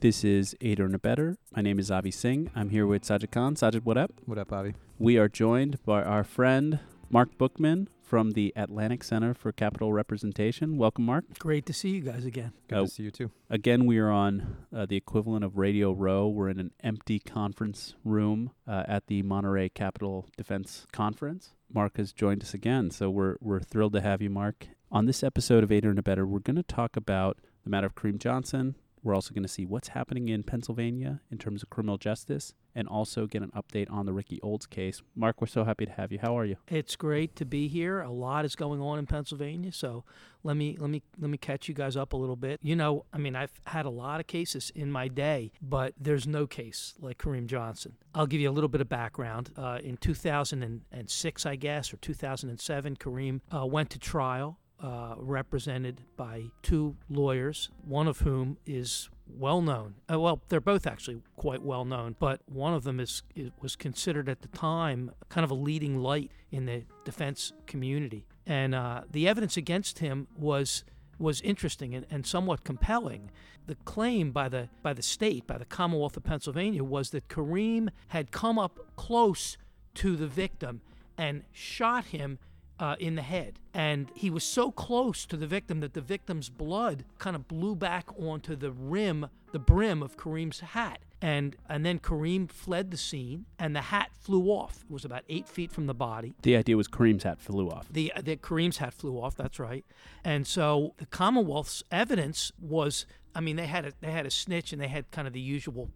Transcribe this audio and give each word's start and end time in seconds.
This 0.00 0.22
is 0.22 0.54
Eight 0.60 0.78
or 0.78 0.88
Better. 0.90 1.38
My 1.56 1.60
name 1.60 1.80
is 1.80 1.90
Avi 1.90 2.12
Singh. 2.12 2.52
I'm 2.54 2.70
here 2.70 2.86
with 2.86 3.02
Sajid 3.02 3.32
Khan. 3.32 3.56
Sajid, 3.56 3.84
what 3.84 3.98
up? 3.98 4.12
What 4.26 4.38
up, 4.38 4.52
Avi? 4.52 4.74
We 4.96 5.18
are 5.18 5.28
joined 5.28 5.82
by 5.84 6.04
our 6.04 6.22
friend 6.22 6.78
Marc 7.10 7.36
Bookman 7.36 7.88
from 8.00 8.30
the 8.30 8.52
Atlantic 8.54 9.02
Center 9.02 9.34
for 9.34 9.50
Capital 9.50 9.92
Representation. 9.92 10.76
Welcome, 10.78 11.04
Marc. 11.04 11.24
Great 11.40 11.66
to 11.66 11.72
see 11.72 11.90
you 11.90 12.00
guys 12.02 12.24
again. 12.24 12.52
Good 12.68 12.78
Uh, 12.78 12.82
to 12.82 12.88
see 12.88 13.02
you 13.02 13.10
too. 13.10 13.32
Again, 13.50 13.86
we 13.86 13.98
are 13.98 14.08
on 14.10 14.58
uh, 14.72 14.86
the 14.86 14.94
equivalent 14.94 15.44
of 15.44 15.58
Radio 15.58 15.90
Row. 15.90 16.28
We're 16.28 16.48
in 16.48 16.60
an 16.60 16.70
empty 16.84 17.18
conference 17.18 17.96
room 18.04 18.52
uh, 18.68 18.84
at 18.86 19.08
the 19.08 19.22
Monterey 19.22 19.68
Capital 19.68 20.28
Defense 20.36 20.86
Conference. 20.92 21.54
Marc 21.74 21.96
has 21.96 22.12
joined 22.12 22.42
us 22.44 22.54
again, 22.54 22.92
so 22.92 23.10
we're 23.10 23.34
we're 23.40 23.58
thrilled 23.60 23.94
to 23.94 24.00
have 24.00 24.22
you, 24.22 24.30
Marc. 24.30 24.68
On 24.92 25.06
this 25.06 25.24
episode 25.24 25.64
of 25.64 25.72
Eight 25.72 25.84
or 25.84 25.92
Better, 25.94 26.24
we're 26.24 26.38
going 26.38 26.54
to 26.54 26.62
talk 26.62 26.96
about 26.96 27.38
the 27.64 27.70
matter 27.70 27.88
of 27.88 27.96
Kareem 27.96 28.18
Johnson. 28.20 28.76
We're 29.02 29.14
also 29.14 29.34
going 29.34 29.42
to 29.42 29.48
see 29.48 29.64
what's 29.64 29.88
happening 29.88 30.28
in 30.28 30.42
Pennsylvania 30.42 31.20
in 31.30 31.38
terms 31.38 31.62
of 31.62 31.70
criminal 31.70 31.98
justice, 31.98 32.54
and 32.74 32.86
also 32.86 33.26
get 33.26 33.42
an 33.42 33.50
update 33.56 33.90
on 33.90 34.06
the 34.06 34.12
Ricky 34.12 34.40
Olds 34.42 34.66
case. 34.66 35.02
Marc, 35.16 35.40
we're 35.40 35.46
so 35.46 35.64
happy 35.64 35.86
to 35.86 35.92
have 35.92 36.12
you. 36.12 36.18
How 36.20 36.38
are 36.38 36.44
you? 36.44 36.56
It's 36.68 36.96
great 36.96 37.34
to 37.36 37.44
be 37.44 37.68
here. 37.68 38.00
A 38.00 38.10
lot 38.10 38.44
is 38.44 38.54
going 38.54 38.80
on 38.80 38.98
in 38.98 39.06
Pennsylvania, 39.06 39.72
so 39.72 40.04
let 40.44 40.56
me 40.56 40.76
let 40.78 40.90
me 40.90 41.02
let 41.18 41.30
me 41.30 41.38
catch 41.38 41.68
you 41.68 41.74
guys 41.74 41.96
up 41.96 42.12
a 42.12 42.16
little 42.16 42.36
bit. 42.36 42.60
You 42.62 42.76
know, 42.76 43.04
I 43.12 43.18
mean, 43.18 43.34
I've 43.34 43.52
had 43.66 43.86
a 43.86 43.90
lot 43.90 44.20
of 44.20 44.26
cases 44.26 44.70
in 44.74 44.90
my 44.92 45.08
day, 45.08 45.52
but 45.60 45.94
there's 45.98 46.26
no 46.26 46.46
case 46.46 46.94
like 47.00 47.18
Kareem 47.18 47.46
Johnson. 47.46 47.96
I'll 48.14 48.26
give 48.26 48.40
you 48.40 48.50
a 48.50 48.52
little 48.52 48.68
bit 48.68 48.80
of 48.80 48.88
background. 48.88 49.50
Uh, 49.56 49.78
in 49.82 49.96
2006, 49.96 51.46
I 51.46 51.56
guess, 51.56 51.92
or 51.92 51.96
2007, 51.98 52.96
Kareem 52.96 53.40
uh, 53.54 53.66
went 53.66 53.90
to 53.90 53.98
trial. 53.98 54.58
Uh, 54.80 55.16
represented 55.16 56.02
by 56.16 56.44
two 56.62 56.94
lawyers, 57.10 57.68
one 57.84 58.06
of 58.06 58.20
whom 58.20 58.56
is 58.64 59.10
well 59.26 59.60
known. 59.60 59.96
Uh, 60.08 60.20
well, 60.20 60.40
they're 60.48 60.60
both 60.60 60.86
actually 60.86 61.20
quite 61.34 61.62
well 61.62 61.84
known, 61.84 62.14
but 62.20 62.42
one 62.46 62.72
of 62.74 62.84
them 62.84 63.00
is, 63.00 63.24
is 63.34 63.50
was 63.60 63.74
considered 63.74 64.28
at 64.28 64.42
the 64.42 64.46
time 64.48 65.10
kind 65.30 65.44
of 65.44 65.50
a 65.50 65.54
leading 65.54 65.98
light 65.98 66.30
in 66.52 66.66
the 66.66 66.84
defense 67.04 67.52
community, 67.66 68.24
and 68.46 68.72
uh, 68.72 69.02
the 69.10 69.26
evidence 69.26 69.56
against 69.56 69.98
him 69.98 70.28
was 70.36 70.84
was 71.18 71.40
interesting 71.40 71.92
and, 71.92 72.06
and 72.08 72.24
somewhat 72.24 72.62
compelling. 72.62 73.32
The 73.66 73.74
claim 73.84 74.30
by 74.30 74.48
the 74.48 74.68
by 74.82 74.92
the 74.92 75.02
state, 75.02 75.44
by 75.44 75.58
the 75.58 75.64
Commonwealth 75.64 76.16
of 76.16 76.22
Pennsylvania, 76.22 76.84
was 76.84 77.10
that 77.10 77.26
Kareem 77.26 77.88
had 78.08 78.30
come 78.30 78.60
up 78.60 78.78
close 78.94 79.58
to 79.94 80.14
the 80.14 80.28
victim 80.28 80.82
and 81.16 81.42
shot 81.50 82.06
him 82.06 82.38
uh, 82.78 82.96
in 82.98 83.14
the 83.14 83.22
head. 83.22 83.60
And 83.74 84.10
he 84.14 84.30
was 84.30 84.44
so 84.44 84.70
close 84.70 85.26
to 85.26 85.36
the 85.36 85.46
victim 85.46 85.80
that 85.80 85.94
the 85.94 86.00
victim's 86.00 86.48
blood 86.48 87.04
kind 87.18 87.36
of 87.36 87.48
blew 87.48 87.74
back 87.74 88.06
onto 88.18 88.56
the 88.56 88.70
rim, 88.70 89.28
the 89.52 89.58
brim 89.58 90.02
of 90.02 90.16
Kareem's 90.16 90.60
hat. 90.60 91.00
And 91.20 91.56
and 91.68 91.84
then 91.84 91.98
Kareem 91.98 92.48
fled 92.48 92.92
the 92.92 92.96
scene, 92.96 93.46
and 93.58 93.74
the 93.74 93.80
hat 93.80 94.10
flew 94.20 94.50
off. 94.50 94.84
It 94.88 94.92
was 94.92 95.04
about 95.04 95.24
eight 95.28 95.48
feet 95.48 95.72
from 95.72 95.86
the 95.86 95.94
body. 95.94 96.36
The 96.42 96.56
idea 96.56 96.76
was 96.76 96.86
Kareem's 96.86 97.24
hat 97.24 97.40
flew 97.40 97.68
off. 97.68 97.88
The 97.90 98.12
the 98.22 98.36
Kareem's 98.36 98.76
hat 98.76 98.94
flew 98.94 99.16
off. 99.16 99.34
That's 99.34 99.58
right. 99.58 99.84
And 100.22 100.46
so 100.46 100.94
the 100.98 101.06
Commonwealth's 101.06 101.82
evidence 101.90 102.52
was, 102.60 103.04
I 103.34 103.40
mean, 103.40 103.56
they 103.56 103.66
had 103.66 103.84
a 103.84 103.92
they 104.00 104.12
had 104.12 104.26
a 104.26 104.30
snitch, 104.30 104.72
and 104.72 104.80
they 104.80 104.86
had 104.86 105.10
kind 105.10 105.26
of 105.26 105.32
the 105.32 105.40
usual 105.40 105.90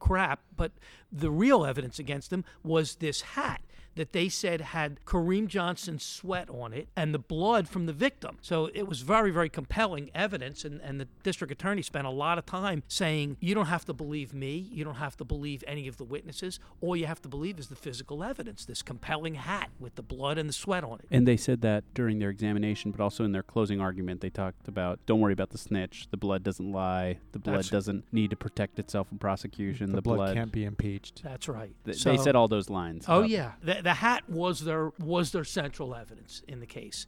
crap. 0.00 0.40
But 0.54 0.72
the 1.10 1.30
real 1.30 1.64
evidence 1.64 1.98
against 1.98 2.30
him 2.30 2.44
was 2.62 2.96
this 2.96 3.22
hat 3.22 3.62
that 3.98 4.12
they 4.12 4.28
said 4.28 4.60
had 4.60 4.98
Kareem 5.04 5.46
Johnson's 5.46 6.02
sweat 6.04 6.48
on 6.50 6.72
it 6.72 6.88
and 6.96 7.14
the 7.14 7.18
blood 7.18 7.68
from 7.68 7.86
the 7.86 7.92
victim. 7.92 8.38
So 8.40 8.70
it 8.74 8.88
was 8.88 9.02
very, 9.02 9.30
very 9.30 9.48
compelling 9.48 10.10
evidence. 10.14 10.64
And, 10.64 10.80
and 10.80 11.00
the 11.00 11.08
district 11.22 11.52
attorney 11.52 11.82
spent 11.82 12.06
a 12.06 12.10
lot 12.10 12.38
of 12.38 12.46
time 12.46 12.82
saying, 12.88 13.36
you 13.40 13.54
don't 13.54 13.66
have 13.66 13.84
to 13.84 13.92
believe 13.92 14.32
me. 14.32 14.68
You 14.72 14.84
don't 14.84 14.94
have 14.96 15.16
to 15.18 15.24
believe 15.24 15.62
any 15.66 15.86
of 15.88 15.96
the 15.98 16.04
witnesses. 16.04 16.58
All 16.80 16.96
you 16.96 17.06
have 17.06 17.20
to 17.22 17.28
believe 17.28 17.58
is 17.58 17.68
the 17.68 17.76
physical 17.76 18.24
evidence, 18.24 18.64
this 18.64 18.82
compelling 18.82 19.34
hat 19.34 19.70
with 19.78 19.94
the 19.96 20.02
blood 20.02 20.38
and 20.38 20.48
the 20.48 20.52
sweat 20.52 20.84
on 20.84 21.00
it. 21.00 21.06
And 21.10 21.26
they 21.28 21.36
said 21.36 21.60
that 21.62 21.84
during 21.94 22.18
their 22.18 22.30
examination, 22.30 22.90
but 22.90 23.00
also 23.02 23.24
in 23.24 23.32
their 23.32 23.42
closing 23.42 23.80
argument, 23.80 24.20
they 24.20 24.30
talked 24.30 24.68
about 24.68 24.98
don't 25.06 25.20
worry 25.20 25.32
about 25.32 25.50
the 25.50 25.58
snitch. 25.58 26.06
The 26.10 26.16
blood 26.16 26.42
doesn't 26.42 26.70
lie. 26.72 27.18
The 27.32 27.38
blood 27.38 27.54
That's- 27.56 27.70
doesn't 27.70 28.04
need 28.12 28.30
to 28.30 28.36
protect 28.36 28.78
itself 28.78 29.08
from 29.08 29.18
prosecution. 29.18 29.90
The, 29.90 29.96
The, 29.96 30.02
blood, 30.02 30.34
can't 30.34 30.52
be 30.52 30.64
impeached. 30.64 31.22
That's 31.22 31.48
right. 31.48 31.74
Th- 31.84 31.96
So- 31.96 32.10
they 32.10 32.16
said 32.16 32.36
all 32.36 32.48
those 32.48 32.70
lines. 32.70 33.04
Oh 33.08 33.22
yeah, 33.22 33.52
the, 33.62 33.74
the 33.88 33.94
hat 33.94 34.28
was 34.28 34.60
their 34.60 34.92
was 34.98 35.32
their 35.32 35.44
central 35.44 35.94
evidence 35.94 36.42
in 36.46 36.60
the 36.60 36.66
case, 36.66 37.06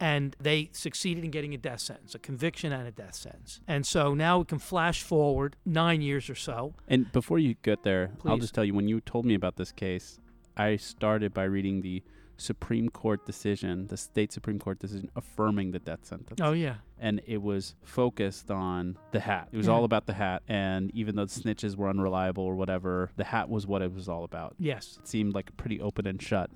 and 0.00 0.34
they 0.40 0.68
succeeded 0.72 1.22
in 1.24 1.30
getting 1.30 1.54
a 1.54 1.56
death 1.56 1.78
sentence, 1.78 2.16
a 2.16 2.18
conviction 2.18 2.72
and 2.72 2.88
a 2.88 2.90
death 2.90 3.14
sentence. 3.14 3.60
And 3.68 3.86
so 3.86 4.12
now 4.12 4.40
we 4.40 4.44
can 4.44 4.58
flash 4.58 5.04
forward 5.04 5.54
nine 5.64 6.02
years 6.02 6.28
or 6.28 6.34
so. 6.34 6.74
And 6.88 7.12
before 7.12 7.38
you 7.38 7.54
get 7.62 7.84
there, 7.84 8.10
I'll 8.24 8.38
just 8.38 8.54
tell 8.56 8.64
you 8.64 8.74
when 8.74 8.88
you 8.88 9.00
told 9.00 9.24
me 9.24 9.34
about 9.34 9.54
this 9.54 9.70
case, 9.70 10.18
I 10.56 10.74
started 10.74 11.32
by 11.32 11.44
reading 11.44 11.82
the 11.82 12.02
Supreme 12.36 12.88
Court 12.90 13.24
decision, 13.24 13.86
the 13.86 13.96
state 13.96 14.30
Supreme 14.32 14.58
Court 14.58 14.78
decision 14.78 15.10
affirming 15.16 15.70
the 15.70 15.78
death 15.78 16.04
sentence. 16.04 16.40
Oh 16.40 16.52
yeah, 16.52 16.76
And 16.98 17.20
it 17.26 17.40
was 17.42 17.74
focused 17.82 18.50
on 18.50 18.98
the 19.12 19.20
hat. 19.20 19.48
It 19.52 19.56
was 19.56 19.66
Yeah. 19.66 19.72
all 19.72 19.84
about 19.84 20.06
the 20.06 20.12
hat. 20.14 20.42
And 20.48 20.90
even 20.94 21.16
though 21.16 21.24
the 21.24 21.30
snitches 21.40 21.76
were 21.76 21.88
unreliable 21.88 22.44
or 22.44 22.54
whatever, 22.54 23.10
the 23.16 23.24
hat 23.24 23.48
was 23.48 23.66
what 23.66 23.80
it 23.82 23.92
was 23.94 24.08
all 24.08 24.24
about. 24.24 24.54
yes, 24.58 24.98
It 25.00 25.08
seemed 25.08 25.34
like 25.34 25.48
a 25.50 25.52
pretty 25.54 25.80
open 25.80 26.06
and 26.06 26.20
shut 26.20 26.50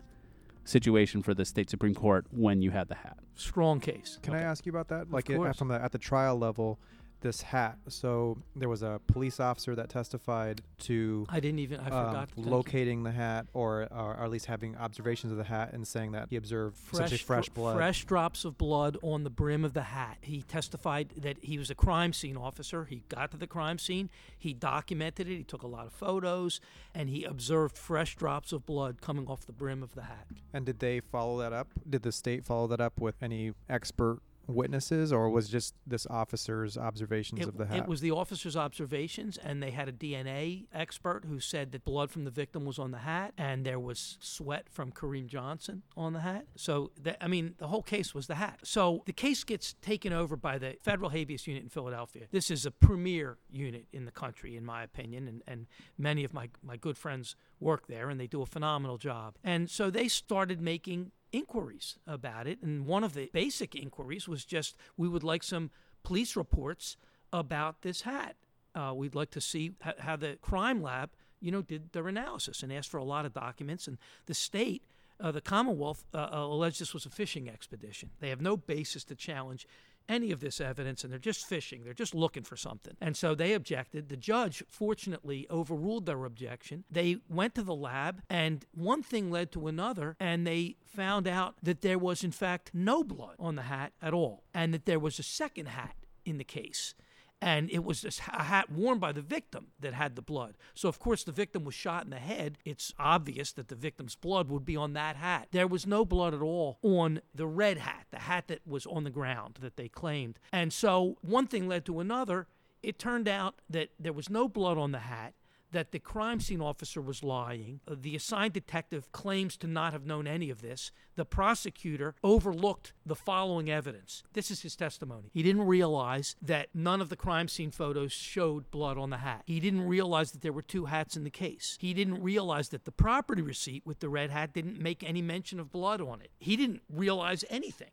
situation 0.64 1.22
for 1.22 1.34
the 1.34 1.44
state 1.44 1.70
Supreme 1.70 1.94
Court 1.94 2.26
when 2.30 2.62
you 2.62 2.70
had 2.70 2.88
the 2.88 2.94
hat. 2.96 3.18
strong 3.34 3.80
case. 3.80 4.18
Can 4.22 4.34
I 4.34 4.42
ask 4.42 4.66
you 4.66 4.70
about 4.70 4.88
that? 4.88 5.10
Like 5.10 5.30
it, 5.30 5.36
course. 5.36 5.56
from 5.58 5.68
the 5.68 5.82
at 5.82 5.92
the 5.92 5.98
trial 5.98 6.36
level, 6.38 6.78
this 7.20 7.42
hat. 7.42 7.78
So 7.88 8.38
there 8.56 8.68
was 8.68 8.82
a 8.82 9.00
police 9.06 9.40
officer 9.40 9.74
that 9.74 9.88
testified 9.88 10.62
to 10.80 11.26
I 11.28 11.40
didn't 11.40 11.60
even 11.60 11.80
I 11.80 11.90
um, 11.90 12.06
forgot. 12.06 12.30
Locating 12.36 13.02
the 13.02 13.12
hat, 13.12 13.46
or, 13.52 13.88
or 13.90 14.22
at 14.22 14.30
least 14.30 14.46
having 14.46 14.76
observations 14.76 15.32
of 15.32 15.38
the 15.38 15.44
hat, 15.44 15.72
and 15.72 15.86
saying 15.86 16.12
that 16.12 16.28
he 16.30 16.36
observed 16.36 16.76
fresh 16.76 17.24
dro- 17.24 17.42
blood. 17.54 17.76
fresh 17.76 18.04
drops 18.04 18.44
of 18.44 18.58
blood 18.58 18.96
on 19.02 19.24
the 19.24 19.30
brim 19.30 19.64
of 19.64 19.72
the 19.72 19.82
hat. 19.82 20.18
He 20.22 20.42
testified 20.42 21.10
that 21.16 21.38
he 21.42 21.58
was 21.58 21.70
a 21.70 21.74
crime 21.74 22.12
scene 22.12 22.36
officer. 22.36 22.84
He 22.84 23.02
got 23.08 23.30
to 23.32 23.36
the 23.36 23.46
crime 23.46 23.78
scene, 23.78 24.10
he 24.38 24.52
documented 24.52 25.28
it, 25.28 25.36
he 25.36 25.44
took 25.44 25.62
a 25.62 25.66
lot 25.66 25.86
of 25.86 25.92
photos, 25.92 26.60
and 26.94 27.08
he 27.08 27.24
observed 27.24 27.76
fresh 27.76 28.16
drops 28.16 28.52
of 28.52 28.66
blood 28.66 29.00
coming 29.00 29.26
off 29.26 29.46
the 29.46 29.52
brim 29.52 29.82
of 29.82 29.94
the 29.94 30.02
hat. 30.02 30.26
And 30.52 30.66
did 30.66 30.78
they 30.80 31.00
follow 31.00 31.38
that 31.38 31.52
up? 31.52 31.68
Did 31.88 32.02
the 32.02 32.12
state 32.12 32.44
follow 32.44 32.66
that 32.68 32.80
up 32.80 33.00
with 33.00 33.16
any 33.22 33.52
expert 33.68 34.20
witnesses, 34.54 35.12
or 35.12 35.28
was 35.30 35.48
just 35.48 35.74
this 35.86 36.06
officer's 36.06 36.76
observations 36.76 37.40
It, 37.40 37.48
of 37.48 37.56
the 37.56 37.66
hat? 37.66 37.78
it 37.78 37.86
was 37.86 38.00
the 38.00 38.10
officer's 38.10 38.56
observations, 38.56 39.38
and 39.38 39.62
they 39.62 39.70
had 39.70 39.88
a 39.88 39.92
DNA 39.92 40.66
expert 40.72 41.24
who 41.26 41.40
said 41.40 41.72
that 41.72 41.84
blood 41.84 42.10
from 42.10 42.24
the 42.24 42.30
victim 42.30 42.64
was 42.64 42.78
on 42.78 42.90
the 42.90 42.98
hat, 42.98 43.32
and 43.36 43.64
there 43.64 43.80
was 43.80 44.18
sweat 44.20 44.68
from 44.70 44.92
Kareem 44.92 45.26
Johnson 45.26 45.82
on 45.96 46.12
the 46.12 46.20
hat. 46.20 46.46
So, 46.56 46.90
the, 47.00 47.22
I 47.22 47.28
mean, 47.28 47.54
the 47.58 47.68
whole 47.68 47.82
case 47.82 48.14
was 48.14 48.26
the 48.26 48.36
hat. 48.36 48.60
So 48.62 49.02
the 49.06 49.12
case 49.12 49.44
gets 49.44 49.74
taken 49.82 50.12
over 50.12 50.36
by 50.36 50.58
the 50.58 50.76
federal 50.82 51.10
habeas 51.10 51.46
unit 51.46 51.62
in 51.62 51.68
Philadelphia. 51.68 52.26
This 52.30 52.50
is 52.50 52.66
a 52.66 52.70
premier 52.70 53.38
unit 53.50 53.86
in 53.92 54.04
the 54.04 54.10
country, 54.10 54.56
in 54.56 54.64
my 54.64 54.82
opinion, 54.82 55.28
and, 55.28 55.42
and 55.46 55.66
many 55.98 56.24
of 56.24 56.32
my, 56.32 56.48
my 56.62 56.76
good 56.76 56.96
friends 56.96 57.36
work 57.60 57.86
there, 57.86 58.08
and 58.08 58.18
they 58.18 58.26
do 58.26 58.42
a 58.42 58.46
phenomenal 58.46 58.98
job. 58.98 59.36
And 59.44 59.70
so 59.70 59.90
they 59.90 60.08
started 60.08 60.60
making 60.60 61.12
inquiries 61.32 61.98
about 62.06 62.46
it. 62.46 62.62
And 62.62 62.86
one 62.86 63.04
of 63.04 63.14
the 63.14 63.30
basic 63.32 63.74
inquiries 63.74 64.28
was 64.28 64.44
just 64.44 64.76
we 64.96 65.08
would 65.08 65.22
like 65.24 65.42
some 65.42 65.70
police 66.02 66.36
reports 66.36 66.96
about 67.32 67.82
this 67.82 68.02
hat. 68.02 68.36
Uh, 68.74 68.92
we'd 68.94 69.14
like 69.14 69.30
to 69.30 69.40
see 69.40 69.72
how 69.98 70.16
the 70.16 70.38
crime 70.40 70.82
lab, 70.82 71.10
you 71.40 71.50
know, 71.50 71.62
did 71.62 71.92
their 71.92 72.08
analysis 72.08 72.62
and 72.62 72.72
asked 72.72 72.88
for 72.88 72.98
a 72.98 73.04
lot 73.04 73.24
of 73.24 73.32
documents. 73.32 73.88
And 73.88 73.98
the 74.26 74.34
state, 74.34 74.82
uh, 75.18 75.32
the 75.32 75.40
Commonwealth, 75.40 76.04
uh, 76.14 76.28
uh, 76.32 76.38
alleged 76.38 76.80
this 76.80 76.94
was 76.94 77.06
a 77.06 77.10
fishing 77.10 77.48
expedition. 77.48 78.10
They 78.20 78.28
have 78.28 78.40
no 78.40 78.56
basis 78.56 79.04
to 79.04 79.14
challenge 79.14 79.66
any 80.10 80.32
of 80.32 80.40
this 80.40 80.60
evidence 80.60 81.04
and 81.04 81.12
they're 81.12 81.18
just 81.18 81.46
fishing. 81.46 81.84
They're 81.84 81.94
just 81.94 82.14
looking 82.14 82.42
for 82.42 82.56
something. 82.56 82.96
And 83.00 83.16
so 83.16 83.34
they 83.34 83.52
objected. 83.52 84.08
The 84.08 84.16
judge 84.16 84.62
fortunately 84.68 85.46
overruled 85.50 86.06
their 86.06 86.24
objection. 86.24 86.84
They 86.90 87.18
went 87.28 87.54
to 87.54 87.62
the 87.62 87.74
lab 87.74 88.22
and 88.28 88.66
one 88.74 89.02
thing 89.02 89.30
led 89.30 89.52
to 89.52 89.68
another 89.68 90.16
and 90.18 90.46
they 90.46 90.76
found 90.84 91.28
out 91.28 91.54
that 91.62 91.82
there 91.82 91.98
was 91.98 92.24
in 92.24 92.32
fact 92.32 92.72
no 92.74 93.04
blood 93.04 93.36
on 93.38 93.54
the 93.54 93.62
hat 93.62 93.92
at 94.02 94.12
all 94.12 94.42
and 94.52 94.74
that 94.74 94.84
there 94.84 94.98
was 94.98 95.18
a 95.18 95.22
second 95.22 95.66
hat 95.66 95.94
in 96.24 96.38
the 96.38 96.44
case 96.44 96.94
and 97.40 97.70
it 97.70 97.84
was 97.84 98.02
this 98.02 98.20
a 98.32 98.44
hat 98.44 98.70
worn 98.70 98.98
by 98.98 99.12
the 99.12 99.22
victim 99.22 99.68
that 99.80 99.94
had 99.94 100.16
the 100.16 100.22
blood. 100.22 100.56
So 100.74 100.88
of 100.88 100.98
course 100.98 101.24
the 101.24 101.32
victim 101.32 101.64
was 101.64 101.74
shot 101.74 102.04
in 102.04 102.10
the 102.10 102.16
head. 102.16 102.58
It's 102.64 102.92
obvious 102.98 103.52
that 103.52 103.68
the 103.68 103.74
victim's 103.74 104.14
blood 104.14 104.48
would 104.50 104.64
be 104.64 104.76
on 104.76 104.92
that 104.94 105.16
hat. 105.16 105.48
There 105.50 105.66
was 105.66 105.86
no 105.86 106.04
blood 106.04 106.34
at 106.34 106.42
all 106.42 106.78
on 106.82 107.20
the 107.34 107.46
red 107.46 107.78
hat, 107.78 108.06
the 108.10 108.20
hat 108.20 108.48
that 108.48 108.66
was 108.66 108.86
on 108.86 109.04
the 109.04 109.10
ground 109.10 109.58
that 109.60 109.76
they 109.76 109.88
claimed. 109.88 110.38
And 110.52 110.72
so 110.72 111.16
one 111.22 111.46
thing 111.46 111.68
led 111.68 111.84
to 111.86 112.00
another. 112.00 112.46
It 112.82 112.98
turned 112.98 113.28
out 113.28 113.60
that 113.68 113.90
there 113.98 114.12
was 114.12 114.30
no 114.30 114.48
blood 114.48 114.78
on 114.78 114.92
the 114.92 115.00
hat. 115.00 115.34
That 115.72 115.92
the 115.92 115.98
crime 115.98 116.40
scene 116.40 116.60
officer 116.60 117.00
was 117.00 117.22
lying. 117.22 117.80
Uh, 117.86 117.94
The 117.98 118.16
assigned 118.16 118.52
detective 118.52 119.10
claims 119.12 119.56
to 119.58 119.66
not 119.66 119.92
have 119.92 120.06
known 120.06 120.26
any 120.26 120.50
of 120.50 120.62
this. 120.62 120.90
The 121.16 121.24
prosecutor 121.24 122.14
overlooked 122.24 122.92
the 123.04 123.14
following 123.14 123.70
evidence. 123.70 124.22
This 124.32 124.50
is 124.50 124.62
his 124.62 124.76
testimony. 124.76 125.30
He 125.32 125.42
didn't 125.42 125.66
realize 125.66 126.36
that 126.40 126.68
none 126.74 127.00
of 127.00 127.08
the 127.08 127.16
crime 127.16 127.48
scene 127.48 127.70
photos 127.70 128.12
showed 128.12 128.70
blood 128.70 128.96
on 128.98 129.10
the 129.10 129.18
hat. 129.18 129.42
He 129.46 129.60
didn't 129.60 129.82
realize 129.86 130.32
that 130.32 130.40
there 130.42 130.52
were 130.52 130.62
two 130.62 130.86
hats 130.86 131.16
in 131.16 131.24
the 131.24 131.30
case. 131.30 131.76
He 131.80 131.92
didn't 131.94 132.22
realize 132.22 132.70
that 132.70 132.84
the 132.84 132.92
property 132.92 133.42
receipt 133.42 133.84
with 133.86 134.00
the 134.00 134.08
red 134.08 134.30
hat 134.30 134.54
didn't 134.54 134.80
make 134.80 135.02
any 135.02 135.22
mention 135.22 135.60
of 135.60 135.70
blood 135.70 136.00
on 136.00 136.20
it. 136.20 136.30
He 136.38 136.56
didn't 136.56 136.82
realize 136.88 137.44
anything. 137.50 137.90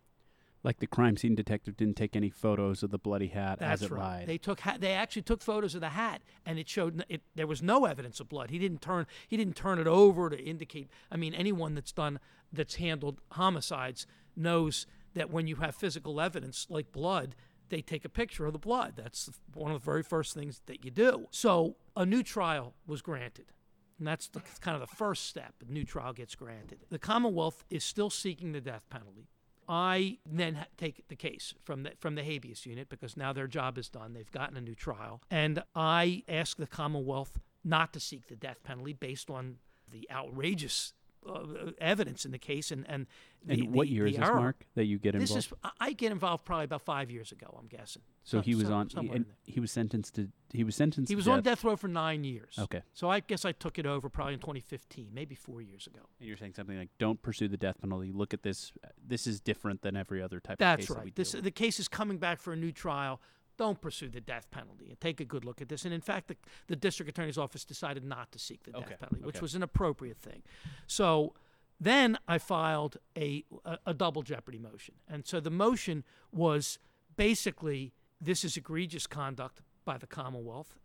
Like 0.67 0.79
the 0.79 0.87
crime 0.87 1.15
scene 1.15 1.33
detective 1.33 1.77
didn't 1.77 1.95
take 1.95 2.13
any 2.13 2.29
photos 2.29 2.83
of 2.83 2.91
the 2.91 2.97
bloody 2.97 3.27
hat 3.27 3.59
That's 3.59 3.83
as 3.83 3.89
it 3.89 3.93
right. 3.93 4.01
lied. 4.01 4.27
They 4.27 4.37
took 4.37 4.59
ha- 4.59 4.75
they 4.77 4.91
actually 4.91 5.21
took 5.21 5.41
photos 5.41 5.75
of 5.75 5.79
the 5.79 5.91
hat, 5.91 6.21
and 6.45 6.59
it 6.59 6.67
showed 6.67 6.99
n- 6.99 7.05
it, 7.07 7.21
there 7.35 7.47
was 7.47 7.61
no 7.63 7.85
evidence 7.85 8.19
of 8.19 8.27
blood. 8.27 8.49
He 8.49 8.59
didn't 8.59 8.81
turn 8.81 9.07
he 9.29 9.37
didn't 9.37 9.55
turn 9.55 9.79
it 9.79 9.87
over 9.87 10.29
to 10.29 10.37
indicate. 10.37 10.89
I 11.09 11.15
mean, 11.15 11.33
anyone 11.33 11.73
that's 11.73 11.93
done 11.93 12.19
that's 12.51 12.75
handled 12.75 13.21
homicides 13.31 14.05
knows 14.35 14.85
that 15.13 15.29
when 15.29 15.47
you 15.47 15.55
have 15.55 15.73
physical 15.73 16.19
evidence 16.19 16.67
like 16.69 16.91
blood, 16.91 17.33
they 17.69 17.81
take 17.81 18.03
a 18.03 18.09
picture 18.09 18.45
of 18.45 18.51
the 18.51 18.59
blood. 18.59 18.95
That's 18.97 19.29
one 19.53 19.71
of 19.71 19.79
the 19.79 19.85
very 19.85 20.03
first 20.03 20.33
things 20.33 20.59
that 20.65 20.83
you 20.83 20.91
do. 20.91 21.27
So 21.31 21.77
a 21.95 22.05
new 22.05 22.23
trial 22.23 22.73
was 22.85 23.01
granted. 23.01 23.53
And 23.99 24.05
that's 24.05 24.27
the, 24.27 24.41
kind 24.59 24.75
of 24.75 24.81
the 24.81 24.95
first 24.95 25.27
step. 25.27 25.53
A 25.65 25.71
new 25.71 25.85
trial 25.85 26.11
gets 26.11 26.35
granted. 26.35 26.79
The 26.89 26.99
Commonwealth 26.99 27.63
is 27.69 27.85
still 27.85 28.09
seeking 28.09 28.51
the 28.51 28.61
death 28.61 28.83
penalty. 28.89 29.29
I 29.67 30.17
then 30.25 30.65
take 30.77 31.07
the 31.09 31.15
case 31.15 31.53
from 31.63 31.83
the 31.83 31.91
from 31.99 32.15
the 32.15 32.23
habeas 32.23 32.65
unit 32.65 32.89
because 32.89 33.17
now 33.17 33.33
their 33.33 33.47
job 33.47 33.77
is 33.77 33.89
done. 33.89 34.13
They've 34.13 34.31
gotten 34.31 34.55
a 34.57 34.61
new 34.61 34.75
trial, 34.75 35.21
and 35.29 35.63
I 35.75 36.23
ask 36.27 36.57
the 36.57 36.67
Commonwealth 36.67 37.37
not 37.63 37.91
to 37.93 37.99
seek 37.99 38.27
the 38.27 38.35
death 38.35 38.63
penalty 38.63 38.93
based 38.93 39.29
on 39.29 39.57
the 39.91 40.07
outrageous 40.11 40.93
uh, 41.27 41.71
evidence 41.79 42.23
in 42.25 42.31
the 42.31 42.37
case 42.39 42.71
and 42.71 42.85
and, 42.87 43.07
and 43.47 43.73
what 43.73 43.87
the- 43.87 43.93
year 43.93 44.05
the 44.05 44.11
is 44.11 44.17
this, 44.17 44.25
error. 44.25 44.35
Marc, 44.39 44.65
that 44.75 44.85
you 44.85 44.97
get 44.99 45.15
involved? 45.15 45.35
This 45.35 45.45
is 45.47 45.53
I 45.79 45.91
get 45.93 46.11
involved 46.11 46.45
probably 46.45 46.65
about 46.65 46.81
five 46.83 47.11
years 47.11 47.31
ago. 47.31 47.53
I'm 47.59 47.67
guessing. 47.67 48.03
So 48.27 48.39
Some- 48.39 48.43
he 48.43 48.55
was 48.55 48.67
some- 48.67 48.89
on. 49.09 49.25
He, 49.45 49.53
he 49.53 49.59
was 49.61 49.71
sentenced 49.71 50.15
to. 50.15 50.27
He 50.51 50.65
was 50.65 50.75
sentenced. 50.75 51.07
He 51.09 51.15
was 51.15 51.25
death. 51.25 51.33
on 51.35 51.43
death 51.43 51.63
row 51.63 51.77
for 51.77 51.87
nine 51.87 52.25
years. 52.25 52.55
Okay. 52.59 52.81
So 52.93 53.09
I 53.09 53.21
guess 53.21 53.45
I 53.45 53.53
took 53.53 53.79
it 53.79 53.85
over 53.85 54.09
probably 54.09 54.33
in 54.33 54.41
2015, 54.41 55.11
maybe 55.13 55.33
four 55.33 55.61
years 55.61 55.87
ago. 55.87 56.01
And 56.19 56.27
you're 56.27 56.35
saying 56.35 56.55
something 56.55 56.77
like, 56.77 56.89
"Don't 56.99 57.21
pursue 57.21 57.47
the 57.47 57.55
death 57.55 57.79
penalty. 57.79 58.11
Look 58.11 58.33
at 58.33 58.43
this. 58.43 58.73
This 59.01 59.27
is 59.27 59.39
different 59.39 59.81
than 59.81 59.95
every 59.95 60.21
other 60.21 60.41
type 60.41 60.55
of 60.55 60.59
That's 60.59 60.79
case 60.81 60.87
that 60.89 60.97
we 60.97 61.03
right. 61.05 61.15
This 61.15 61.31
the 61.31 61.51
case 61.51 61.79
is 61.79 61.87
coming 61.87 62.17
back 62.17 62.41
for 62.41 62.51
a 62.51 62.57
new 62.57 62.73
trial. 62.73 63.21
Don't 63.55 63.79
pursue 63.79 64.09
the 64.09 64.19
death 64.19 64.51
penalty 64.51 64.89
and 64.89 64.99
take 64.99 65.21
a 65.21 65.25
good 65.25 65.45
look 65.45 65.61
at 65.61 65.69
this. 65.69 65.85
And 65.85 65.93
in 65.93 66.01
fact, 66.01 66.27
the, 66.27 66.35
the 66.67 66.75
district 66.75 67.09
attorney's 67.09 67.37
office 67.37 67.63
decided 67.63 68.03
not 68.03 68.33
to 68.33 68.39
seek 68.39 68.61
the 68.63 68.75
Okay, 68.75 68.89
death 68.89 68.99
penalty, 68.99 69.25
which 69.25 69.37
okay. 69.37 69.41
was 69.41 69.55
an 69.55 69.63
appropriate 69.63 70.17
thing. 70.21 70.43
So 70.85 71.33
then 71.79 72.17
I 72.27 72.39
filed 72.39 72.97
a, 73.17 73.45
a 73.63 73.77
a 73.87 73.93
double 73.93 74.21
jeopardy 74.21 74.59
motion, 74.59 74.95
and 75.07 75.25
so 75.25 75.39
the 75.39 75.49
motion 75.49 76.03
was 76.33 76.77
basically 77.15 77.93
this 78.19 78.43
is 78.43 78.57
egregious 78.57 79.07
conduct 79.07 79.61
by 79.85 79.97
the 79.97 80.07
Commonwealth, 80.07 80.77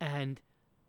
and 0.00 0.40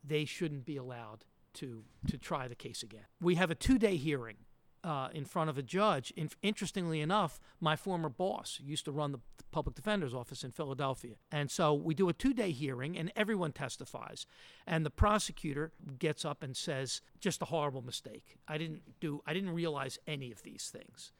they 0.04 0.25
shouldn't 0.25 0.66
be 0.66 0.78
allowed 0.78 1.25
to 1.54 1.84
to 2.07 2.18
try 2.18 2.48
the 2.48 2.56
case 2.56 2.84
again. 2.84 3.06
We 3.22 3.36
have 3.36 3.51
a 3.51 3.56
two 3.56 3.78
day 3.78 3.98
hearing 3.98 4.38
uh, 4.84 5.10
in 5.13 5.25
front 5.25 5.50
of 5.50 5.57
a 5.57 5.62
judge. 5.62 6.12
In, 6.16 6.30
interestingly 6.42 7.01
enough, 7.01 7.40
my 7.60 7.75
former 7.75 8.10
boss 8.10 8.60
used 8.63 8.86
to 8.86 8.92
run 8.92 9.12
the 9.12 9.19
public 9.51 9.75
defender's 9.75 10.13
office 10.13 10.44
in 10.44 10.51
Philadelphia, 10.51 11.16
and 11.31 11.50
so 11.50 11.74
we 11.74 11.94
do 11.94 12.07
a 12.07 12.13
two 12.13 12.34
day 12.34 12.52
hearing, 12.52 12.98
and 12.98 13.12
everyone 13.16 13.52
testifies, 13.52 14.25
and 14.68 14.86
the 14.86 14.92
prosecutor 14.92 15.72
gets 15.98 16.24
up 16.24 16.44
and 16.44 16.56
says, 16.56 17.02
"Just 17.19 17.42
a 17.42 17.45
horrible 17.45 17.81
mistake. 17.81 18.38
I 18.48 18.57
didn't 18.57 19.00
do. 19.00 19.22
I 19.25 19.34
didn't 19.34 19.52
realize 19.52 19.98
any 20.07 20.31
of 20.31 20.44
these 20.44 20.69
things." 20.69 21.12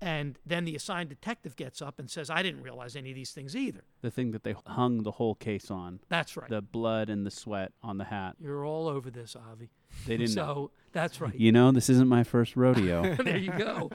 And 0.00 0.38
then 0.46 0.64
the 0.64 0.76
assigned 0.76 1.08
detective 1.08 1.56
gets 1.56 1.82
up 1.82 1.98
and 1.98 2.08
says, 2.08 2.30
"I 2.30 2.42
didn't 2.42 2.62
realize 2.62 2.94
any 2.94 3.10
of 3.10 3.16
these 3.16 3.32
things 3.32 3.56
either." 3.56 3.82
the 4.00 4.10
thing 4.12 4.30
that 4.30 4.44
they 4.44 4.54
hung 4.66 5.02
the 5.02 5.10
whole 5.12 5.34
case 5.34 5.70
on, 5.70 5.98
That's 6.08 6.36
right. 6.36 6.48
the 6.48 6.62
blood 6.62 7.10
and 7.10 7.26
the 7.26 7.30
sweat 7.32 7.72
on 7.82 7.98
the 7.98 8.04
hat. 8.04 8.36
You're 8.40 8.64
all 8.64 8.86
over 8.86 9.10
this, 9.10 9.34
Avi. 9.34 9.70
They 10.06 10.16
didn't. 10.16 10.34
So 10.34 10.70
that's 10.92 11.20
right. 11.24 11.34
You 11.34 11.50
know, 11.50 11.72
this 11.72 11.88
isn't 11.90 12.06
my 12.08 12.22
first 12.22 12.54
rodeo. 12.54 13.16
there 13.22 13.36
you 13.36 13.50
go. 13.52 13.90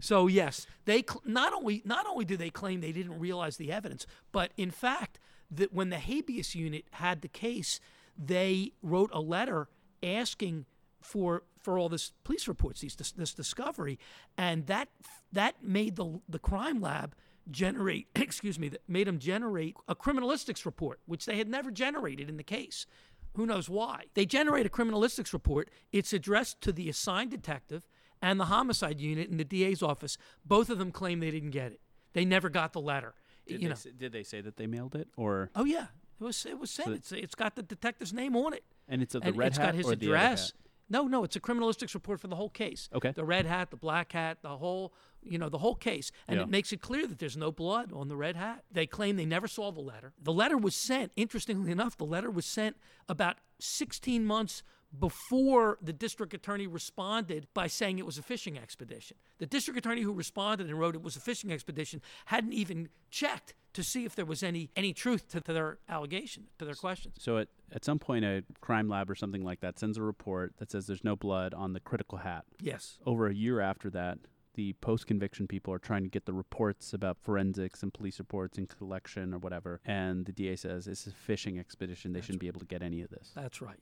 So 0.00 0.28
yes, 0.28 0.66
they 0.84 0.98
cl- 1.02 1.22
not 1.24 1.52
only 1.52 1.82
not 1.84 2.06
only 2.06 2.24
do 2.24 2.36
they 2.36 2.50
claim 2.50 2.80
they 2.80 2.92
didn't 2.92 3.18
realize 3.18 3.56
the 3.56 3.72
evidence, 3.72 4.06
but 4.30 4.52
in 4.56 4.70
fact, 4.70 5.18
that 5.50 5.72
when 5.72 5.90
the 5.90 5.98
habeas 5.98 6.54
unit 6.54 6.84
had 6.92 7.22
the 7.22 7.28
case, 7.28 7.80
they 8.16 8.72
wrote 8.82 9.10
a 9.12 9.20
letter 9.20 9.68
asking 10.02 10.66
for 11.00 11.44
for 11.58 11.78
all 11.78 11.88
this 11.88 12.12
police 12.24 12.48
reports, 12.48 12.80
these 12.80 12.96
this, 12.96 13.12
this 13.12 13.34
discovery, 13.34 13.98
and 14.36 14.66
that 14.66 14.88
that 15.32 15.62
made 15.62 15.96
the 15.96 16.20
the 16.28 16.38
crime 16.38 16.80
lab 16.80 17.14
generate 17.50 18.08
excuse 18.16 18.58
me 18.58 18.68
that 18.68 18.82
made 18.88 19.06
them 19.06 19.18
generate 19.18 19.74
a 19.88 19.94
criminalistics 19.94 20.66
report 20.66 21.00
which 21.06 21.24
they 21.24 21.38
had 21.38 21.48
never 21.48 21.70
generated 21.70 22.28
in 22.28 22.36
the 22.36 22.42
case. 22.42 22.86
Who 23.34 23.46
knows 23.46 23.68
why? 23.68 24.04
They 24.14 24.26
generate 24.26 24.66
a 24.66 24.68
criminalistics 24.70 25.32
report. 25.32 25.70
It's 25.92 26.12
addressed 26.12 26.60
to 26.62 26.72
the 26.72 26.88
assigned 26.88 27.30
detective 27.30 27.86
and 28.20 28.40
the 28.40 28.46
homicide 28.46 29.00
unit 29.00 29.28
in 29.30 29.36
the 29.36 29.44
DA's 29.44 29.82
office. 29.82 30.18
Both 30.44 30.70
of 30.70 30.78
them 30.78 30.90
claim 30.90 31.20
they 31.20 31.30
didn't 31.30 31.50
get 31.50 31.70
it. 31.72 31.80
They 32.14 32.24
never 32.24 32.48
got 32.48 32.72
the 32.72 32.80
letter. 32.80 33.14
Did, 33.46 33.52
you 33.54 33.58
they, 33.60 33.64
know. 33.66 33.72
s- 33.72 33.86
did 33.96 34.12
they 34.12 34.24
say 34.24 34.40
that 34.40 34.56
they 34.56 34.66
mailed 34.66 34.96
it, 34.96 35.08
or? 35.16 35.50
Oh 35.54 35.64
yeah. 35.64 35.86
It 36.20 36.24
was 36.24 36.44
it 36.46 36.58
was 36.58 36.70
sent. 36.70 36.88
So- 36.88 36.94
it's, 36.94 37.12
it's 37.12 37.34
got 37.36 37.54
the 37.54 37.62
detective's 37.62 38.12
name 38.12 38.34
on 38.34 38.54
it. 38.54 38.64
And 38.88 39.02
it's 39.02 39.14
of 39.14 39.22
the 39.22 39.28
and 39.28 39.36
red 39.36 39.48
it's 39.48 39.58
hat 39.58 39.66
got 39.66 39.74
his 39.76 39.86
or 39.86 39.94
the 39.94 40.06
address. 40.06 40.46
hat? 40.48 40.52
No, 40.90 41.06
no, 41.06 41.24
it's 41.24 41.36
a 41.36 41.40
criminalistics 41.40 41.94
report 41.94 42.20
for 42.20 42.28
the 42.28 42.36
whole 42.36 42.48
case. 42.48 42.88
Okay. 42.94 43.12
The 43.12 43.24
red 43.24 43.46
hat, 43.46 43.70
the 43.70 43.76
black 43.76 44.12
hat, 44.12 44.38
the 44.42 44.56
whole, 44.56 44.94
you 45.22 45.38
know, 45.38 45.48
the 45.48 45.58
whole 45.58 45.74
case, 45.74 46.10
and 46.26 46.36
Yeah. 46.38 46.44
it 46.44 46.48
makes 46.48 46.72
it 46.72 46.80
clear 46.80 47.06
that 47.06 47.18
there's 47.18 47.36
no 47.36 47.52
blood 47.52 47.92
on 47.92 48.08
the 48.08 48.16
red 48.16 48.36
hat. 48.36 48.64
They 48.70 48.86
claim 48.86 49.16
they 49.16 49.26
never 49.26 49.48
saw 49.48 49.70
the 49.70 49.80
letter. 49.80 50.12
The 50.22 50.32
letter 50.32 50.56
was 50.56 50.74
sent. 50.74 51.12
Interestingly 51.16 51.70
enough, 51.70 51.96
the 51.96 52.04
letter 52.06 52.30
was 52.30 52.46
sent 52.46 52.76
about 53.08 53.36
16 53.58 54.24
months 54.24 54.62
before 54.96 55.78
the 55.82 55.92
district 55.92 56.34
attorney 56.34 56.66
responded 56.66 57.46
by 57.52 57.66
saying 57.66 57.98
it 57.98 58.06
was 58.06 58.18
a 58.18 58.22
fishing 58.22 58.56
expedition. 58.56 59.16
The 59.38 59.46
district 59.46 59.78
attorney 59.78 60.02
who 60.02 60.12
responded 60.12 60.68
and 60.68 60.78
wrote 60.78 60.94
it 60.94 61.02
was 61.02 61.16
a 61.16 61.20
fishing 61.20 61.52
expedition 61.52 62.00
hadn't 62.26 62.52
even 62.52 62.88
checked 63.10 63.54
to 63.74 63.82
see 63.82 64.04
if 64.04 64.16
there 64.16 64.24
was 64.24 64.42
any 64.42 64.70
any 64.76 64.92
truth 64.92 65.28
to, 65.28 65.40
to 65.40 65.52
their 65.52 65.78
allegation, 65.88 66.44
to 66.58 66.64
their 66.64 66.74
questions. 66.74 67.16
So 67.20 67.38
at 67.38 67.48
at 67.70 67.84
some 67.84 67.98
point, 67.98 68.24
a 68.24 68.42
crime 68.60 68.88
lab 68.88 69.10
or 69.10 69.14
something 69.14 69.44
like 69.44 69.60
that 69.60 69.78
sends 69.78 69.98
a 69.98 70.02
report 70.02 70.54
that 70.58 70.70
says 70.70 70.86
there's 70.86 71.04
no 71.04 71.16
blood 71.16 71.54
on 71.54 71.74
the 71.74 71.80
critical 71.80 72.18
hat. 72.18 72.44
Yes. 72.60 72.98
Over 73.04 73.26
a 73.26 73.34
year 73.34 73.60
after 73.60 73.90
that, 73.90 74.18
the 74.54 74.72
post 74.80 75.06
conviction 75.06 75.46
people 75.46 75.72
are 75.72 75.78
trying 75.78 76.02
to 76.02 76.08
get 76.08 76.24
the 76.26 76.32
reports 76.32 76.92
about 76.92 77.18
forensics 77.22 77.82
and 77.82 77.92
police 77.92 78.18
reports 78.18 78.58
and 78.58 78.68
collection 78.68 79.32
or 79.34 79.38
whatever. 79.38 79.80
And 79.84 80.26
the 80.26 80.32
DA 80.32 80.56
says 80.56 80.88
it's 80.88 81.06
a 81.06 81.12
fishing 81.12 81.58
expedition. 81.58 82.12
They 82.12 82.18
That's 82.18 82.26
shouldn't 82.26 82.40
be 82.40 82.48
able 82.48 82.60
to 82.60 82.66
get 82.66 82.82
any 82.82 83.02
of 83.02 83.10
this. 83.10 83.30
That's 83.34 83.60
right. 83.60 83.78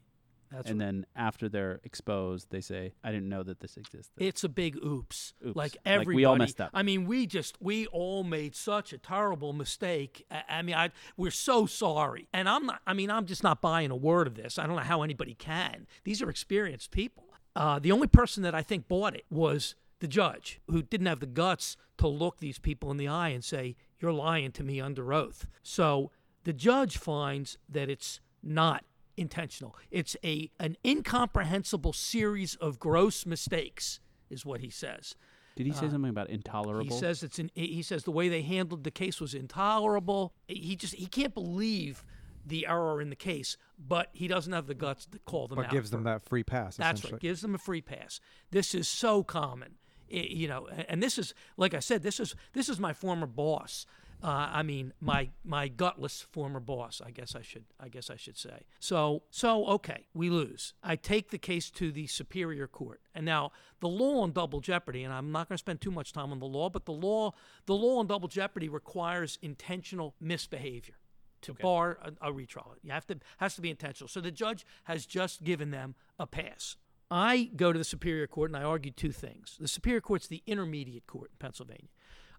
That's 0.51 0.71
and 0.71 0.79
right. 0.81 0.87
then 0.87 1.07
after 1.17 1.49
they're 1.49 1.81
exposed, 1.85 2.51
they 2.51 2.61
say, 2.61 2.95
I 3.03 3.11
didn't 3.13 3.29
know 3.29 3.43
that 3.43 3.61
this 3.61 3.77
existed. 3.77 4.15
It's 4.17 4.45
a 4.45 4.49
big 4.49 4.77
oops. 4.77 5.35
Oops. 5.45 5.57
Like 5.57 5.67
Like, 5.67 5.77
everybody. 5.85 6.17
we 6.17 6.25
all 6.25 6.37
messed 6.37 6.61
up. 6.61 6.71
I 6.73 6.83
mean, 6.83 7.07
we 7.07 7.27
just 7.27 7.57
we 7.61 7.87
all 7.89 8.23
made 8.25 8.55
such 8.55 8.93
a 8.93 8.99
terrible 8.99 9.53
mistake. 9.53 10.25
I, 10.31 10.43
I 10.49 10.63
mean, 10.63 10.75
I 10.77 10.91
we're 11.17 11.31
so 11.33 11.67
sorry. 11.67 12.29
And 12.33 12.49
I'm 12.49 12.67
not. 12.67 12.81
I 12.87 12.95
mean, 12.95 13.11
I'm 13.11 13.27
just 13.27 13.43
not 13.43 13.61
buying 13.61 13.91
a 13.91 13.97
word 13.97 14.27
of 14.27 14.35
this. 14.37 14.59
I 14.59 14.67
don't 14.67 14.77
know 14.77 14.83
how 14.83 15.03
anybody 15.03 15.35
can. 15.35 15.87
These 16.05 16.23
are 16.23 16.31
experienced 16.31 16.91
people. 16.93 17.25
Uh, 17.57 17.79
the 17.79 17.91
only 17.91 18.07
person 18.07 18.43
that 18.43 18.55
I 18.55 18.63
think 18.63 18.87
bought 18.87 19.15
it 19.15 19.25
was 19.31 19.75
the 19.99 20.07
judge, 20.07 20.61
who 20.71 20.83
didn't 20.83 21.07
have 21.07 21.21
the 21.21 21.27
guts 21.27 21.77
to 21.99 22.07
look 22.07 22.39
these 22.39 22.59
people 22.59 22.91
in 22.91 22.99
the 22.99 23.09
eye 23.09 23.31
and 23.31 23.43
say, 23.43 23.77
"You're 23.99 24.13
lying 24.13 24.53
to 24.53 24.63
me 24.63 24.81
under 24.81 25.13
oath." 25.13 25.47
So 25.63 26.11
the 26.45 26.53
judge 26.53 26.99
finds 26.99 27.59
that 27.69 27.89
it's 27.91 28.21
not 28.43 28.85
intentional. 29.17 29.77
It's 29.91 30.17
a 30.25 30.51
an 30.61 30.77
incomprehensible 30.85 31.93
series 31.93 32.55
of 32.57 32.79
gross 32.79 33.27
mistakes, 33.27 34.01
is 34.31 34.45
what 34.45 34.61
he 34.61 34.71
says. 34.71 35.15
Did 35.57 35.67
he 35.67 35.73
say 35.73 35.87
uh, 35.87 35.91
something 35.91 36.11
about 36.11 36.29
intolerable? 36.29 36.85
He 36.85 36.91
says 36.91 37.23
it's 37.23 37.39
an, 37.39 37.51
he 37.55 37.83
says 37.83 38.05
the 38.05 38.11
way 38.11 38.29
they 38.29 38.43
handled 38.43 38.85
the 38.85 38.91
case 38.91 39.21
was 39.21 39.33
intolerable. 39.35 40.35
He 40.49 40.77
just 40.77 40.95
he 40.95 41.07
can't 41.07 41.33
believe 41.35 42.05
the 42.45 42.67
error 42.67 43.01
in 43.01 43.11
the 43.11 43.17
case, 43.17 43.57
but 43.79 44.11
he 44.13 44.29
doesn't 44.29 44.53
have 44.53 44.67
the 44.67 44.75
guts 44.75 45.07
to 45.07 45.19
call 45.21 45.49
them 45.49 45.57
but 45.57 45.67
out. 45.67 45.73
gives 45.73 45.91
them 45.91 46.03
for 46.03 46.09
it. 46.11 46.13
that 46.13 46.29
free 46.29 46.45
pass. 46.45 46.77
That's 46.77 47.05
right. 47.05 47.21
Gives 47.21 47.41
them 47.41 47.55
a 47.55 47.59
free 47.59 47.81
pass. 47.81 48.21
This 48.51 48.75
is 48.75 48.87
so 48.87 49.25
common, 49.25 49.77
I- 50.13 50.29
you 50.29 50.47
know. 50.47 50.69
And 50.89 51.03
this 51.03 51.19
is, 51.19 51.35
like 51.57 51.75
I 51.75 51.81
said, 51.81 52.03
this 52.03 52.21
is 52.21 52.37
this 52.53 52.69
is 52.69 52.79
my 52.79 52.93
former 52.93 53.27
boss. 53.27 53.87
Uh, 54.23 54.49
I 54.51 54.63
mean, 54.63 54.93
my 55.01 55.29
my 55.45 55.69
gutless 55.69 56.23
former 56.23 56.61
boss. 56.61 57.03
I 57.05 57.11
guess 57.11 57.35
I 57.35 57.43
should 57.43 57.65
I 57.79 57.89
guess 57.89 58.11
I 58.11 58.17
should 58.17 58.39
say. 58.39 58.65
So 58.81 59.23
so 59.31 59.67
okay, 59.67 60.07
we 60.15 60.31
lose. 60.31 60.75
I 60.83 60.97
take 60.97 61.31
the 61.31 61.39
case 61.39 61.71
to 61.73 61.93
the 61.93 62.07
superior 62.07 62.67
court, 62.67 63.01
and 63.15 63.27
now 63.27 63.53
the 63.81 63.89
law 63.89 64.23
on 64.23 64.33
double 64.33 64.61
jeopardy. 64.61 65.05
And 65.05 65.13
I'm 65.13 65.33
not 65.33 65.49
going 65.49 65.57
to 65.57 65.59
spend 65.59 65.81
too 65.81 65.91
much 65.91 66.13
time 66.13 66.33
on 66.33 66.39
the 66.39 66.47
law, 66.47 66.71
but 66.71 66.87
the 66.87 66.93
law 66.93 67.33
the 67.67 67.75
law 67.75 67.99
on 67.99 68.07
double 68.07 68.29
jeopardy 68.29 68.69
requires 68.69 69.39
intentional 69.43 70.15
misbehavior 70.21 70.97
to 71.43 71.55
bar 71.55 71.99
a, 72.03 72.29
a 72.29 72.33
retrial. 72.33 72.75
You 72.83 72.93
have 72.93 73.07
to 73.09 73.19
has 73.39 73.55
to 73.57 73.61
be 73.61 73.71
intentional. 73.71 74.09
So 74.09 74.21
the 74.21 74.31
judge 74.31 74.65
has 74.85 75.07
just 75.07 75.45
given 75.45 75.71
them 75.71 75.95
a 76.19 76.27
pass. 76.27 76.77
I 77.11 77.51
go 77.55 77.73
to 77.73 77.79
the 77.79 77.85
Superior 77.85 78.27
Court 78.27 78.51
and 78.51 78.57
I 78.57 78.65
argue 78.65 78.91
two 78.91 79.13
things. 79.13 79.57
The 79.61 79.69
Superior 79.69 80.01
Court's 80.01 80.27
the 80.27 80.43
intermediate 80.47 81.07
court 81.07 81.31
in 81.31 81.37
Pennsylvania. 81.39 81.89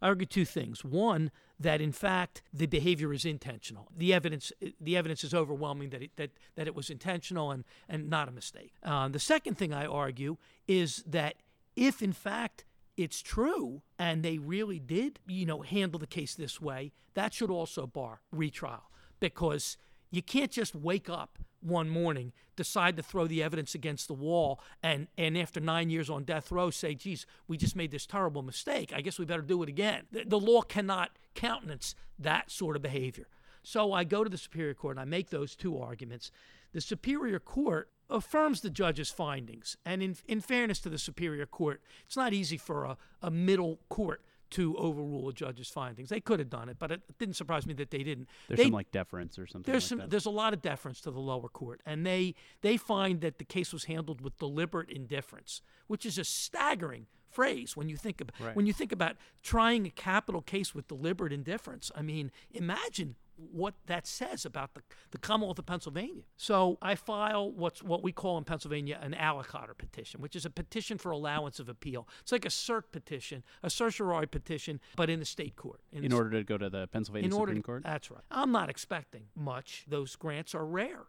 I 0.01 0.07
argue 0.07 0.25
two 0.25 0.45
things. 0.45 0.83
One, 0.83 1.31
that 1.59 1.81
in 1.81 1.91
fact 1.91 2.41
the 2.53 2.67
behavior 2.67 3.13
is 3.13 3.25
intentional. 3.25 3.89
The 3.95 4.13
evidence, 4.13 4.51
the 4.79 4.97
evidence 4.97 5.23
is 5.23 5.33
overwhelming 5.33 5.89
that 5.89 6.03
it, 6.03 6.11
that 6.17 6.31
that 6.55 6.67
it 6.67 6.75
was 6.75 6.89
intentional 6.89 7.51
and 7.51 7.63
and 7.89 8.09
not 8.09 8.27
a 8.27 8.31
mistake. 8.31 8.73
Uh, 8.83 9.07
the 9.07 9.19
second 9.19 9.57
thing 9.57 9.73
I 9.73 9.85
argue 9.85 10.37
is 10.67 11.03
that 11.07 11.35
if 11.75 12.01
in 12.01 12.13
fact 12.13 12.65
it's 12.95 13.21
true 13.21 13.83
and 13.99 14.23
they 14.23 14.39
really 14.39 14.79
did, 14.79 15.19
you 15.27 15.45
know, 15.45 15.61
handle 15.61 15.99
the 15.99 16.07
case 16.07 16.33
this 16.33 16.59
way, 16.59 16.91
that 17.13 17.33
should 17.33 17.51
also 17.51 17.85
bar 17.85 18.21
retrial 18.31 18.89
because 19.19 19.77
you 20.11 20.21
can't 20.21 20.51
just 20.51 20.75
wake 20.75 21.09
up 21.09 21.39
one 21.61 21.89
morning, 21.89 22.31
decide 22.55 22.95
to 22.97 23.03
throw 23.03 23.27
the 23.27 23.43
evidence 23.43 23.75
against 23.75 24.07
the 24.07 24.13
wall, 24.13 24.59
and, 24.81 25.07
and 25.17 25.37
after 25.37 25.59
nine 25.59 25.89
years 25.89 26.09
on 26.09 26.23
death 26.23 26.51
row 26.51 26.69
say, 26.69 26.95
geez, 26.95 27.25
we 27.47 27.57
just 27.57 27.75
made 27.75 27.91
this 27.91 28.05
terrible 28.05 28.41
mistake. 28.41 28.93
I 28.95 29.01
guess 29.01 29.19
we 29.19 29.25
better 29.25 29.41
do 29.41 29.61
it 29.63 29.69
again. 29.69 30.03
The, 30.11 30.23
the 30.25 30.39
law 30.39 30.61
cannot 30.61 31.11
countenance 31.35 31.95
that 32.19 32.51
sort 32.51 32.75
of 32.75 32.81
behavior. 32.81 33.27
So 33.63 33.91
I 33.91 34.03
go 34.03 34.23
to 34.23 34.29
the 34.29 34.37
Superior 34.37 34.73
Court 34.73 34.95
and 34.95 35.01
I 35.01 35.05
make 35.05 35.29
those 35.29 35.55
two 35.55 35.77
arguments. 35.77 36.31
The 36.71 36.81
Superior 36.81 37.39
Court 37.39 37.89
affirms 38.09 38.61
the 38.61 38.69
judge's 38.69 39.09
findings. 39.09 39.75
And 39.85 40.01
in, 40.01 40.15
in 40.27 40.39
fairness 40.39 40.79
to 40.81 40.89
the 40.89 40.97
Superior 40.97 41.45
Court, 41.45 41.81
it's 42.05 42.15
not 42.15 42.33
easy 42.33 42.57
for 42.57 42.85
a, 42.85 42.97
a 43.21 43.29
middle 43.29 43.79
court 43.89 44.21
to 44.51 44.75
overrule 44.77 45.29
a 45.29 45.33
judge's 45.33 45.69
findings. 45.69 46.09
They 46.09 46.19
could 46.21 46.39
have 46.39 46.49
done 46.49 46.69
it, 46.69 46.77
but 46.79 46.91
it 46.91 47.01
didn't 47.19 47.35
surprise 47.35 47.65
me 47.65 47.73
that 47.75 47.91
they 47.91 48.03
didn't. 48.03 48.27
There's 48.47 48.57
They- 48.57 48.63
some 48.65 48.73
like 48.73 48.91
deference 48.91 49.37
or 49.37 49.47
something. 49.47 49.71
there's 49.71 49.83
like 49.83 49.89
some 49.89 49.97
that. 49.99 50.09
there's 50.09 50.25
a 50.25 50.29
lot 50.31 50.53
of 50.53 50.61
deference 50.61 51.01
to 51.01 51.11
the 51.11 51.19
lower 51.19 51.49
court, 51.49 51.81
and 51.85 52.05
they 52.05 52.35
they 52.61 52.77
find 52.77 53.21
that 53.21 53.37
the 53.39 53.43
case 53.45 53.73
was 53.73 53.85
handled 53.85 54.21
with 54.21 54.37
deliberate 54.37 54.89
indifference, 54.89 55.61
which 55.87 56.05
is 56.05 56.17
a 56.17 56.23
staggering 56.23 57.07
phrase 57.29 57.75
when 57.75 57.89
you 57.89 57.97
think 57.97 58.21
about 58.21 58.39
Right. 58.39 58.55
when 58.55 58.65
you 58.65 58.73
think 58.73 58.91
about 58.91 59.17
trying 59.43 59.85
a 59.85 59.89
capital 59.91 60.41
case 60.41 60.73
with 60.73 60.87
deliberate 60.87 61.33
indifference. 61.33 61.91
I 61.93 62.01
mean, 62.01 62.31
imagine 62.51 63.15
what 63.37 63.75
that 63.85 64.07
says 64.07 64.45
about 64.45 64.73
the, 64.73 64.81
the 65.11 65.17
Commonwealth 65.17 65.59
of 65.59 65.65
Pennsylvania. 65.65 66.23
So 66.35 66.77
I 66.81 66.95
file 66.95 67.51
what's 67.51 67.83
what 67.83 68.03
we 68.03 68.11
call 68.11 68.37
in 68.37 68.43
Pennsylvania 68.43 68.99
an 69.01 69.13
allocatur 69.13 69.77
petition, 69.77 70.21
which 70.21 70.35
is 70.35 70.45
a 70.45 70.49
petition 70.49 70.97
for 70.97 71.11
allowance 71.11 71.59
of 71.59 71.69
appeal. 71.69 72.07
It's 72.21 72.31
like 72.31 72.45
a 72.45 72.49
cert 72.49 72.83
petition, 72.91 73.43
a 73.63 73.69
certiorari 73.69 74.27
petition, 74.27 74.79
but 74.95 75.09
in 75.09 75.19
the 75.19 75.25
state 75.25 75.55
court. 75.55 75.81
in 75.91 76.07
the 76.07 76.15
order 76.15 76.31
to 76.31 76.43
go 76.43 76.57
to 76.57 76.69
the 76.69 76.87
Pennsylvania 76.87 77.27
in 77.27 77.33
order 77.33 77.51
Supreme 77.51 77.63
Court. 77.63 77.83
That's 77.83 78.11
right. 78.11 78.23
I'm 78.31 78.51
not 78.51 78.69
expecting 78.69 79.25
much. 79.35 79.85
Those 79.87 80.15
grants 80.15 80.55
are 80.55 80.65
rare. 80.65 81.05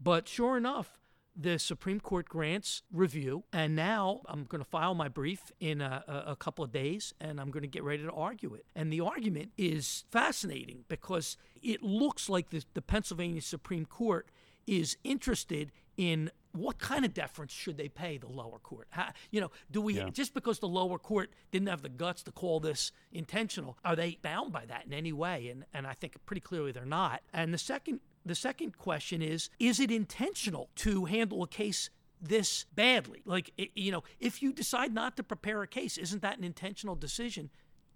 But 0.00 0.28
sure 0.28 0.56
enough, 0.56 0.98
the 1.40 1.58
Supreme 1.58 2.00
Court 2.00 2.28
grants 2.28 2.82
review, 2.92 3.44
and 3.52 3.76
now 3.76 4.22
I'm 4.26 4.44
going 4.44 4.62
to 4.62 4.68
file 4.68 4.94
my 4.94 5.06
brief 5.06 5.52
in 5.60 5.80
a, 5.80 6.02
a, 6.26 6.34
couple 6.34 6.64
of 6.64 6.72
days, 6.72 7.14
and 7.20 7.40
I'm 7.40 7.52
going 7.52 7.62
to 7.62 7.68
get 7.68 7.84
ready 7.84 8.02
to 8.02 8.10
argue 8.10 8.54
it. 8.54 8.66
And 8.74 8.92
the 8.92 9.00
argument 9.00 9.52
is 9.56 10.04
fascinating 10.10 10.84
because 10.88 11.36
it 11.62 11.80
looks 11.80 12.28
like 12.28 12.50
the, 12.50 12.64
the 12.74 12.82
Pennsylvania 12.82 13.40
Supreme 13.40 13.86
Court 13.86 14.26
is 14.66 14.96
interested 15.04 15.70
in 15.96 16.30
what 16.52 16.78
kind 16.78 17.04
of 17.04 17.14
deference 17.14 17.52
should 17.52 17.76
they 17.76 17.88
pay 17.88 18.18
the 18.18 18.28
lower 18.28 18.58
court? 18.58 18.88
How, 18.90 19.10
you 19.30 19.40
know, 19.40 19.50
do 19.70 19.80
we 19.80 19.94
Yeah. 19.94 20.10
just 20.10 20.34
because 20.34 20.58
the 20.58 20.68
lower 20.68 20.98
court 20.98 21.30
didn't 21.52 21.68
have 21.68 21.82
the 21.82 21.88
guts 21.88 22.22
to 22.24 22.32
call 22.32 22.58
this 22.58 22.90
intentional, 23.12 23.78
are 23.84 23.94
they 23.94 24.18
bound 24.22 24.52
by 24.52 24.66
that 24.66 24.86
in 24.86 24.92
any 24.92 25.12
way? 25.12 25.48
And 25.48 25.64
and 25.72 25.86
I 25.86 25.92
think 25.92 26.16
pretty 26.26 26.40
clearly 26.40 26.72
they're 26.72 26.84
not. 26.84 27.22
And 27.32 27.54
the 27.54 27.58
second 27.58 28.00
the 28.24 28.34
second 28.34 28.76
question 28.78 29.22
is 29.22 29.50
is 29.58 29.80
it 29.80 29.90
intentional 29.90 30.70
to 30.76 31.06
handle 31.06 31.42
a 31.42 31.48
case 31.48 31.90
this 32.20 32.66
badly? 32.74 33.22
Like 33.24 33.52
you 33.74 33.92
know, 33.92 34.04
if 34.20 34.42
you 34.42 34.52
decide 34.52 34.92
not 34.92 35.16
to 35.16 35.22
prepare 35.22 35.62
a 35.62 35.66
case, 35.66 35.98
isn't 35.98 36.22
that 36.22 36.38
an 36.38 36.44
intentional 36.44 36.94
decision 36.94 37.50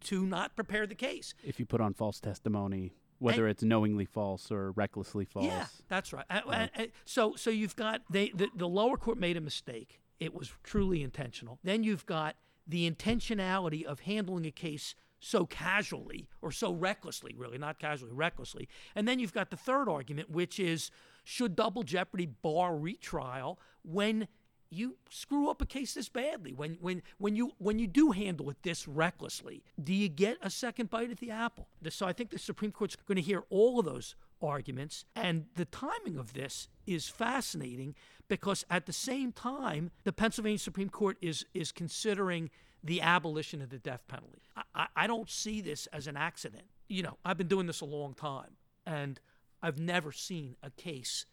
to 0.05 0.25
not 0.27 0.57
prepare 0.57 0.87
the 0.87 0.95
case? 0.95 1.35
if 1.45 1.61
you 1.61 1.67
put 1.67 1.81
on 1.81 1.95
false 1.95 2.19
testimony, 2.21 2.93
whether 3.19 3.47
it's 3.47 3.63
knowingly 3.63 4.05
false 4.05 4.51
or 4.51 4.73
recklessly 4.73 5.25
false. 5.25 5.47
Yeah, 5.47 5.67
that's 5.89 6.13
right. 6.13 6.91
So 7.05 7.35
so 7.37 7.51
you've 7.51 7.77
got 7.77 8.03
they 8.11 8.31
the, 8.35 8.49
the 8.55 8.69
lower 8.69 8.97
court 8.97 9.19
made 9.19 9.37
a 9.37 9.41
mistake. 9.41 10.01
It 10.19 10.35
was 10.35 10.53
truly 10.63 11.03
intentional. 11.03 11.59
Then 11.65 11.83
you've 11.85 12.07
got 12.07 12.37
the 12.67 12.89
intentionality 12.91 13.85
of 13.85 14.01
handling 14.01 14.47
a 14.47 14.51
case 14.53 14.95
so 15.23 15.47
casually 15.47 16.29
or 16.43 16.51
so 16.51 16.73
recklessly, 16.73 17.33
really, 17.37 17.57
not 17.57 17.79
casually, 17.79 18.13
recklessly. 18.13 18.69
And 18.97 19.07
then 19.07 19.21
you've 19.21 19.33
got 19.33 19.51
the 19.51 19.57
third 19.57 19.89
argument, 19.89 20.31
which 20.31 20.59
is 20.59 20.91
should 21.25 21.55
double 21.55 21.85
jeopardy 21.85 22.27
bar 22.27 22.77
retrial 22.77 23.61
when 23.85 24.27
you 24.69 24.97
screw 25.11 25.49
up 25.49 25.63
a 25.63 25.67
case 25.67 25.95
this 25.95 26.09
badly 26.09 26.53
when 26.53 26.79
when 26.81 27.03
when 27.19 27.37
you 27.37 27.53
when 27.59 27.79
you 27.79 27.87
do 27.87 28.11
handle 28.11 28.49
it 28.49 28.57
this 28.63 28.89
recklessly 28.89 29.63
do 29.85 29.93
you 29.93 30.09
get 30.09 30.39
a 30.41 30.49
second 30.49 30.89
bite 30.89 31.11
at 31.11 31.19
the 31.19 31.31
apple 31.31 31.69
so 31.91 32.07
i 32.07 32.13
think 32.13 32.31
the 32.31 32.39
supreme 32.39 32.73
court's 32.73 32.97
going 33.07 33.17
to 33.17 33.23
hear 33.23 33.45
all 33.51 33.79
of 33.79 33.85
those 33.85 34.15
arguments 34.41 35.05
and 35.15 35.45
the 35.57 35.67
timing 35.67 36.17
of 36.17 36.33
this 36.33 36.69
is 36.87 37.07
fascinating 37.07 37.95
because 38.29 38.65
at 38.71 38.87
the 38.87 38.93
same 38.95 39.31
time 39.31 39.91
the 40.05 40.13
pennsylvania 40.13 40.59
supreme 40.59 40.89
court 40.89 41.19
is 41.21 41.45
is 41.53 41.71
considering 41.71 42.49
the 42.85 43.01
abolition 43.01 43.63
of 43.63 43.71
the 43.71 43.79
death 43.79 44.07
penalty 44.09 44.43
I, 44.75 44.87
I, 44.97 45.07
don't 45.07 45.31
see 45.31 45.61
this 45.61 45.87
as 45.89 46.07
an 46.07 46.17
accident 46.17 46.65
you 46.89 47.03
know 47.03 47.17
i've 47.25 47.39
been 47.39 47.49
doing 47.49 47.67
this 47.67 47.81
a 47.81 47.87
long 47.87 48.15
time 48.15 48.57
and 48.85 49.21
i've 49.63 49.79
never 49.79 50.13
seen 50.13 50.57
a 50.63 50.71
case 50.71 51.27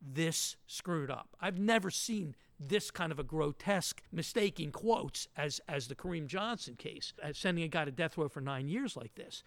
this 0.00 0.56
screwed 0.66 1.10
up. 1.10 1.36
I've 1.40 1.58
never 1.58 1.90
seen 1.90 2.34
this 2.58 2.90
kind 2.90 3.12
of 3.12 3.18
a 3.18 3.24
grotesque 3.24 4.02
mistake 4.12 4.60
in 4.60 4.70
quotes 4.70 5.28
as 5.36 5.60
as 5.68 5.88
the 5.88 5.94
Kareem 5.94 6.26
Johnson 6.26 6.74
case, 6.76 7.12
as 7.22 7.36
sending 7.36 7.64
a 7.64 7.68
guy 7.68 7.84
to 7.84 7.90
death 7.90 8.16
row 8.16 8.28
for 8.28 8.40
nine 8.40 8.68
years 8.68 8.96
like 8.96 9.14
this. 9.14 9.42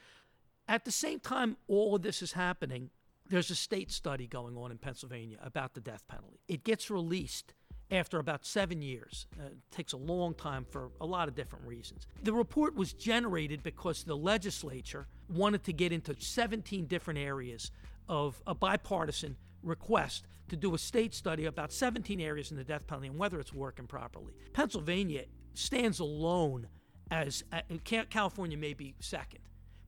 At 0.67 0.85
the 0.85 0.91
same 0.91 1.19
time, 1.19 1.57
all 1.67 1.95
of 1.95 2.03
this 2.03 2.21
is 2.21 2.33
happening. 2.33 2.91
There's 3.27 3.49
a 3.49 3.55
state 3.55 3.91
study 3.91 4.27
going 4.27 4.57
on 4.57 4.71
in 4.71 4.77
Pennsylvania 4.77 5.37
about 5.43 5.73
the 5.73 5.81
death 5.81 6.07
penalty. 6.07 6.39
It 6.47 6.63
gets 6.63 6.89
released 6.89 7.53
after 7.91 8.19
about 8.19 8.45
seven 8.45 8.81
years. 8.81 9.27
Uh, 9.39 9.47
it 9.47 9.57
takes 9.71 9.93
a 9.93 9.97
long 9.97 10.33
time 10.33 10.65
for 10.69 10.91
a 11.01 11.05
lot 11.05 11.27
of 11.27 11.35
different 11.35 11.65
reasons. 11.65 12.07
The 12.23 12.33
report 12.33 12.75
was 12.75 12.93
generated 12.93 13.63
because 13.63 14.03
the 14.03 14.15
legislature 14.15 15.07
wanted 15.27 15.63
to 15.63 15.73
get 15.73 15.91
into 15.91 16.15
17 16.17 16.85
different 16.85 17.19
areas 17.19 17.71
of 18.07 18.41
a 18.45 18.55
bipartisan 18.55 19.35
request 19.63 20.25
to 20.49 20.55
do 20.55 20.73
a 20.73 20.77
state 20.77 21.13
study 21.13 21.45
about 21.45 21.71
17 21.71 22.19
areas 22.19 22.51
in 22.51 22.57
the 22.57 22.63
death 22.63 22.87
penalty 22.87 23.07
and 23.07 23.17
whether 23.17 23.39
it's 23.39 23.53
working 23.53 23.87
properly. 23.87 24.33
Pennsylvania 24.53 25.25
stands 25.53 25.99
alone 25.99 26.67
as 27.11 27.43
uh, 27.51 27.61
California 28.09 28.57
may 28.57 28.73
be 28.73 28.95
second. 28.99 29.39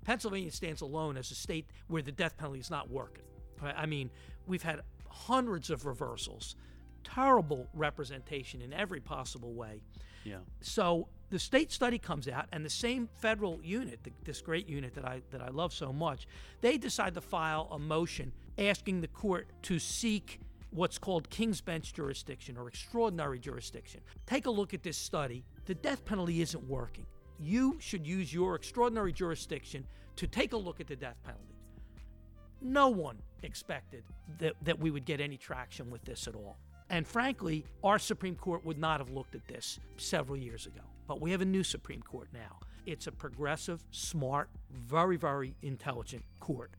Pennsylvania 0.04 0.52
stands 0.52 0.82
alone 0.82 1.18
as 1.18 1.32
a 1.32 1.36
state 1.36 1.68
where 1.88 2.02
the 2.02 2.12
death 2.12 2.38
penalty 2.38 2.60
is 2.60 2.72
not 2.72 2.90
working. 2.90 3.24
I 3.62 3.86
mean, 3.86 4.10
we've 4.48 4.64
had 4.64 4.82
hundreds 5.08 5.70
of 5.70 5.86
reversals, 5.86 6.56
terrible 7.04 7.68
representation 7.74 8.62
in 8.62 8.74
every 8.74 9.00
possible 9.00 9.54
way. 9.54 9.82
Yeah. 10.24 10.38
So 10.62 11.08
the 11.30 11.40
state 11.40 11.72
study 11.72 11.98
comes 11.98 12.28
out, 12.28 12.46
and 12.52 12.64
the 12.64 12.70
same 12.70 13.10
federal 13.16 13.60
unit, 13.64 14.04
th- 14.04 14.16
this 14.24 14.42
great 14.42 14.68
unit 14.68 14.94
that 14.96 15.06
I 15.06 15.22
that 15.32 15.42
I 15.42 15.50
love 15.50 15.74
so 15.74 15.92
much, 15.92 16.28
they 16.62 16.78
decide 16.78 17.14
to 17.16 17.22
file 17.22 17.68
a 17.72 17.80
motion 17.80 18.32
asking 18.58 19.02
the 19.02 19.08
court 19.08 19.48
to 19.64 19.80
seek 19.80 20.40
what's 20.72 20.98
called 20.98 21.30
King's 21.30 21.62
Bench 21.62 21.94
jurisdiction 21.94 22.58
or 22.58 22.68
extraordinary 22.68 23.40
jurisdiction. 23.40 24.02
Take 24.26 24.46
a 24.46 24.52
look 24.52 24.74
at 24.74 24.84
this 24.84 24.98
study. 24.98 25.44
The 25.66 25.76
death 25.76 26.06
penalty 26.06 26.42
isn't 26.42 26.64
working. 26.68 27.06
You 27.40 27.78
should 27.80 28.06
use 28.06 28.34
your 28.34 28.56
extraordinary 28.56 29.12
jurisdiction 29.12 29.86
to 30.16 30.28
take 30.28 30.54
a 30.54 30.58
look 30.58 30.80
at 30.80 30.88
the 30.88 30.96
death 30.96 31.18
penalty. 31.24 31.56
No 32.62 32.90
one 32.90 33.18
expected 33.44 34.04
that, 34.40 34.54
that 34.62 34.80
we 34.80 34.92
would 34.92 35.06
get 35.06 35.20
any 35.20 35.38
traction 35.38 35.90
with 35.90 36.04
this 36.06 36.28
at 36.28 36.36
all. 36.36 36.60
And 36.92 37.08
frankly, 37.08 37.64
our 37.86 37.98
Supreme 37.98 38.36
Court 38.36 38.66
would 38.66 38.78
not 38.78 39.00
have 39.00 39.10
looked 39.10 39.34
at 39.34 39.48
this 39.48 39.80
several 39.96 40.38
years 40.38 40.66
ago. 40.66 40.82
But 41.08 41.22
we 41.22 41.32
have 41.32 41.40
a 41.40 41.46
new 41.46 41.64
Supreme 41.64 42.02
Court 42.02 42.28
now. 42.34 42.60
It's 42.86 43.08
a 43.08 43.14
progressive, 43.14 43.82
smart, 43.92 44.50
very, 44.70 45.16
very 45.16 45.56
intelligent 45.62 46.24
court. 46.42 46.72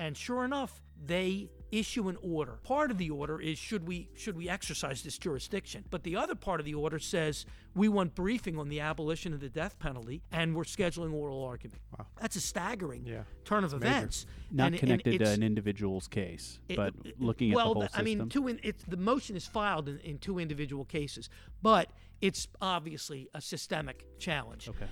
And 0.00 0.16
sure 0.16 0.44
enough, 0.44 0.82
they 1.06 1.50
issue 1.70 2.08
an 2.08 2.16
order. 2.22 2.58
Part 2.62 2.90
of 2.90 2.98
the 2.98 3.10
order 3.10 3.40
is 3.40 3.58
should 3.58 3.86
we 3.86 4.08
should 4.16 4.36
we 4.36 4.48
exercise 4.48 5.02
this 5.02 5.18
jurisdiction? 5.18 5.84
But 5.90 6.02
the 6.02 6.16
other 6.16 6.34
part 6.34 6.60
of 6.60 6.66
the 6.66 6.74
order 6.74 6.98
says 6.98 7.46
we 7.74 7.88
want 7.88 8.14
briefing 8.14 8.58
on 8.58 8.68
the 8.68 8.80
abolition 8.80 9.32
of 9.32 9.40
the 9.40 9.48
death 9.48 9.78
penalty 9.78 10.22
and 10.32 10.54
we're 10.54 10.64
scheduling 10.64 11.12
oral 11.12 11.44
argument. 11.44 11.80
Wow. 11.98 12.06
That's 12.20 12.36
a 12.36 12.40
staggering 12.40 13.04
Yeah. 13.06 13.22
turn 13.44 13.64
of 13.64 13.72
major. 13.72 13.86
events. 13.86 14.26
Not 14.50 14.66
And- 14.66 14.74
and 14.74 14.80
connected 14.80 15.18
to 15.20 15.30
an 15.30 15.42
individual's 15.42 16.08
case, 16.08 16.58
it- 16.68 16.76
but 16.76 16.94
it- 17.04 17.20
looking 17.20 17.52
at 17.52 17.56
the 17.58 17.62
whole 17.62 17.74
th- 17.74 17.90
system. 17.90 18.00
I 18.00 18.04
mean, 18.04 18.28
two 18.28 18.48
in, 18.48 18.58
it's 18.62 18.82
the 18.84 18.96
motion 18.96 19.36
is 19.36 19.46
filed 19.46 19.88
in, 19.88 19.98
in 20.00 20.18
two 20.18 20.38
individual 20.38 20.84
cases, 20.84 21.28
but 21.62 21.92
it's 22.20 22.48
obviously 22.60 23.28
a 23.34 23.40
systemic 23.40 24.04
challenge. 24.18 24.68
Okay. 24.68 24.86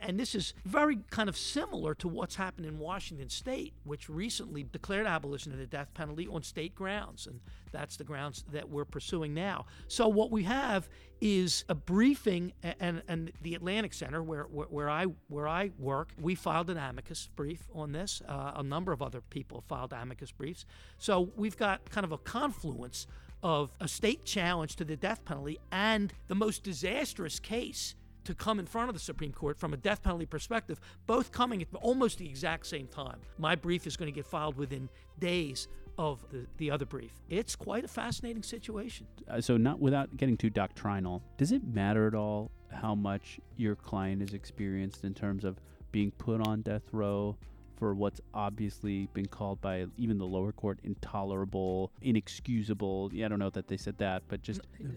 And 0.00 0.18
this 0.18 0.34
is 0.34 0.54
very 0.64 0.98
kind 1.10 1.28
of 1.28 1.36
similar 1.36 1.94
to 1.96 2.08
what's 2.08 2.36
happened 2.36 2.66
in 2.66 2.78
Washington 2.78 3.28
State, 3.28 3.74
which 3.84 4.08
recently 4.08 4.62
declared 4.62 5.06
abolition 5.06 5.52
of 5.52 5.58
the 5.58 5.66
death 5.66 5.92
penalty 5.94 6.26
on 6.26 6.42
state 6.42 6.74
grounds, 6.74 7.26
and 7.26 7.40
that's 7.72 7.96
the 7.96 8.04
grounds 8.04 8.44
that 8.52 8.68
we're 8.68 8.84
pursuing 8.84 9.34
now. 9.34 9.66
So 9.88 10.08
what 10.08 10.30
we 10.30 10.44
have 10.44 10.88
is 11.20 11.64
a 11.68 11.74
briefing, 11.74 12.52
and 12.62 13.02
and 13.08 13.32
the 13.42 13.54
Atlantic 13.54 13.92
Center, 13.94 14.22
where 14.22 14.44
where, 14.44 14.66
where 14.66 14.90
I 14.90 15.06
where 15.28 15.48
I 15.48 15.70
work, 15.78 16.10
we 16.20 16.34
filed 16.34 16.70
an 16.70 16.78
amicus 16.78 17.28
brief 17.34 17.68
on 17.74 17.92
this. 17.92 18.22
Uh, 18.28 18.52
a 18.56 18.62
number 18.62 18.92
of 18.92 19.02
other 19.02 19.20
people 19.20 19.64
filed 19.68 19.92
amicus 19.92 20.32
briefs. 20.32 20.64
So 20.98 21.32
we've 21.36 21.56
got 21.56 21.90
kind 21.90 22.04
of 22.04 22.12
a 22.12 22.18
confluence 22.18 23.06
of 23.42 23.72
a 23.80 23.86
state 23.86 24.24
challenge 24.24 24.76
to 24.76 24.84
the 24.84 24.96
death 24.96 25.22
penalty 25.24 25.58
and 25.70 26.14
the 26.28 26.34
most 26.34 26.62
disastrous 26.62 27.38
case 27.38 27.94
to 28.24 28.34
come 28.34 28.58
in 28.58 28.66
front 28.66 28.88
of 28.88 28.94
the 28.94 29.00
Supreme 29.00 29.32
Court 29.32 29.58
from 29.58 29.72
a 29.72 29.76
death 29.76 30.02
penalty 30.02 30.26
perspective, 30.26 30.80
both 31.06 31.32
coming 31.32 31.62
at 31.62 31.68
almost 31.80 32.18
the 32.18 32.28
exact 32.28 32.66
same 32.66 32.86
time. 32.86 33.20
My 33.38 33.54
brief 33.54 33.86
is 33.86 33.96
going 33.96 34.10
to 34.10 34.14
get 34.14 34.26
filed 34.26 34.56
within 34.56 34.88
days 35.18 35.68
of 35.98 36.24
the, 36.30 36.46
the 36.58 36.70
other 36.70 36.84
brief. 36.84 37.12
It's 37.28 37.54
quite 37.54 37.84
a 37.84 37.88
fascinating 37.88 38.42
situation. 38.42 39.06
Uh, 39.28 39.40
so, 39.40 39.56
not 39.56 39.80
without 39.80 40.16
getting 40.16 40.36
too 40.36 40.50
doctrinal, 40.50 41.22
does 41.36 41.52
it 41.52 41.62
matter 41.64 42.06
at 42.06 42.14
all 42.14 42.50
how 42.72 42.94
much 42.94 43.38
your 43.56 43.76
client 43.76 44.22
is 44.22 44.34
experienced 44.34 45.04
in 45.04 45.14
terms 45.14 45.44
of 45.44 45.60
being 45.92 46.10
put 46.12 46.46
on 46.46 46.62
death 46.62 46.82
row 46.92 47.36
for 47.76 47.94
what's 47.94 48.20
obviously 48.32 49.08
been 49.14 49.26
called 49.26 49.60
by 49.60 49.86
even 49.96 50.18
the 50.18 50.26
lower 50.26 50.52
court 50.52 50.78
intolerable, 50.82 51.92
inexcusable? 52.02 53.10
Yeah, 53.12 53.26
I 53.26 53.28
don't 53.28 53.38
know 53.38 53.50
that 53.50 53.68
they 53.68 53.76
said 53.76 53.98
that, 53.98 54.22
but 54.28 54.42
just 54.42 54.60
No, 54.80 54.90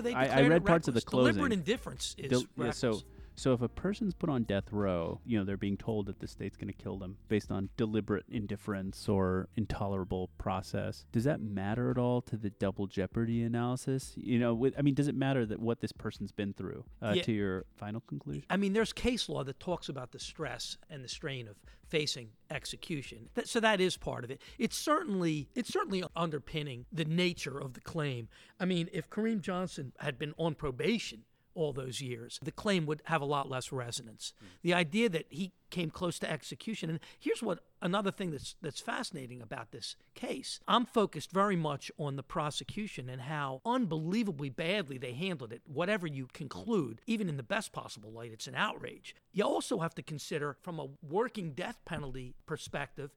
they 0.00 0.14
I- 0.14 0.40
I 0.40 0.42
read 0.48 0.64
parts 0.64 0.88
of 0.88 0.94
the 0.94 0.98
reckless. 0.98 1.34
Deliberate 1.34 1.52
indifference 1.52 2.14
is 2.18 2.30
Del- 2.30 2.44
yeah, 2.56 2.70
so 2.70 3.02
so 3.36 3.52
if 3.52 3.62
a 3.62 3.68
person's 3.68 4.14
put 4.14 4.30
on 4.30 4.44
death 4.44 4.72
row, 4.72 5.20
you 5.24 5.38
know, 5.38 5.44
they're 5.44 5.56
being 5.56 5.76
told 5.76 6.06
that 6.06 6.20
the 6.20 6.26
state's 6.28 6.56
going 6.56 6.68
to 6.72 6.72
kill 6.82 6.98
them 6.98 7.16
based 7.28 7.50
on 7.50 7.68
deliberate 7.76 8.24
indifference 8.28 9.08
or 9.08 9.48
intolerable 9.56 10.30
process. 10.38 11.04
Does 11.12 11.24
that 11.24 11.40
matter 11.40 11.90
at 11.90 11.98
all 11.98 12.22
to 12.22 12.36
the 12.36 12.50
double 12.50 12.86
jeopardy 12.86 13.42
analysis? 13.42 14.12
You 14.16 14.38
know, 14.38 14.54
with, 14.54 14.74
I 14.78 14.82
mean, 14.82 14.94
does 14.94 15.08
it 15.08 15.14
matter 15.16 15.44
that 15.46 15.60
what 15.60 15.80
this 15.80 15.92
person's 15.92 16.32
been 16.32 16.52
through 16.52 16.84
uh, 17.02 17.14
Yeah. 17.16 17.22
to 17.22 17.32
your 17.32 17.64
final 17.76 18.00
conclusion? 18.02 18.44
I 18.50 18.56
mean, 18.56 18.72
there's 18.72 18.92
case 18.92 19.28
law 19.28 19.44
that 19.44 19.58
talks 19.60 19.88
about 19.88 20.12
the 20.12 20.18
stress 20.18 20.76
and 20.88 21.02
the 21.02 21.08
strain 21.08 21.48
of 21.48 21.56
facing 21.88 22.30
execution. 22.50 23.28
That, 23.34 23.48
so 23.48 23.60
that 23.60 23.80
is 23.80 23.96
part 23.96 24.24
of 24.24 24.30
it. 24.30 24.40
It's 24.58 24.76
certainly 24.76 25.48
it's 25.54 25.72
certainly 25.72 26.02
underpinning 26.16 26.86
the 26.92 27.04
nature 27.04 27.58
of 27.58 27.74
the 27.74 27.80
claim. 27.80 28.28
I 28.58 28.64
mean, 28.64 28.88
if 28.92 29.10
Kareem 29.10 29.40
Johnson 29.40 29.92
had 29.98 30.18
been 30.18 30.34
on 30.38 30.54
probation 30.54 31.24
all 31.54 31.72
those 31.72 32.00
years, 32.00 32.38
the 32.42 32.52
claim 32.52 32.86
would 32.86 33.02
have 33.06 33.20
a 33.20 33.26
lot 33.26 33.48
less 33.48 33.72
resonance. 33.72 34.32
The 34.62 34.74
idea 34.74 35.08
that 35.08 35.26
he 35.28 35.52
came 35.70 35.90
close 35.90 36.18
to 36.20 36.30
execution, 36.30 36.90
and 36.90 37.00
here's 37.18 37.42
what 37.42 37.60
another 37.82 38.10
thing 38.10 38.30
that's 38.30 38.56
that's 38.62 38.80
fascinating 38.80 39.42
about 39.42 39.72
this 39.72 39.96
case. 40.14 40.60
I'm 40.68 40.86
focused 40.86 41.32
very 41.32 41.56
much 41.56 41.90
on 41.98 42.16
the 42.16 42.22
prosecution 42.22 43.08
and 43.08 43.22
how 43.22 43.60
unbelievably 43.64 44.50
badly 44.50 44.98
they 44.98 45.12
handled 45.12 45.52
it. 45.52 45.62
Whatever 45.66 46.06
you 46.06 46.28
conclude, 46.32 47.00
even 47.06 47.28
in 47.28 47.36
the 47.36 47.42
best 47.42 47.72
possible 47.72 48.12
light, 48.12 48.32
it's 48.32 48.46
an 48.46 48.54
outrage. 48.54 49.14
You 49.32 49.44
also 49.44 49.80
have 49.80 49.94
to 49.96 50.02
consider 50.02 50.56
from 50.62 50.78
a 50.78 50.88
working 51.02 51.52
death 51.52 51.80
penalty 51.84 52.34
perspective, 52.46 53.14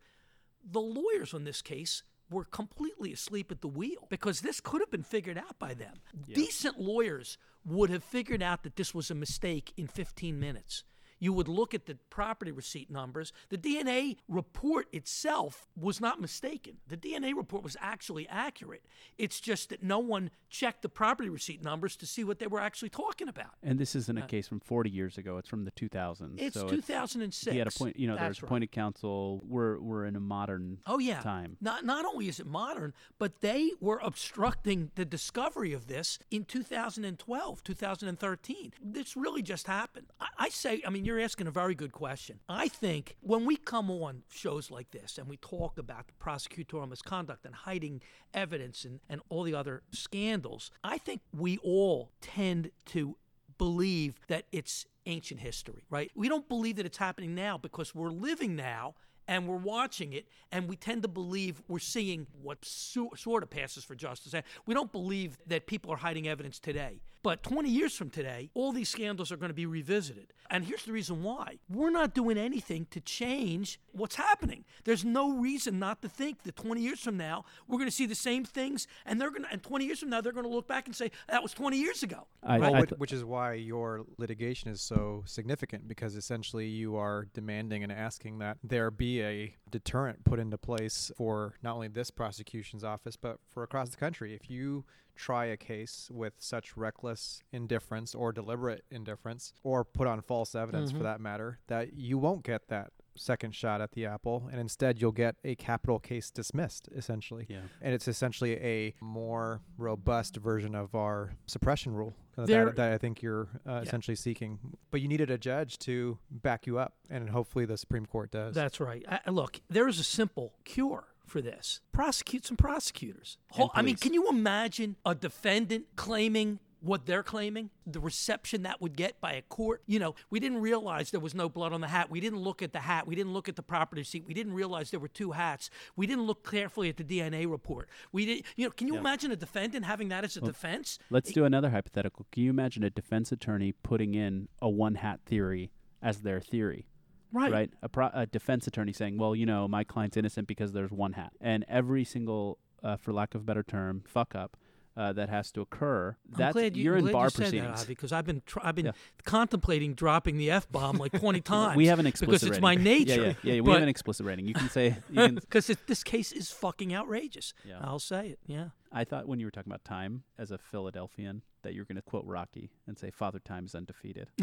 the 0.70 0.82
lawyers 0.82 1.34
on 1.34 1.44
this 1.44 1.62
case 1.62 2.04
were 2.30 2.46
completely 2.46 3.14
asleep 3.14 3.52
at 3.52 3.62
the 3.62 3.68
wheel 3.68 4.08
because 4.10 4.42
this 4.42 4.60
could 4.60 4.82
have 4.82 4.92
been 4.92 5.04
figured 5.04 5.38
out 5.38 5.58
by 5.60 5.74
them. 5.74 5.94
Decent 6.34 6.80
lawyers 6.80 7.38
would 7.66 7.90
have 7.90 8.04
figured 8.04 8.44
out 8.44 8.64
that 8.64 8.76
this 8.76 8.94
was 8.94 9.10
a 9.12 9.16
mistake 9.16 9.74
in 9.78 9.88
15 9.88 10.40
minutes. 10.40 10.84
You 11.20 11.34
would 11.34 11.48
look 11.48 11.74
at 11.74 11.86
the 11.86 11.98
property 12.10 12.52
receipt 12.52 12.90
numbers. 12.90 13.34
The 13.50 13.58
DNA 13.58 14.18
report 14.28 14.88
itself 14.92 15.68
was 15.76 16.00
not 16.00 16.22
mistaken. 16.22 16.78
The 16.88 16.98
DNA 16.98 17.36
report 17.36 17.64
was 17.64 17.76
actually 17.80 18.28
accurate. 18.28 18.84
It's 19.18 19.40
just 19.40 19.70
that 19.70 19.84
no 19.84 20.00
one 20.00 20.32
checked 20.50 20.82
the 20.82 20.90
property 20.90 21.30
receipt 21.30 21.64
numbers 21.64 21.96
to 21.98 22.06
see 22.06 22.24
what 22.24 22.40
they 22.40 22.48
were 22.48 22.60
actually 22.60 22.90
talking 22.90 23.28
about. 23.28 23.54
And 23.64 23.80
this 23.80 23.96
isn't 23.96 24.18
a 24.18 24.24
uh, 24.24 24.28
case 24.28 24.48
from 24.48 24.60
40 24.60 24.90
years 24.90 25.18
ago; 25.18 25.38
it's 25.38 25.50
from 25.50 25.66
the 25.66 25.72
2000s. 25.72 26.36
It's 26.38 26.56
so 26.56 26.68
2006. 26.68 27.52
He 27.52 27.58
had 27.58 27.68
a 27.68 27.72
point. 27.72 27.98
You 27.98 28.08
know, 28.08 28.16
there's 28.16 28.42
right. 28.42 28.48
appointed 28.48 28.72
counsel. 28.72 29.42
We're 29.46 29.80
we're 29.80 30.06
in 30.06 30.16
a 30.16 30.20
modern 30.20 30.80
Oh 30.86 31.00
yeah. 31.00 31.22
time. 31.22 31.58
Not 31.62 31.86
not 31.86 32.06
only 32.06 32.28
is 32.28 32.40
it 32.40 32.48
modern, 32.48 32.94
but 33.18 33.42
they 33.42 33.72
were 33.80 34.00
obstructing 34.04 34.92
the 34.96 35.06
discovery 35.06 35.74
of 35.74 35.88
this 35.88 36.20
in 36.32 36.46
2012, 36.46 37.64
2013. 37.64 38.74
This 38.82 39.18
really 39.18 39.42
just 39.42 39.68
happened. 39.68 40.08
I, 40.20 40.28
I 40.38 40.50
say, 40.50 40.82
I 40.86 40.90
mean, 40.90 41.06
you're 41.08 41.20
asking 41.20 41.48
a 41.48 41.52
very 41.52 41.74
good 41.74 41.94
question. 41.94 42.40
I 42.50 42.68
think 42.68 43.16
when 43.22 43.46
we 43.46 43.56
come 43.56 43.90
on 43.90 44.24
shows 44.30 44.70
like 44.70 44.92
this 44.92 45.18
and 45.18 45.28
we 45.28 45.38
talk 45.38 45.78
about 45.78 46.08
the 46.08 46.14
prosecutorial 46.14 46.90
misconduct 46.90 47.46
and 47.46 47.56
hiding 47.56 48.02
evidence 48.34 48.84
and, 48.84 49.00
and 49.10 49.22
all 49.30 49.44
the 49.44 49.56
other 49.56 49.84
scandals, 49.92 50.70
I 50.84 50.98
think 50.98 51.22
we 51.34 51.58
all 51.60 52.12
tend 52.20 52.72
to 52.88 53.16
believe 53.58 54.20
that 54.28 54.46
it's 54.52 54.86
ancient 55.06 55.40
history, 55.40 55.86
right? 55.90 56.12
We 56.14 56.28
don't 56.28 56.48
believe 56.50 56.76
that 56.76 56.86
it's 56.86 56.98
happening 56.98 57.34
now 57.34 57.58
because 57.58 57.96
we're 57.96 58.12
living 58.12 58.56
now 58.56 58.96
and 59.30 59.48
we're 59.48 59.58
watching 59.58 60.14
it 60.14 60.28
and 60.52 60.68
we 60.68 60.76
tend 60.76 61.02
to 61.04 61.08
believe 61.08 61.62
we're 61.68 61.80
seeing 61.80 62.28
what 62.42 62.64
so, 62.64 63.12
sort 63.16 63.44
of 63.44 63.50
passes 63.50 63.84
for 63.84 63.96
justice. 63.96 64.34
We 64.66 64.74
don't 64.74 64.92
believe 64.92 65.38
that 65.48 65.68
people 65.68 65.92
are 65.92 65.98
hiding 65.98 66.28
evidence 66.28 66.60
today. 66.60 67.02
But 67.28 67.44
20 67.44 67.70
years 67.70 67.94
from 67.94 68.10
today, 68.10 68.52
all 68.54 68.72
these 68.72 68.88
scandals 68.88 69.34
are 69.34 69.36
going 69.36 69.50
to 69.50 69.54
be 69.54 69.66
revisited. 69.66 70.32
And 70.50 70.64
here's 70.64 70.86
the 70.86 70.94
reason 70.94 71.24
why. 71.24 71.60
We're 71.70 71.90
not 71.90 72.14
doing 72.14 72.38
anything 72.38 72.88
to 72.92 73.02
change 73.02 73.82
what's 73.92 74.16
happening. 74.16 74.64
There's 74.86 75.04
no 75.04 75.34
reason 75.34 75.78
not 75.78 76.02
to 76.04 76.08
think 76.08 76.44
that 76.44 76.56
20 76.56 76.80
years 76.80 77.02
from 77.02 77.18
now, 77.18 77.44
we're 77.68 77.80
going 77.80 77.90
to 77.90 77.94
see 77.94 78.06
the 78.06 78.16
same 78.16 78.46
things 78.46 78.88
and 79.06 79.20
they're 79.20 79.30
going 79.30 79.44
to 79.44 79.52
and 79.52 79.62
20 79.62 79.84
years 79.84 80.00
from 80.00 80.10
now 80.10 80.22
they're 80.22 80.32
going 80.32 80.46
to 80.46 80.50
look 80.50 80.70
back 80.70 80.86
and 80.86 80.96
say 80.96 81.12
that 81.28 81.44
was 81.44 81.54
20 81.54 81.76
years 81.76 82.02
ago. 82.02 82.28
I, 82.44 82.60
Well, 82.60 82.76
I 82.76 82.80
which, 82.80 82.90
th- 82.92 83.00
which 83.00 83.12
is 83.12 83.26
why 83.26 83.56
your 83.56 84.06
litigation 84.18 84.72
is 84.72 84.80
so 84.80 85.24
significant 85.26 85.86
because 85.86 86.16
essentially 86.16 86.68
you 86.68 86.96
are 86.96 87.28
demanding 87.34 87.84
and 87.84 87.92
asking 87.92 88.40
that 88.40 88.58
there 88.64 88.90
be 88.90 89.22
a 89.22 89.54
deterrent 89.70 90.24
put 90.24 90.40
into 90.40 90.58
place 90.58 91.12
for 91.18 91.56
not 91.62 91.76
only 91.76 91.90
this 91.90 92.10
prosecution's 92.10 92.86
office 92.86 93.18
but 93.18 93.40
for 93.50 93.64
across 93.64 93.90
the 93.90 93.98
country. 93.98 94.34
If 94.34 94.50
you 94.50 94.86
try 95.18 95.46
a 95.46 95.58
case 95.58 96.10
with 96.12 96.34
such 96.38 96.78
reckless 96.78 97.42
indifference 97.52 98.16
or 98.16 98.32
deliberate 98.32 98.84
indifference 98.92 99.54
or 99.64 99.84
put 99.84 100.08
on 100.08 100.22
false 100.22 100.56
evidence 100.56 100.92
for 100.92 101.04
that 101.04 101.20
matter, 101.20 101.60
that 101.68 101.94
you 101.94 102.18
won't 102.18 102.44
get 102.44 102.68
that 102.70 102.92
second 103.16 103.56
shot 103.56 103.82
at 103.82 103.94
the 103.94 104.06
apple 104.06 104.48
and 104.52 104.62
instead 104.62 105.02
you'll 105.02 105.12
get 105.12 105.36
a 105.44 105.56
capital 105.56 105.98
case 105.98 106.30
dismissed 106.30 106.88
essentially 106.96 107.48
yeah. 107.50 107.62
and 107.82 107.92
it's 107.92 108.08
essentially 108.08 108.54
a 108.58 108.94
more 109.02 109.60
robust 109.76 110.36
version 110.38 110.76
of 110.76 110.94
our 110.94 111.34
suppression 111.48 111.96
rule 111.96 112.14
There- 112.46 112.66
that, 112.66 112.76
that 112.76 112.94
I 112.94 112.98
think 112.98 113.22
you're 113.22 113.48
uh, 113.68 113.82
essentially 113.84 114.16
seeking. 114.16 114.60
But 114.92 115.02
you 115.02 115.08
needed 115.08 115.32
a 115.32 115.38
judge 115.38 115.80
to 115.80 116.20
back 116.30 116.68
you 116.68 116.78
up, 116.78 116.94
and 117.10 117.30
hopefully 117.30 117.66
the 117.66 117.78
Supreme 117.78 118.06
Court 118.06 118.32
does. 118.32 118.54
That's 118.54 118.80
right. 118.80 119.04
I, 119.10 119.30
look, 119.32 119.60
there 119.70 119.88
is 119.88 120.00
a 120.00 120.04
simple 120.04 120.54
cure 120.64 121.06
for 121.28 121.42
this. 121.42 121.82
Prosecute 121.92 122.46
some 122.46 122.58
prosecutors. 122.58 123.38
I 123.74 123.82
mean, 123.82 123.96
can 123.96 124.14
you 124.14 124.30
imagine 124.30 124.96
a 125.06 125.14
defendant 125.14 125.86
claiming 125.96 126.60
what 126.80 127.06
they're 127.06 127.24
claiming? 127.24 127.70
The 127.86 128.00
reception 128.00 128.64
that 128.64 128.82
would 128.82 128.96
get 128.96 129.20
by 129.20 129.34
a 129.34 129.42
court? 129.42 129.82
You 129.88 130.00
know, 130.00 130.16
we 130.30 130.40
didn't 130.40 130.62
realize 130.62 131.12
there 131.12 131.20
was 131.20 131.36
no 131.36 131.50
blood 131.50 131.74
on 131.74 131.82
the 131.82 131.88
hat. 131.88 132.10
We 132.10 132.20
didn't 132.20 132.40
look 132.40 132.62
at 132.62 132.72
the 132.72 132.80
hat. 132.80 133.08
We 133.08 133.16
didn't 133.16 133.34
look 133.34 133.50
at 133.50 133.56
the 133.56 133.64
property 133.64 134.02
receipt. 134.02 134.26
We 134.28 134.34
didn't 134.34 134.54
realize 134.54 134.92
there 134.92 135.00
were 135.00 135.08
two 135.08 135.32
hats. 135.32 135.70
We 135.96 136.08
didn't 136.08 136.26
look 136.26 136.50
carefully 136.50 136.90
at 136.90 136.98
the 136.98 137.04
DNA 137.04 137.50
report. 137.50 137.90
We 138.12 138.26
did 138.26 138.46
you 138.56 138.66
know, 138.66 138.72
can 138.72 138.88
you 138.88 138.98
imagine 138.98 139.32
a 139.32 139.36
defendant 139.36 139.86
having 139.86 140.10
that 140.10 140.24
as 140.24 140.38
a 140.38 140.42
defense? 140.42 141.00
Let's 141.10 141.32
do 141.32 141.46
another 141.46 141.70
hypothetical. 141.70 142.26
Can 142.32 142.44
you 142.44 142.50
imagine 142.50 142.84
a 142.84 142.90
defense 142.90 143.32
attorney 143.32 143.72
putting 143.72 144.14
in 144.14 144.48
a 144.62 144.70
one 144.70 144.96
hat 144.96 145.20
theory 145.26 145.72
as 146.02 146.20
their 146.20 146.40
theory? 146.40 146.88
Right. 147.32 147.52
right? 147.52 147.72
A, 147.82 147.90
pro- 147.90 148.12
a 148.14 148.26
defense 148.26 148.68
attorney 148.68 148.94
saying, 148.94 149.18
"Well, 149.18 149.36
you 149.36 149.46
know, 149.46 149.68
my 149.68 149.84
client's 149.84 150.18
innocent 150.18 150.48
because 150.48 150.74
there's 150.74 150.92
one 150.92 151.14
hat," 151.14 151.34
and 151.42 151.66
every 151.68 152.04
single, 152.04 152.58
uh, 152.84 152.98
for 152.98 153.12
lack 153.14 153.36
of 153.36 153.42
a 153.42 153.44
better 153.44 153.64
term, 153.64 154.04
fuck 154.08 154.34
up 154.36 154.56
uh, 154.96 155.14
that 155.14 155.30
has 155.30 155.52
to 155.52 155.62
occur. 155.62 156.16
I'm 156.34 156.38
That's 156.40 156.54
glad 156.54 156.76
you, 156.76 156.84
you're 156.86 156.94
I'm 156.96 157.00
in 157.00 157.04
glad 157.06 157.12
bar 157.14 157.26
you 157.26 157.30
said 157.30 157.38
that, 157.46 157.50
proceedings. 157.52 157.80
Avi, 157.82 157.88
because 157.94 158.12
I've 158.12 158.26
been 158.26 158.42
tr- 158.46 158.60
I've 158.64 158.74
been 158.76 158.88
Yeah. 158.88 158.92
contemplating 159.26 159.94
dropping 159.94 160.38
the 160.38 160.50
f 160.52 160.72
bomb 160.72 160.98
like 160.98 161.12
20 161.20 161.42
times. 161.42 161.76
we 161.78 161.86
have 161.88 162.00
an 162.00 162.08
explicit 162.08 162.30
because 162.42 162.44
it's 162.44 162.50
rating. 162.64 162.64
my 162.64 162.76
nature. 162.76 163.22
Yeah, 163.22 163.34
yeah, 163.44 163.54
yeah, 163.56 163.62
we 163.62 163.72
have 163.74 163.84
an 163.84 163.90
explicit 163.90 164.26
rating. 164.26 164.48
You 164.48 164.54
can 164.56 164.70
say. 164.70 164.96
Because 165.14 165.68
this 165.88 166.04
case 166.04 166.32
is 166.32 166.50
fucking 166.50 166.96
outrageous. 166.96 167.54
Yeah. 167.64 167.78
I'll 167.82 168.00
say 168.00 168.30
it. 168.30 168.40
Yeah. 168.48 168.70
I 168.92 169.04
thought 169.04 169.28
when 169.28 169.40
you 169.40 169.46
were 169.46 169.52
talking 169.52 169.72
about 169.72 169.84
time 169.84 170.24
as 170.40 170.50
a 170.50 170.58
Philadelphian 170.58 171.44
that 171.62 171.74
you 171.74 171.82
were 171.82 171.86
going 171.86 171.98
to 171.98 172.02
quote 172.02 172.24
Rocky 172.26 172.72
and 172.88 172.98
say 172.98 173.12
Father 173.12 173.40
Time 173.40 173.66
is 173.66 173.76
undefeated, 173.76 174.30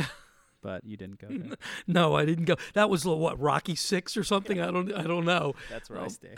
but 0.65 0.83
you 0.85 0.97
didn't 0.97 1.19
go 1.21 1.29
there. 1.29 1.57
No, 1.87 2.17
I 2.17 2.25
didn't 2.25 2.47
go. 2.47 2.57
That 2.73 2.89
was 2.91 3.07
uh, 3.07 3.15
what 3.15 3.39
Rocky 3.39 3.77
Six 3.77 4.17
or 4.17 4.25
something. 4.25 4.61
I 4.61 4.71
don't. 4.73 4.93
I 4.93 5.03
don't 5.03 5.25
know. 5.27 5.55
That's 5.71 5.89
where 5.91 6.01
I 6.01 6.05
Um, 6.05 6.09
stay. 6.11 6.35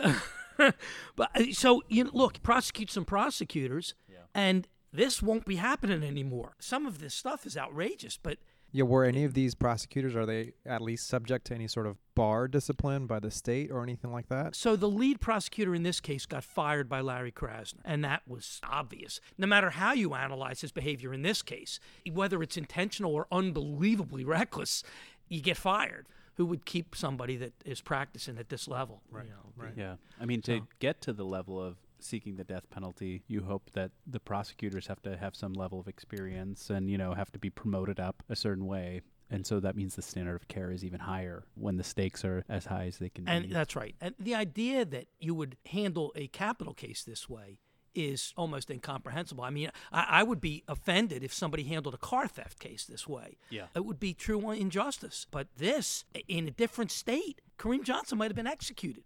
But 1.15 1.29
uh, 1.35 1.43
so 1.53 1.81
you 1.87 2.03
know, 2.05 2.11
look, 2.13 2.41
prosecute 2.43 2.91
some 2.91 3.05
prosecutors, 3.05 3.93
and 4.35 4.67
this 4.91 5.21
won't 5.21 5.45
be 5.45 5.55
happening 5.57 6.03
anymore. 6.03 6.53
Some 6.59 6.85
of 6.85 6.99
this 6.99 7.13
stuff 7.13 7.45
is 7.45 7.55
outrageous, 7.57 8.17
but 8.21 8.37
Yeah, 8.71 8.83
were 8.83 9.05
any 9.05 9.23
of 9.23 9.33
these 9.33 9.55
prosecutors 9.55 10.15
are 10.15 10.25
they 10.25 10.53
at 10.65 10.81
least 10.81 11.07
subject 11.07 11.47
to 11.47 11.55
any 11.55 11.67
sort 11.67 11.87
of 11.87 11.97
bar 12.15 12.47
discipline 12.47 13.07
by 13.07 13.19
the 13.19 13.31
state 13.31 13.71
or 13.71 13.81
anything 13.81 14.11
like 14.11 14.27
that? 14.27 14.55
So 14.55 14.75
the 14.75 14.89
lead 14.89 15.21
prosecutor 15.21 15.73
in 15.73 15.83
this 15.83 15.99
case 15.99 16.25
got 16.25 16.43
fired 16.43 16.89
by 16.89 16.99
Larry 17.01 17.31
Krasner, 17.31 17.79
and 17.85 18.03
that 18.03 18.23
was 18.27 18.59
obvious. 18.69 19.19
No 19.37 19.47
matter 19.47 19.69
how 19.71 19.93
you 19.93 20.13
analyze 20.13 20.61
his 20.61 20.71
behavior 20.71 21.13
in 21.13 21.21
this 21.21 21.41
case, 21.41 21.79
whether 22.11 22.43
it's 22.43 22.57
intentional 22.57 23.15
or 23.15 23.25
unbelievably 23.31 24.25
reckless, 24.25 24.83
you 25.29 25.41
get 25.41 25.57
fired. 25.57 26.07
Who 26.35 26.45
would 26.45 26.65
keep 26.65 26.95
somebody 26.95 27.35
that 27.37 27.53
is 27.65 27.81
practicing 27.81 28.37
at 28.37 28.49
this 28.49 28.67
level? 28.67 29.01
Right, 29.09 29.25
you 29.25 29.31
know, 29.31 29.53
right. 29.55 29.73
Yeah. 29.75 29.95
I 30.21 30.25
mean, 30.25 30.41
to 30.43 30.57
So- 30.59 30.67
get 30.79 31.01
to 31.01 31.13
the 31.13 31.25
level 31.25 31.59
of 31.59 31.77
seeking 31.99 32.35
the 32.35 32.43
death 32.43 32.69
penalty, 32.69 33.23
you 33.27 33.43
hope 33.43 33.71
that 33.73 33.91
the 34.05 34.19
prosecutors 34.19 34.87
have 34.87 35.01
to 35.03 35.17
have 35.17 35.35
some 35.35 35.53
level 35.53 35.79
of 35.79 35.87
experience 35.87 36.69
and, 36.69 36.89
you 36.89 36.97
know, 36.97 37.13
have 37.13 37.31
to 37.31 37.39
be 37.39 37.49
promoted 37.49 37.99
up 37.99 38.23
a 38.29 38.35
certain 38.35 38.65
way. 38.65 39.01
And 39.29 39.45
so 39.45 39.59
that 39.59 39.75
means 39.75 39.95
the 39.95 40.01
standard 40.01 40.35
of 40.35 40.47
care 40.47 40.71
is 40.71 40.85
even 40.85 41.01
higher 41.01 41.43
when 41.55 41.75
the 41.75 41.83
stakes 41.83 42.23
are 42.23 42.45
as 42.47 42.65
high 42.65 42.85
as 42.85 42.97
they 42.97 43.09
can 43.09 43.27
And 43.27 43.43
be. 43.43 43.47
And 43.49 43.55
that's 43.55 43.75
right. 43.75 43.95
And 43.99 44.15
the 44.17 44.35
idea 44.35 44.85
that 44.85 45.07
you 45.19 45.35
would 45.35 45.57
handle 45.65 46.13
a 46.15 46.27
capital 46.27 46.73
case 46.73 47.03
this 47.03 47.27
way 47.27 47.59
is 47.93 48.31
almost 48.37 48.69
incomprehensible. 48.69 49.43
I 49.43 49.49
mean, 49.49 49.71
I, 49.91 50.05
I 50.09 50.23
would 50.23 50.39
be 50.39 50.63
offended 50.67 51.23
if 51.23 51.33
somebody 51.33 51.63
handled 51.63 51.95
a 51.95 51.97
car 51.97 52.27
theft 52.27 52.59
case 52.59 52.85
this 52.85 53.07
way. 53.07 53.37
Yeah. 53.49 53.65
It 53.75 53.85
would 53.85 53.99
be 53.99 54.13
true 54.13 54.51
injustice. 54.51 55.25
But 55.29 55.47
this, 55.57 56.05
in 56.27 56.47
a 56.47 56.51
different 56.51 56.91
state, 56.91 57.41
Kareem 57.57 57.83
Johnson 57.83 58.19
might 58.19 58.29
have 58.29 58.35
been 58.35 58.47
executed. 58.47 59.03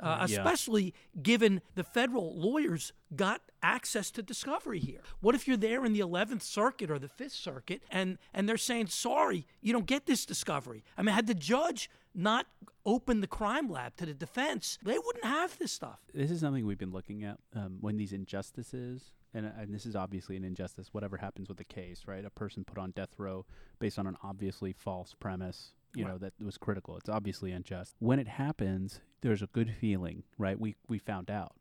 Uh, 0.00 0.26
Yeah. 0.28 0.36
especially 0.38 0.92
given 1.22 1.62
the 1.76 1.84
federal 1.84 2.34
lawyers 2.38 2.92
got 3.14 3.40
access 3.62 4.10
to 4.10 4.22
discovery 4.22 4.80
here. 4.80 5.00
What 5.20 5.34
if 5.36 5.46
you're 5.46 5.56
there 5.56 5.84
in 5.84 5.92
the 5.92 6.00
11th 6.00 6.42
Circuit 6.42 6.90
or 6.90 6.98
the 6.98 7.08
5th 7.08 7.30
Circuit 7.30 7.82
and, 7.90 8.18
and 8.34 8.48
they're 8.48 8.56
saying, 8.56 8.88
sorry, 8.88 9.46
you 9.62 9.72
don't 9.72 9.86
get 9.86 10.06
this 10.06 10.26
discovery? 10.26 10.82
I 10.98 11.02
mean, 11.02 11.14
had 11.14 11.28
the 11.28 11.34
judge 11.34 11.88
not 12.14 12.46
opened 12.84 13.22
the 13.22 13.28
crime 13.28 13.68
lab 13.70 13.96
to 13.96 14.06
the 14.06 14.14
defense, 14.14 14.78
they 14.84 14.98
wouldn't 14.98 15.24
have 15.24 15.56
this 15.58 15.72
stuff. 15.72 16.00
this 16.12 16.30
is 16.30 16.40
something 16.40 16.66
we've 16.66 16.76
been 16.78 16.92
looking 16.92 17.24
at 17.24 17.38
um, 17.54 17.78
when 17.80 17.96
these 17.96 18.12
injustices, 18.12 19.12
and, 19.32 19.46
and 19.46 19.72
this 19.74 19.86
is 19.86 19.96
obviously 19.96 20.36
an 20.36 20.44
injustice, 20.44 20.88
whatever 20.92 21.16
happens 21.16 21.48
with 21.48 21.58
the 21.58 21.64
case, 21.64 22.02
right? 22.06 22.24
A 22.24 22.30
person 22.30 22.64
put 22.64 22.78
on 22.78 22.90
death 22.90 23.14
row 23.18 23.46
based 23.78 23.98
on 23.98 24.06
an 24.06 24.16
obviously 24.22 24.72
false 24.72 25.14
premise, 25.18 25.70
you 25.94 26.04
Right. 26.04 26.12
know, 26.12 26.18
that 26.18 26.32
was 26.40 26.58
critical. 26.58 26.96
It's 26.96 27.08
obviously 27.08 27.52
unjust. 27.52 27.94
When 27.98 28.18
it 28.18 28.28
happens, 28.28 29.00
there's 29.20 29.42
a 29.42 29.46
good 29.46 29.70
feeling, 29.80 30.24
right? 30.38 30.58
We, 30.58 30.76
we 30.88 30.98
found 30.98 31.30
out, 31.30 31.54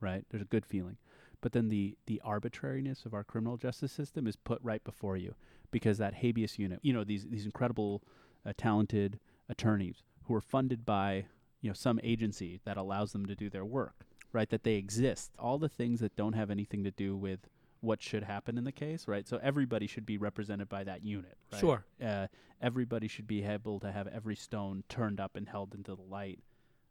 right? 0.00 0.24
There's 0.30 0.42
a 0.42 0.46
good 0.46 0.66
feeling. 0.66 0.96
But 1.40 1.52
then 1.52 1.68
the, 1.68 1.96
the 2.06 2.20
arbitrariness 2.24 3.04
of 3.04 3.12
our 3.14 3.22
criminal 3.24 3.56
justice 3.56 3.92
system 3.92 4.26
is 4.26 4.36
put 4.36 4.60
right 4.62 4.82
before 4.82 5.16
you 5.16 5.34
because 5.70 5.98
that 5.98 6.14
habeas 6.14 6.58
unit, 6.58 6.80
you 6.82 6.92
know, 6.92 7.04
these, 7.04 7.26
these 7.26 7.44
incredible, 7.44 8.02
uh, 8.46 8.52
talented 8.56 9.18
attorneys 9.48 10.02
who 10.24 10.34
are 10.34 10.40
funded 10.40 10.84
by 10.84 11.26
you 11.60 11.70
know 11.70 11.74
some 11.74 11.98
agency 12.02 12.60
that 12.64 12.76
allows 12.76 13.12
them 13.12 13.24
to 13.26 13.34
do 13.34 13.48
their 13.48 13.64
work 13.64 14.04
right 14.32 14.50
that 14.50 14.64
they 14.64 14.74
exist 14.74 15.30
all 15.38 15.58
the 15.58 15.68
things 15.68 16.00
that 16.00 16.14
don't 16.16 16.34
have 16.34 16.50
anything 16.50 16.84
to 16.84 16.90
do 16.90 17.16
with 17.16 17.40
what 17.84 18.02
should 18.02 18.24
happen 18.24 18.56
in 18.58 18.64
the 18.64 18.72
case 18.72 19.06
right 19.06 19.28
so 19.28 19.38
everybody 19.42 19.86
should 19.86 20.06
be 20.06 20.16
represented 20.18 20.68
by 20.68 20.84
that 20.84 21.04
unit 21.04 21.36
right? 21.52 21.60
Sure. 21.60 21.84
uh, 22.04 22.26
everybody 22.60 23.08
should 23.08 23.26
be 23.26 23.44
able 23.44 23.80
to 23.80 23.92
have 23.92 24.06
every 24.08 24.36
stone 24.36 24.84
turned 24.88 25.20
up 25.20 25.36
and 25.36 25.48
held 25.48 25.74
into 25.74 25.94
the 25.94 26.02
light 26.02 26.40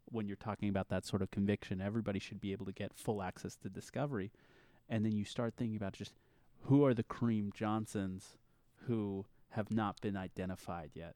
when 0.05 0.27
you're 0.27 0.35
talking 0.35 0.69
about 0.69 0.89
that 0.89 1.05
sort 1.05 1.21
of 1.21 1.31
conviction 1.31 1.81
everybody 1.81 2.19
should 2.19 2.39
be 2.39 2.51
able 2.51 2.65
to 2.65 2.73
get 2.73 2.93
full 2.93 3.21
access 3.21 3.55
to 3.55 3.69
discovery 3.69 4.31
and 4.89 5.05
then 5.05 5.13
you 5.13 5.25
start 5.25 5.53
thinking 5.57 5.77
about 5.77 5.93
just 5.93 6.13
who 6.67 6.85
are 6.85 6.93
the 6.93 7.03
Kareem 7.03 7.53
Johnsons 7.53 8.37
who 8.87 9.25
have 9.49 9.71
not 9.71 9.99
been 10.01 10.15
identified 10.15 10.91
yet 10.93 11.15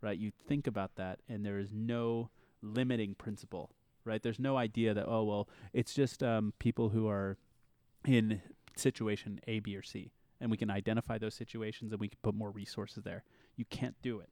right? 0.00 0.18
You 0.18 0.30
think 0.30 0.66
about 0.66 0.96
that, 0.96 1.20
and 1.28 1.44
there 1.44 1.58
is 1.58 1.72
no 1.72 2.30
limiting 2.62 3.14
principle, 3.14 3.70
right? 4.04 4.22
There's 4.22 4.38
no 4.38 4.56
idea 4.56 4.94
that 4.94 5.06
oh 5.06 5.24
well, 5.24 5.48
it's 5.72 5.94
just 5.94 6.22
um, 6.22 6.52
people 6.58 6.90
who 6.90 7.08
are 7.08 7.38
in 8.06 8.40
situation 8.76 9.40
A, 9.46 9.60
B, 9.60 9.76
or 9.76 9.82
C, 9.82 10.12
and 10.40 10.50
we 10.50 10.56
can 10.56 10.70
identify 10.70 11.18
those 11.18 11.34
situations 11.34 11.92
and 11.92 12.00
we 12.00 12.08
can 12.08 12.18
put 12.22 12.34
more 12.34 12.50
resources 12.50 13.04
there. 13.04 13.24
You 13.56 13.64
can't 13.66 13.96
do 14.02 14.20
it, 14.20 14.30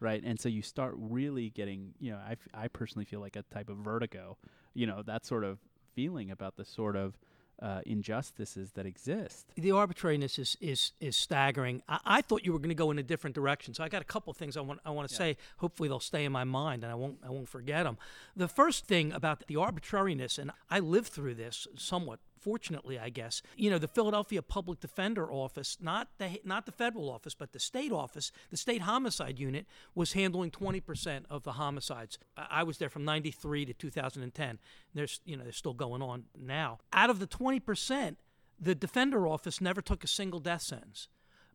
right? 0.00 0.22
And 0.24 0.38
so 0.38 0.48
you 0.48 0.62
start 0.62 0.94
really 0.96 1.50
getting, 1.50 1.94
you 1.98 2.12
know, 2.12 2.18
I, 2.18 2.32
f- 2.32 2.48
I 2.54 2.68
personally 2.68 3.04
feel 3.04 3.20
like 3.20 3.36
a 3.36 3.42
type 3.42 3.68
of 3.68 3.78
vertigo, 3.78 4.36
you 4.74 4.86
know, 4.86 5.02
that 5.02 5.24
sort 5.24 5.44
of 5.44 5.58
feeling 5.94 6.30
about 6.30 6.56
the 6.56 6.64
sort 6.64 6.96
of 6.96 7.16
uh, 7.60 7.80
injustices 7.86 8.72
that 8.72 8.86
exist. 8.86 9.46
The 9.56 9.70
arbitrariness 9.70 10.38
is 10.38 10.56
is 10.60 10.92
is 11.00 11.16
staggering. 11.16 11.82
I, 11.88 12.00
I 12.04 12.22
thought 12.22 12.44
you 12.44 12.52
were 12.52 12.58
going 12.58 12.70
to 12.70 12.74
go 12.74 12.90
in 12.90 12.98
a 12.98 13.04
different 13.04 13.36
direction, 13.36 13.72
so 13.72 13.84
I 13.84 13.88
got 13.88 14.02
a 14.02 14.06
couple 14.06 14.32
things 14.32 14.56
I 14.56 14.60
want 14.62 14.80
I 14.84 14.90
want 14.90 15.08
to 15.08 15.14
say. 15.14 15.36
Hopefully, 15.58 15.88
they'll 15.88 16.00
stay 16.00 16.24
in 16.24 16.32
my 16.32 16.44
mind, 16.44 16.82
and 16.82 16.90
I 16.90 16.96
won't 16.96 17.18
I 17.24 17.30
won't 17.30 17.48
forget 17.48 17.84
them. 17.84 17.98
The 18.34 18.48
first 18.48 18.86
thing 18.86 19.12
about 19.12 19.46
the 19.46 19.56
arbitrariness, 19.56 20.38
and 20.38 20.50
I 20.70 20.80
lived 20.80 21.08
through 21.08 21.36
this 21.36 21.68
somewhat. 21.76 22.18
Fortunately, 22.42 22.98
I 22.98 23.08
guess 23.08 23.40
you 23.56 23.70
know 23.70 23.78
the 23.78 23.86
Philadelphia 23.88 24.42
Public 24.42 24.80
Defender 24.80 25.32
Office, 25.32 25.78
not 25.80 26.08
the 26.18 26.40
not 26.44 26.66
the 26.66 26.72
federal 26.72 27.08
office, 27.08 27.34
but 27.34 27.52
the 27.52 27.60
state 27.60 27.92
office, 27.92 28.32
the 28.50 28.56
state 28.56 28.82
homicide 28.82 29.38
unit 29.38 29.66
was 29.94 30.14
handling 30.14 30.50
20% 30.50 31.24
of 31.30 31.44
the 31.44 31.52
homicides. 31.52 32.18
I 32.36 32.64
was 32.64 32.78
there 32.78 32.88
from 32.88 33.04
93 33.04 33.66
to 33.66 33.72
2010. 33.72 34.58
There's 34.92 35.20
you 35.24 35.36
know 35.36 35.44
they're 35.44 35.52
still 35.52 35.72
going 35.72 36.02
on 36.02 36.24
now. 36.36 36.78
Out 36.92 37.10
of 37.10 37.20
the 37.20 37.28
20%, 37.28 38.16
the 38.60 38.74
defender 38.74 39.26
office 39.28 39.60
never 39.60 39.80
took 39.80 40.02
a 40.02 40.08
single 40.08 40.40
death 40.40 40.62
sentence, 40.62 41.08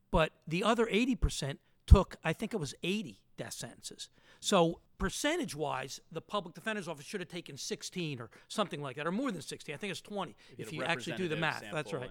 but 0.09 0.31
the 0.47 0.63
other 0.63 0.85
80% 0.85 1.57
took, 1.85 2.15
I 2.23 2.33
think 2.33 2.53
it 2.53 2.59
was 2.59 2.75
80 2.83 3.21
death 3.37 3.53
sentences. 3.53 4.09
So, 4.47 4.79
percentage 4.97 5.55
wise, 5.55 5.99
the 6.09 6.21
public 6.21 6.55
defender's 6.55 6.87
office 6.87 7.05
should 7.05 7.19
have 7.19 7.27
taken 7.27 7.57
16 7.57 8.21
or 8.21 8.29
something 8.47 8.81
like 8.81 8.95
that, 8.95 9.05
or 9.05 9.11
more 9.11 9.29
than 9.29 9.41
16. 9.41 9.75
I 9.75 9.77
think 9.77 9.91
it's 9.91 9.99
20 9.99 10.35
if 10.57 10.71
you 10.71 10.83
actually 10.83 11.17
do 11.17 11.27
the 11.27 11.35
math. 11.35 11.63
That's 11.73 11.91
right. 11.91 12.09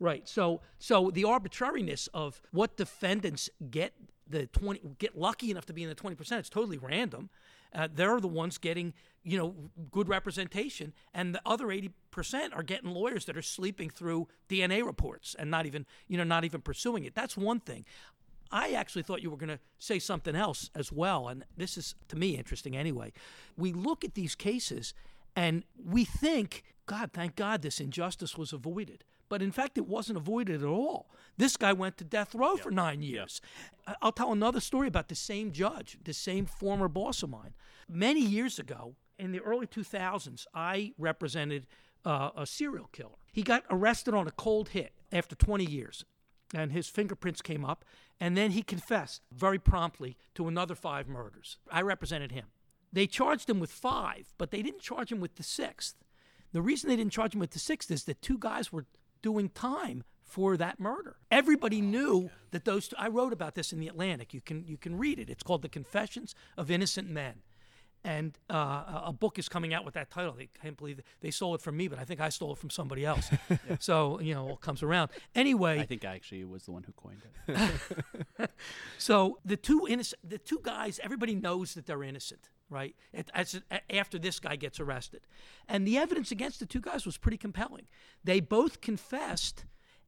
Right. 0.00 0.28
So, 0.28 0.60
so 0.80 1.10
the 1.12 1.24
arbitrariness 1.24 2.08
of 2.12 2.42
what 2.50 2.76
defendants 2.76 3.48
get 3.70 3.94
the 4.28 4.46
20 4.48 4.80
get 4.98 5.16
lucky 5.16 5.52
enough 5.52 5.66
to 5.66 5.72
be 5.72 5.84
in 5.84 5.88
the 5.88 5.94
20%, 5.94 6.32
it's 6.38 6.48
totally 6.48 6.78
random. 6.78 7.30
Uh, 7.72 7.86
they're 7.92 8.20
the 8.20 8.28
ones 8.28 8.58
getting, 8.58 8.92
you 9.22 9.36
know, 9.38 9.54
good 9.90 10.08
representation, 10.08 10.92
and 11.14 11.34
the 11.34 11.40
other 11.46 11.66
80% 11.66 11.90
are 12.54 12.62
getting 12.62 12.90
lawyers 12.90 13.26
that 13.26 13.36
are 13.36 13.42
sleeping 13.42 13.90
through 13.90 14.28
DNA 14.48 14.84
reports 14.84 15.36
and 15.38 15.50
not 15.50 15.66
even, 15.66 15.86
you 16.08 16.16
know, 16.16 16.24
not 16.24 16.44
even 16.44 16.60
pursuing 16.62 17.04
it. 17.04 17.14
That's 17.14 17.36
one 17.36 17.60
thing. 17.60 17.84
I 18.50 18.72
actually 18.72 19.02
thought 19.02 19.22
you 19.22 19.30
were 19.30 19.36
going 19.36 19.48
to 19.50 19.58
say 19.78 19.98
something 19.98 20.34
else 20.36 20.70
as 20.74 20.92
well, 20.92 21.28
and 21.28 21.44
this 21.56 21.76
is 21.76 21.94
to 22.08 22.16
me 22.16 22.36
interesting 22.36 22.76
anyway. 22.76 23.12
We 23.56 23.72
look 23.72 24.04
at 24.04 24.14
these 24.14 24.34
cases 24.34 24.94
and 25.34 25.64
we 25.82 26.04
think, 26.04 26.62
God, 26.86 27.10
thank 27.12 27.36
God 27.36 27.62
this 27.62 27.80
injustice 27.80 28.38
was 28.38 28.52
avoided. 28.52 29.04
But 29.28 29.42
in 29.42 29.50
fact, 29.50 29.76
it 29.76 29.88
wasn't 29.88 30.18
avoided 30.18 30.62
at 30.62 30.68
all. 30.68 31.10
This 31.36 31.56
guy 31.56 31.72
went 31.72 31.96
to 31.98 32.04
death 32.04 32.34
row 32.34 32.56
for 32.56 32.70
nine 32.70 33.02
years. 33.02 33.40
I- 33.86 33.96
I'll 34.00 34.12
tell 34.12 34.32
another 34.32 34.60
story 34.60 34.86
about 34.86 35.08
the 35.08 35.16
same 35.16 35.50
judge, 35.50 35.98
the 36.04 36.14
same 36.14 36.46
former 36.46 36.86
boss 36.88 37.22
of 37.24 37.30
mine. 37.30 37.54
Many 37.88 38.20
years 38.20 38.58
ago, 38.60 38.94
in 39.18 39.32
the 39.32 39.40
early 39.40 39.66
2000s, 39.66 40.46
I 40.54 40.92
represented 40.96 41.66
uh, 42.04 42.30
a 42.36 42.46
serial 42.46 42.86
killer. 42.92 43.16
He 43.32 43.42
got 43.42 43.64
arrested 43.68 44.14
on 44.14 44.28
a 44.28 44.30
cold 44.30 44.68
hit 44.70 44.92
after 45.10 45.34
20 45.34 45.64
years, 45.64 46.04
and 46.54 46.72
his 46.72 46.88
fingerprints 46.88 47.42
came 47.42 47.64
up, 47.64 47.84
and 48.20 48.36
then 48.36 48.52
he 48.52 48.62
confessed 48.62 49.22
very 49.32 49.58
promptly 49.58 50.16
to 50.34 50.48
another 50.48 50.74
five 50.74 51.08
murders. 51.08 51.58
I 51.70 51.82
represented 51.82 52.32
him. 52.32 52.46
They 52.92 53.06
charged 53.06 53.50
him 53.50 53.60
with 53.60 53.70
five, 53.70 54.32
but 54.38 54.50
they 54.50 54.62
didn't 54.62 54.80
charge 54.80 55.12
him 55.12 55.20
with 55.20 55.36
the 55.36 55.42
sixth. 55.42 55.96
The 56.52 56.62
reason 56.62 56.88
they 56.88 56.96
didn't 56.96 57.12
charge 57.12 57.34
him 57.34 57.40
with 57.40 57.50
the 57.50 57.58
sixth 57.58 57.90
is 57.90 58.04
that 58.04 58.22
two 58.22 58.38
guys 58.38 58.72
were 58.72 58.86
doing 59.22 59.48
time 59.50 60.04
for 60.22 60.56
that 60.56 60.80
murder. 60.80 61.16
Everybody 61.30 61.80
oh, 61.80 61.84
knew 61.84 62.30
that 62.50 62.64
those 62.64 62.88
two, 62.88 62.96
I 62.98 63.08
wrote 63.08 63.32
about 63.32 63.54
this 63.54 63.72
in 63.72 63.80
the 63.80 63.88
Atlantic. 63.88 64.34
You 64.34 64.40
can 64.40 64.64
you 64.66 64.76
can 64.76 64.98
read 64.98 65.18
it. 65.18 65.30
It's 65.30 65.42
called 65.42 65.62
The 65.62 65.68
Confessions 65.68 66.34
of 66.56 66.70
Innocent 66.70 67.08
Men. 67.08 67.42
And 68.06 68.38
uh, 68.48 68.54
a- 68.54 69.02
a 69.06 69.12
book 69.12 69.36
is 69.36 69.48
coming 69.48 69.74
out 69.74 69.84
with 69.84 69.94
that 69.94 70.10
title. 70.12 70.32
They 70.32 70.48
can't 70.62 70.76
believe 70.76 71.00
it. 71.00 71.04
they 71.20 71.32
stole 71.32 71.56
it 71.56 71.60
from 71.60 71.76
me, 71.76 71.88
but 71.88 71.98
I 71.98 72.04
think 72.04 72.20
I 72.20 72.28
stole 72.28 72.52
it 72.52 72.58
from 72.58 72.70
somebody 72.70 73.04
else. 73.04 73.28
So 73.80 74.20
you 74.20 74.32
know, 74.34 74.46
it 74.46 74.50
all 74.50 74.56
comes 74.56 74.82
around. 74.82 75.10
Anyway, 75.34 75.80
I 75.80 75.86
think 75.86 76.04
I 76.04 76.14
actually 76.14 76.44
was 76.44 76.62
the 76.64 76.72
one 76.72 76.84
who 76.84 76.92
coined 76.92 77.20
it. 77.48 78.50
so 78.98 79.38
the 79.44 79.56
two 79.56 79.86
innocent, 79.88 80.20
the 80.22 80.38
two 80.38 80.60
guys, 80.62 81.00
everybody 81.02 81.34
knows 81.34 81.74
that 81.74 81.86
they're 81.86 82.04
innocent, 82.04 82.48
right? 82.70 82.94
As, 83.34 83.60
after 83.90 84.18
this 84.18 84.38
guy 84.40 84.56
gets 84.56 84.78
arrested, 84.80 85.22
and 85.68 85.86
the 85.86 85.98
evidence 85.98 86.30
against 86.30 86.60
the 86.60 86.66
two 86.66 86.80
guys 86.80 87.04
was 87.06 87.18
pretty 87.18 87.36
compelling. 87.38 87.86
They 88.22 88.40
both 88.40 88.80
confessed, 88.80 89.64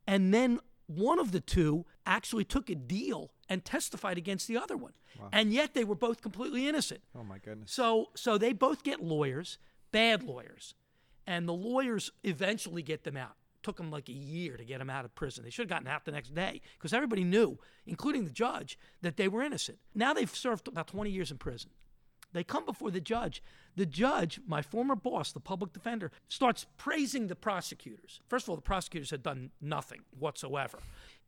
and 0.07 0.33
then 0.33 0.61
one 0.87 1.19
of 1.19 1.33
the 1.33 1.41
two 1.41 1.85
actually 2.07 2.45
took 2.45 2.71
a 2.71 2.75
deal 2.75 3.33
and 3.49 3.65
testified 3.65 4.19
against 4.19 4.47
the 4.49 4.57
other 4.57 4.77
one, 4.77 4.93
and 5.33 5.53
yet 5.53 5.75
they 5.75 5.85
were 5.85 5.95
both 5.95 6.21
completely 6.23 6.69
innocent. 6.69 7.01
Oh 7.15 7.25
my 7.25 7.39
goodness. 7.39 7.73
So 7.73 8.11
so 8.15 8.39
they 8.39 8.53
both 8.53 8.83
get 8.83 9.03
lawyers, 9.03 9.59
bad 9.93 10.23
lawyers, 10.23 10.75
and 11.27 11.49
the 11.49 11.53
lawyers 11.55 12.11
eventually 12.25 12.83
get 12.83 13.05
them 13.05 13.17
out. 13.17 13.37
took 13.63 13.77
them 13.77 13.91
like 13.91 14.09
a 14.09 14.13
year 14.13 14.57
to 14.57 14.65
get 14.65 14.79
them 14.79 14.89
out 14.91 15.05
of 15.05 15.15
prison. 15.15 15.45
They 15.45 15.51
should 15.51 15.65
have 15.65 15.77
gotten 15.77 15.89
out 15.89 16.05
the 16.05 16.13
next 16.13 16.35
day 16.35 16.61
because 16.79 16.93
everybody 16.93 17.25
knew, 17.25 17.59
including 17.87 18.25
the 18.25 18.31
judge, 18.31 18.79
that 19.03 19.17
they 19.17 19.29
were 19.29 19.43
innocent. 19.43 19.79
Now 19.95 20.15
they've 20.15 20.31
served 20.35 20.69
about 20.69 20.87
20 20.87 21.11
years 21.11 21.31
in 21.31 21.39
prison. 21.39 21.71
They 22.33 22.45
come 22.45 22.65
before 22.67 22.91
the 22.91 23.01
judge. 23.01 23.43
The 23.75 23.87
judge, 23.87 24.41
my 24.47 24.61
former 24.63 24.95
boss, 24.95 25.33
the 25.33 25.41
public 25.41 25.73
defender, 25.73 26.13
starts 26.29 26.67
praising 26.77 27.27
the 27.27 27.35
prosecutors. 27.35 28.21
First 28.29 28.45
of 28.45 28.51
all, 28.51 28.57
the 28.57 28.63
prosecutors 28.63 29.11
had 29.11 29.23
done 29.23 29.51
nothing 29.61 30.03
whatsoever. 30.19 30.79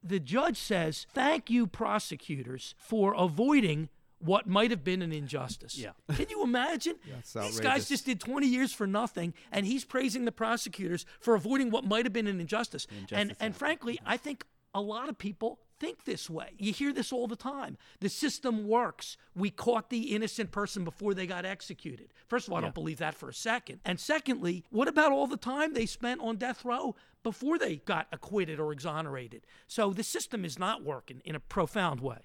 The 0.02 0.20
judge 0.20 0.56
says, 0.56 1.06
Thank 1.12 1.50
you, 1.50 1.66
prosecutors, 1.66 2.74
for 2.78 3.14
avoiding 3.14 3.88
what 4.18 4.46
might 4.46 4.70
have 4.70 4.84
been 4.84 5.02
an 5.02 5.12
injustice. 5.12 5.78
Yeah. 5.78 5.90
Can 6.14 6.26
you 6.28 6.42
imagine? 6.42 6.96
That's 7.10 7.32
These 7.32 7.60
guys 7.60 7.88
just 7.88 8.04
did 8.06 8.20
20 8.20 8.46
years 8.46 8.72
for 8.72 8.86
nothing, 8.86 9.34
and 9.50 9.66
he's 9.66 9.84
praising 9.84 10.24
the 10.26 10.32
prosecutors 10.32 11.06
for 11.20 11.34
avoiding 11.34 11.70
what 11.70 11.84
might 11.84 12.04
have 12.04 12.12
been 12.12 12.26
an 12.26 12.40
injustice. 12.40 12.86
and 12.90 12.98
injustice 13.00 13.18
and 13.20 13.30
happened. 13.30 13.56
frankly, 13.56 13.98
I 14.04 14.16
think 14.16 14.44
a 14.74 14.80
lot 14.80 15.08
of 15.08 15.18
people 15.18 15.58
think 15.80 16.04
this 16.04 16.30
way. 16.30 16.50
You 16.58 16.72
hear 16.72 16.92
this 16.92 17.12
all 17.12 17.26
the 17.26 17.34
time. 17.34 17.76
The 18.00 18.08
system 18.08 18.68
works. 18.68 19.16
We 19.34 19.50
caught 19.50 19.90
the 19.90 20.14
innocent 20.14 20.52
person 20.52 20.84
before 20.84 21.14
they 21.14 21.26
got 21.26 21.44
executed. 21.44 22.12
First 22.28 22.46
of 22.46 22.52
all, 22.52 22.58
I 22.58 22.60
Yeah. 22.60 22.66
don't 22.66 22.74
believe 22.74 22.98
that 22.98 23.14
for 23.16 23.28
a 23.30 23.34
second. 23.34 23.80
And 23.84 23.98
secondly, 23.98 24.64
what 24.70 24.86
about 24.86 25.10
all 25.10 25.26
the 25.26 25.36
time 25.38 25.72
they 25.72 25.86
spent 25.86 26.20
on 26.20 26.36
death 26.36 26.64
row 26.64 26.94
before 27.22 27.58
they 27.58 27.76
got 27.76 28.06
acquitted 28.12 28.60
or 28.60 28.72
exonerated? 28.72 29.46
So 29.66 29.92
the 29.92 30.04
system 30.04 30.44
is 30.44 30.58
not 30.58 30.84
working 30.84 31.20
in 31.24 31.34
a 31.34 31.40
profound 31.40 32.00
way. 32.00 32.20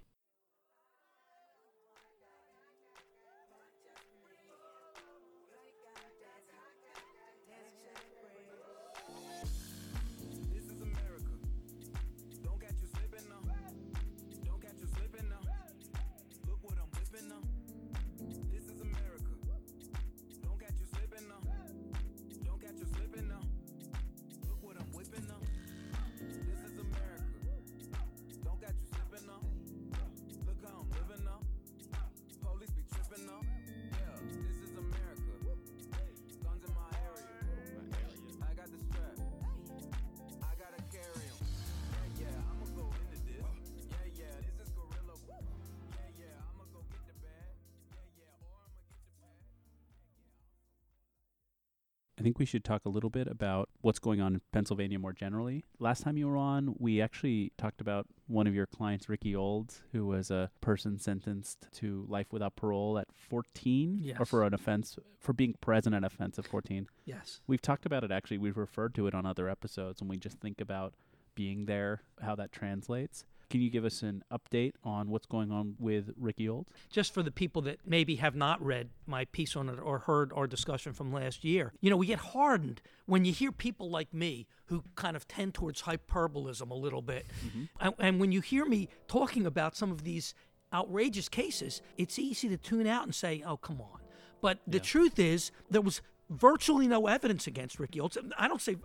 Think 52.26 52.40
we 52.40 52.46
should 52.46 52.64
talk 52.64 52.86
a 52.86 52.90
little 52.90 53.12
bit 53.12 53.28
about 53.28 53.70
what's 53.82 54.00
going 54.00 54.20
on 54.20 54.34
in 54.34 54.42
Pennsylvania 54.52 54.98
more 54.98 55.14
generally. 55.14 55.64
Last 55.78 56.02
time 56.02 56.18
you 56.18 56.28
were 56.28 56.38
on, 56.38 56.74
we 56.80 57.00
actually 57.00 57.52
talked 57.56 57.82
about 57.82 58.08
one 58.26 58.48
of 58.48 58.56
your 58.56 58.66
clients, 58.66 59.08
Ricky 59.08 59.36
Olds, 59.36 59.84
who 59.92 60.08
was 60.08 60.32
a 60.32 60.50
person 60.60 60.98
sentenced 60.98 61.68
to 61.74 62.04
life 62.10 62.34
without 62.34 62.56
parole 62.56 62.98
at 62.98 63.06
14, 63.30 64.16
or 64.20 64.26
for 64.26 64.44
an 64.44 64.56
offense 64.56 64.98
for 65.20 65.34
being 65.34 65.54
present 65.62 65.94
at 65.94 66.00
an 66.00 66.04
offense 66.04 66.40
of 66.40 66.48
14. 66.48 66.88
Yes. 67.06 67.42
We've 67.46 67.62
talked 67.62 67.86
about 67.86 68.04
it 68.04 68.12
actually. 68.12 68.40
We've 68.40 68.58
referred 68.58 68.96
to 68.96 69.06
it 69.06 69.14
on 69.14 69.28
other 69.28 69.48
episodes 69.48 70.02
when 70.02 70.10
we 70.10 70.18
just 70.18 70.40
think 70.40 70.60
about 70.60 70.96
being 71.36 71.66
there, 71.66 72.02
how 72.24 72.34
that 72.38 72.52
translates. 72.52 73.24
Can 73.50 73.62
you 73.62 73.70
give 73.70 73.86
us 73.86 74.02
an 74.02 74.24
update 74.32 74.74
on 74.84 75.10
what's 75.10 75.26
going 75.26 75.52
on 75.52 75.76
with 75.80 76.12
Ricky 76.18 76.50
Old? 76.50 76.70
just 76.90 77.14
for 77.14 77.24
the 77.24 77.32
people 77.32 77.62
that 77.64 77.80
maybe 77.86 78.16
have 78.16 78.36
not 78.36 78.64
read 78.64 78.90
my 79.06 79.26
piece 79.26 79.56
on 79.56 79.70
it 79.70 79.80
or 79.82 80.00
heard 80.00 80.32
our 80.34 80.48
discussion 80.48 80.94
from 80.94 81.12
last 81.12 81.44
year, 81.44 81.74
you 81.82 81.90
know, 81.90 81.98
we 81.98 82.06
get 82.08 82.20
hardened 82.20 82.82
when 83.06 83.26
you 83.26 83.34
hear 83.34 83.52
people 83.52 83.90
like 83.90 84.14
me 84.14 84.48
who 84.68 84.84
kind 84.96 85.16
of 85.16 85.28
tend 85.28 85.54
towards 85.54 85.82
hyperbolism 85.82 86.70
a 86.72 86.76
little 86.76 87.02
bit. 87.02 87.26
Mm-hmm. 87.46 87.64
And, 87.80 87.94
and 88.00 88.20
when 88.20 88.32
you 88.32 88.42
hear 88.42 88.66
me 88.66 88.88
talking 89.08 89.46
about 89.46 89.76
some 89.76 89.92
of 89.92 90.04
these 90.04 90.34
outrageous 90.74 91.30
cases, 91.30 91.82
it's 91.98 92.18
easy 92.18 92.50
to 92.50 92.58
tune 92.58 92.88
out 92.88 93.04
and 93.04 93.14
say, 93.14 93.44
oh, 93.46 93.58
come 93.58 93.82
on. 93.82 94.00
But 94.42 94.60
the 94.68 94.80
truth 94.80 95.18
is, 95.18 95.52
there 95.70 95.82
was 95.82 96.02
virtually 96.30 96.88
no 96.88 97.08
evidence 97.08 97.48
against 97.48 97.80
Ricky. 97.80 98.02
I 98.38 98.48
don't 98.48 98.62
say 98.62 98.78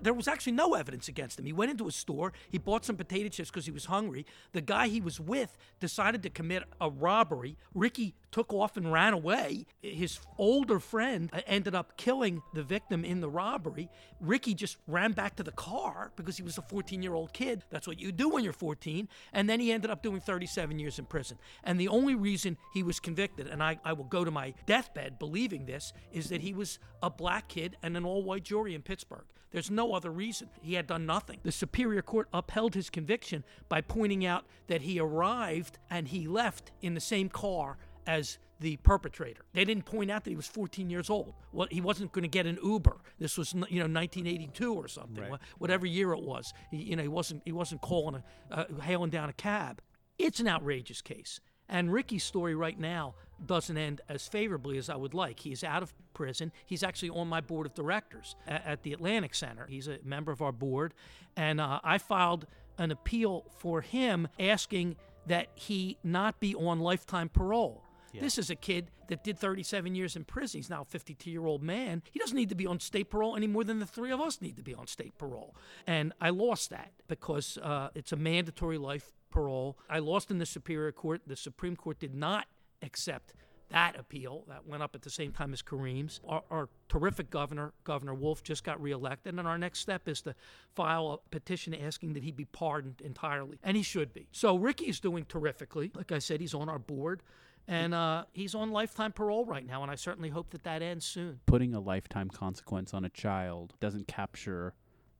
there 0.00 0.12
was 0.14 0.26
actually 0.26 0.52
no 0.52 0.74
evidence 0.74 1.08
against 1.08 1.38
him. 1.38 1.46
He 1.46 1.52
went 1.52 1.70
into 1.70 1.86
a 1.86 1.92
store, 1.92 2.32
he 2.50 2.58
bought 2.58 2.84
some 2.84 2.96
potato 2.96 3.28
chips 3.28 3.50
because 3.50 3.66
he 3.66 3.70
was 3.70 3.84
hungry. 3.84 4.26
The 4.52 4.60
guy 4.60 4.88
he 4.88 5.00
was 5.00 5.20
with 5.20 5.56
decided 5.80 6.22
to 6.24 6.30
commit 6.30 6.64
a 6.80 6.90
robbery. 6.90 7.56
Ricky 7.74 8.14
took 8.30 8.52
off 8.52 8.76
and 8.76 8.92
ran 8.92 9.12
away. 9.12 9.66
His 9.82 10.18
older 10.36 10.78
friend 10.78 11.30
ended 11.46 11.74
up 11.74 11.96
killing 11.96 12.42
the 12.54 12.62
victim 12.62 13.04
in 13.04 13.20
the 13.20 13.28
robbery. 13.28 13.88
Ricky 14.20 14.54
just 14.54 14.76
ran 14.86 15.12
back 15.12 15.36
to 15.36 15.42
the 15.42 15.52
car 15.52 16.12
because 16.16 16.36
he 16.36 16.42
was 16.42 16.58
a 16.58 16.62
14 16.62 17.02
year 17.02 17.14
old 17.14 17.32
kid. 17.32 17.64
That's 17.70 17.86
what 17.86 17.98
you 17.98 18.12
do 18.12 18.28
when 18.28 18.44
you're 18.44 18.52
14. 18.52 19.08
And 19.32 19.48
then 19.48 19.60
he 19.60 19.72
ended 19.72 19.90
up 19.90 20.02
doing 20.02 20.20
37 20.20 20.78
years 20.78 20.98
in 20.98 21.06
prison. 21.06 21.38
And 21.64 21.80
the 21.80 21.88
only 21.88 22.14
reason 22.14 22.56
he 22.74 22.82
was 22.82 23.00
convicted, 23.00 23.46
and 23.46 23.62
I, 23.62 23.78
I 23.84 23.92
will 23.92 24.04
go 24.04 24.24
to 24.24 24.30
my 24.30 24.54
deathbed 24.66 25.18
believing 25.18 25.66
this, 25.66 25.92
is 26.12 26.28
that 26.28 26.40
he 26.40 26.54
was 26.54 26.78
a 27.02 27.10
black 27.10 27.48
kid 27.48 27.76
and 27.82 27.96
an 27.96 28.04
all 28.04 28.22
white 28.22 28.44
jury 28.44 28.74
in 28.74 28.82
Pittsburgh. 28.82 29.24
There's 29.50 29.70
no 29.70 29.94
other 29.94 30.10
reason. 30.10 30.50
He 30.60 30.74
had 30.74 30.86
done 30.86 31.06
nothing. 31.06 31.38
The 31.42 31.52
Superior 31.52 32.02
Court 32.02 32.28
upheld 32.34 32.74
his 32.74 32.90
conviction 32.90 33.44
by 33.68 33.80
pointing 33.80 34.26
out 34.26 34.44
that 34.66 34.82
he 34.82 35.00
arrived 35.00 35.78
and 35.88 36.08
he 36.08 36.28
left 36.28 36.70
in 36.82 36.94
the 36.94 37.00
same 37.00 37.28
car 37.30 37.78
as 38.08 38.38
the 38.58 38.76
perpetrator. 38.78 39.42
They 39.52 39.64
didn't 39.64 39.84
point 39.84 40.10
out 40.10 40.24
that 40.24 40.30
he 40.30 40.36
was 40.36 40.48
14 40.48 40.90
years 40.90 41.10
old. 41.10 41.34
Well, 41.52 41.68
he 41.70 41.80
wasn't 41.80 42.10
going 42.10 42.24
to 42.24 42.28
get 42.28 42.44
an 42.46 42.58
Uber. 42.60 42.96
This 43.20 43.38
was, 43.38 43.52
you 43.52 43.78
know, 43.78 43.86
1982 43.86 44.74
or 44.74 44.88
something, 44.88 45.30
Right. 45.30 45.40
whatever 45.58 45.86
year 45.86 46.12
it 46.12 46.22
was. 46.22 46.52
He, 46.72 46.78
you 46.78 46.96
know, 46.96 47.02
he 47.02 47.08
wasn't 47.08 47.42
he 47.44 47.52
wasn't 47.52 47.82
calling 47.82 48.20
a 48.50 48.58
uh, 48.58 48.80
hailing 48.80 49.10
down 49.10 49.28
a 49.28 49.32
cab. 49.32 49.80
It's 50.18 50.40
an 50.40 50.48
outrageous 50.48 51.00
case. 51.02 51.38
And 51.68 51.92
Ricky's 51.92 52.24
story 52.24 52.54
right 52.54 52.80
now 52.80 53.14
doesn't 53.44 53.76
end 53.76 54.00
as 54.08 54.26
favorably 54.26 54.78
as 54.78 54.88
I 54.88 54.96
would 54.96 55.12
like. 55.14 55.38
He's 55.40 55.62
out 55.62 55.82
of 55.82 55.92
prison. 56.14 56.50
He's 56.66 56.82
actually 56.82 57.10
on 57.10 57.28
my 57.28 57.42
board 57.42 57.66
of 57.66 57.74
directors 57.74 58.34
at, 58.46 58.66
at 58.66 58.82
the 58.82 58.92
Atlantic 58.94 59.34
Center. 59.34 59.66
He's 59.68 59.86
a 59.86 59.98
member 60.02 60.32
of 60.32 60.40
our 60.42 60.50
board. 60.50 60.94
And 61.36 61.60
uh, 61.60 61.78
I 61.84 61.98
filed 61.98 62.46
an 62.78 62.90
appeal 62.90 63.44
for 63.58 63.82
him 63.82 64.26
asking 64.40 64.96
that 65.26 65.48
he 65.54 65.98
not 66.02 66.40
be 66.40 66.54
on 66.54 66.80
lifetime 66.80 67.28
parole. 67.28 67.84
This 68.12 68.38
is 68.38 68.50
a 68.50 68.56
kid 68.56 68.90
that 69.08 69.24
did 69.24 69.38
37 69.38 69.94
years 69.94 70.16
in 70.16 70.24
prison. 70.24 70.58
He's 70.58 70.70
now 70.70 70.82
a 70.82 70.84
52 70.84 71.30
year 71.30 71.46
old 71.46 71.62
man. 71.62 72.02
He 72.10 72.18
doesn't 72.18 72.36
need 72.36 72.48
to 72.48 72.54
be 72.54 72.66
on 72.66 72.80
state 72.80 73.10
parole 73.10 73.36
any 73.36 73.46
more 73.46 73.64
than 73.64 73.78
the 73.78 73.86
three 73.86 74.10
of 74.10 74.20
us 74.20 74.40
need 74.40 74.56
to 74.56 74.62
be 74.62 74.74
on 74.74 74.86
state 74.86 75.16
parole. 75.18 75.54
And 75.86 76.12
I 76.20 76.30
lost 76.30 76.70
that 76.70 76.92
because 77.06 77.58
uh, 77.62 77.88
it's 77.94 78.12
a 78.12 78.16
mandatory 78.16 78.78
life 78.78 79.12
parole. 79.30 79.78
I 79.88 79.98
lost 79.98 80.30
in 80.30 80.38
the 80.38 80.46
Superior 80.46 80.92
Court. 80.92 81.22
The 81.26 81.36
Supreme 81.36 81.76
Court 81.76 81.98
did 81.98 82.14
not 82.14 82.46
accept 82.82 83.34
that 83.70 83.98
appeal. 83.98 84.44
That 84.48 84.66
went 84.66 84.82
up 84.82 84.94
at 84.94 85.02
the 85.02 85.10
same 85.10 85.32
time 85.32 85.52
as 85.52 85.62
Kareem's. 85.62 86.20
Our, 86.26 86.42
our 86.50 86.68
terrific 86.88 87.30
governor, 87.30 87.72
Governor 87.84 88.14
Wolf, 88.14 88.42
just 88.42 88.64
got 88.64 88.80
reelected. 88.80 89.38
And 89.38 89.46
our 89.46 89.58
next 89.58 89.80
step 89.80 90.08
is 90.08 90.22
to 90.22 90.34
file 90.74 91.22
a 91.22 91.30
petition 91.30 91.74
asking 91.74 92.14
that 92.14 92.22
he 92.22 92.32
be 92.32 92.46
pardoned 92.46 93.00
entirely. 93.04 93.58
And 93.62 93.76
he 93.76 93.82
should 93.82 94.12
be. 94.12 94.28
So 94.32 94.56
Ricky 94.56 94.86
is 94.86 95.00
doing 95.00 95.24
terrifically. 95.26 95.90
Like 95.94 96.12
I 96.12 96.18
said, 96.18 96.40
he's 96.40 96.54
on 96.54 96.68
our 96.68 96.78
board. 96.78 97.22
And 97.68 97.94
uh, 97.94 98.24
he's 98.32 98.54
on 98.54 98.72
lifetime 98.72 99.12
parole 99.12 99.44
right 99.44 99.66
now, 99.66 99.82
and 99.82 99.90
I 99.90 99.94
certainly 99.94 100.30
hope 100.30 100.50
that 100.50 100.64
that 100.64 100.80
ends 100.80 101.04
soon. 101.04 101.40
Putting 101.44 101.74
a 101.74 101.80
lifetime 101.80 102.30
consequence 102.30 102.94
on 102.94 103.04
a 103.04 103.10
child 103.10 103.74
doesn't 103.78 104.08
capture 104.08 104.74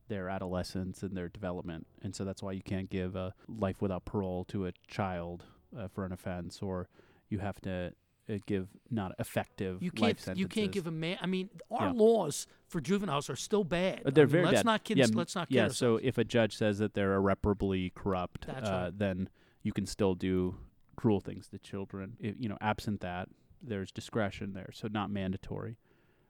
their 0.07 0.27
adolescence 0.29 1.03
and 1.03 1.15
their 1.15 1.29
development. 1.29 1.85
And 2.01 2.15
so 2.15 2.25
that's 2.25 2.41
why 2.41 2.53
you 2.53 2.63
can't 2.63 2.89
give 2.89 3.15
a 3.15 3.35
life 3.47 3.81
without 3.81 4.05
parole 4.05 4.43
to 4.45 4.65
a 4.65 4.71
child 4.87 5.45
uh, 5.77 5.87
for 5.87 6.05
an 6.05 6.11
offense, 6.11 6.61
or 6.63 6.89
you 7.29 7.37
have 7.37 7.61
to 7.61 7.93
uh, 8.27 8.37
give 8.47 8.67
not 8.89 9.13
effective 9.19 9.81
You 9.81 9.91
can't 9.91 10.19
you 10.35 10.47
can't 10.47 10.71
give 10.71 10.87
a 10.87 10.91
man. 10.91 11.17
I 11.21 11.27
mean, 11.27 11.49
our 11.71 11.87
Yeah. 11.87 11.93
laws 11.93 12.47
for 12.67 12.81
juveniles 12.81 13.29
are 13.29 13.35
still 13.35 13.63
bad. 13.63 14.01
Uh, 14.05 14.09
they're 14.09 14.23
I 14.23 14.25
mean, 14.25 14.31
very 14.31 14.45
let's 14.45 14.57
bad. 14.59 14.65
not 14.65 14.83
kid. 14.83 14.97
yeah, 14.97 15.05
let's 15.13 15.35
not 15.35 15.49
kid 15.49 15.55
yeah. 15.55 15.61
ourselves. 15.63 15.77
So 15.77 15.99
if 16.07 16.17
a 16.17 16.23
judge 16.23 16.57
says 16.57 16.79
that 16.79 16.95
they're 16.95 17.13
irreparably 17.13 17.91
corrupt, 17.95 18.47
uh, 18.49 18.53
right. 18.61 18.91
then 18.97 19.29
you 19.61 19.71
can 19.71 19.85
still 19.85 20.15
do 20.15 20.55
cruel 20.99 21.21
things 21.21 21.47
to 21.47 21.57
children. 21.57 22.17
If, 22.19 22.35
you 22.37 22.49
know, 22.49 22.57
absent 22.59 22.99
that, 22.99 23.29
there's 23.61 23.89
discretion 23.89 24.51
there, 24.51 24.69
so 24.73 24.89
not 24.91 25.09
mandatory. 25.09 25.77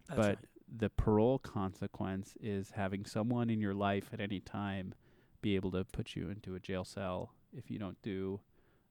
That's 0.08 0.15
but 0.15 0.27
right. 0.27 0.38
the 0.77 0.89
parole 0.91 1.39
consequence 1.39 2.36
is 2.39 2.69
having 2.75 3.03
someone 3.03 3.49
in 3.49 3.60
your 3.60 3.73
life 3.73 4.12
at 4.13 4.21
any 4.21 4.39
time 4.39 4.93
be 5.41 5.55
able 5.55 5.71
to 5.71 5.86
put 5.86 6.15
you 6.15 6.29
into 6.29 6.53
a 6.53 6.60
jail 6.60 6.86
cell 6.86 7.34
if 7.51 7.71
you 7.71 7.79
don't 7.79 7.99
do 8.03 8.41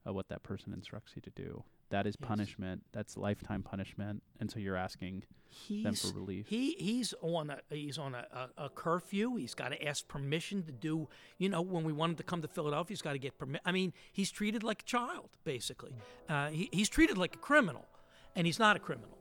uh, 0.04 0.12
what 0.12 0.28
that 0.30 0.42
person 0.42 0.72
instructs 0.72 1.12
you 1.14 1.22
to 1.22 1.30
do. 1.30 1.62
That 1.90 2.06
is 2.06 2.16
Yes. 2.20 2.28
punishment. 2.28 2.84
That's 2.92 3.16
lifetime 3.16 3.62
punishment. 3.62 4.22
And 4.40 4.50
so 4.50 4.58
you're 4.58 4.76
asking 4.76 5.24
them 5.70 5.94
for 5.94 6.08
relief. 6.14 6.46
he 6.48 6.72
he's 6.78 7.14
on 7.22 7.48
a 7.50 7.58
he's 7.70 7.96
on 7.98 8.14
a, 8.14 8.26
a, 8.58 8.64
a 8.66 8.68
curfew. 8.68 9.36
He's 9.36 9.54
got 9.54 9.70
to 9.70 9.82
ask 9.86 10.06
permission 10.06 10.62
to 10.64 10.72
do. 10.72 11.08
You 11.38 11.48
know, 11.48 11.62
when 11.62 11.84
we 11.84 11.92
wanted 11.92 12.18
to 12.18 12.22
come 12.22 12.42
to 12.42 12.48
Philadelphia, 12.48 12.90
he's 12.92 13.02
got 13.02 13.12
to 13.12 13.18
get 13.18 13.38
permission. 13.38 13.62
I 13.64 13.72
mean, 13.72 13.92
he's 14.12 14.30
treated 14.30 14.62
like 14.62 14.82
a 14.82 14.84
child, 14.84 15.30
basically. 15.44 15.94
Uh, 16.28 16.48
he, 16.50 16.68
he's 16.72 16.88
treated 16.90 17.16
like 17.16 17.34
a 17.34 17.38
criminal, 17.38 17.86
and 18.36 18.46
he's 18.46 18.58
not 18.58 18.76
a 18.76 18.78
criminal. 18.78 19.16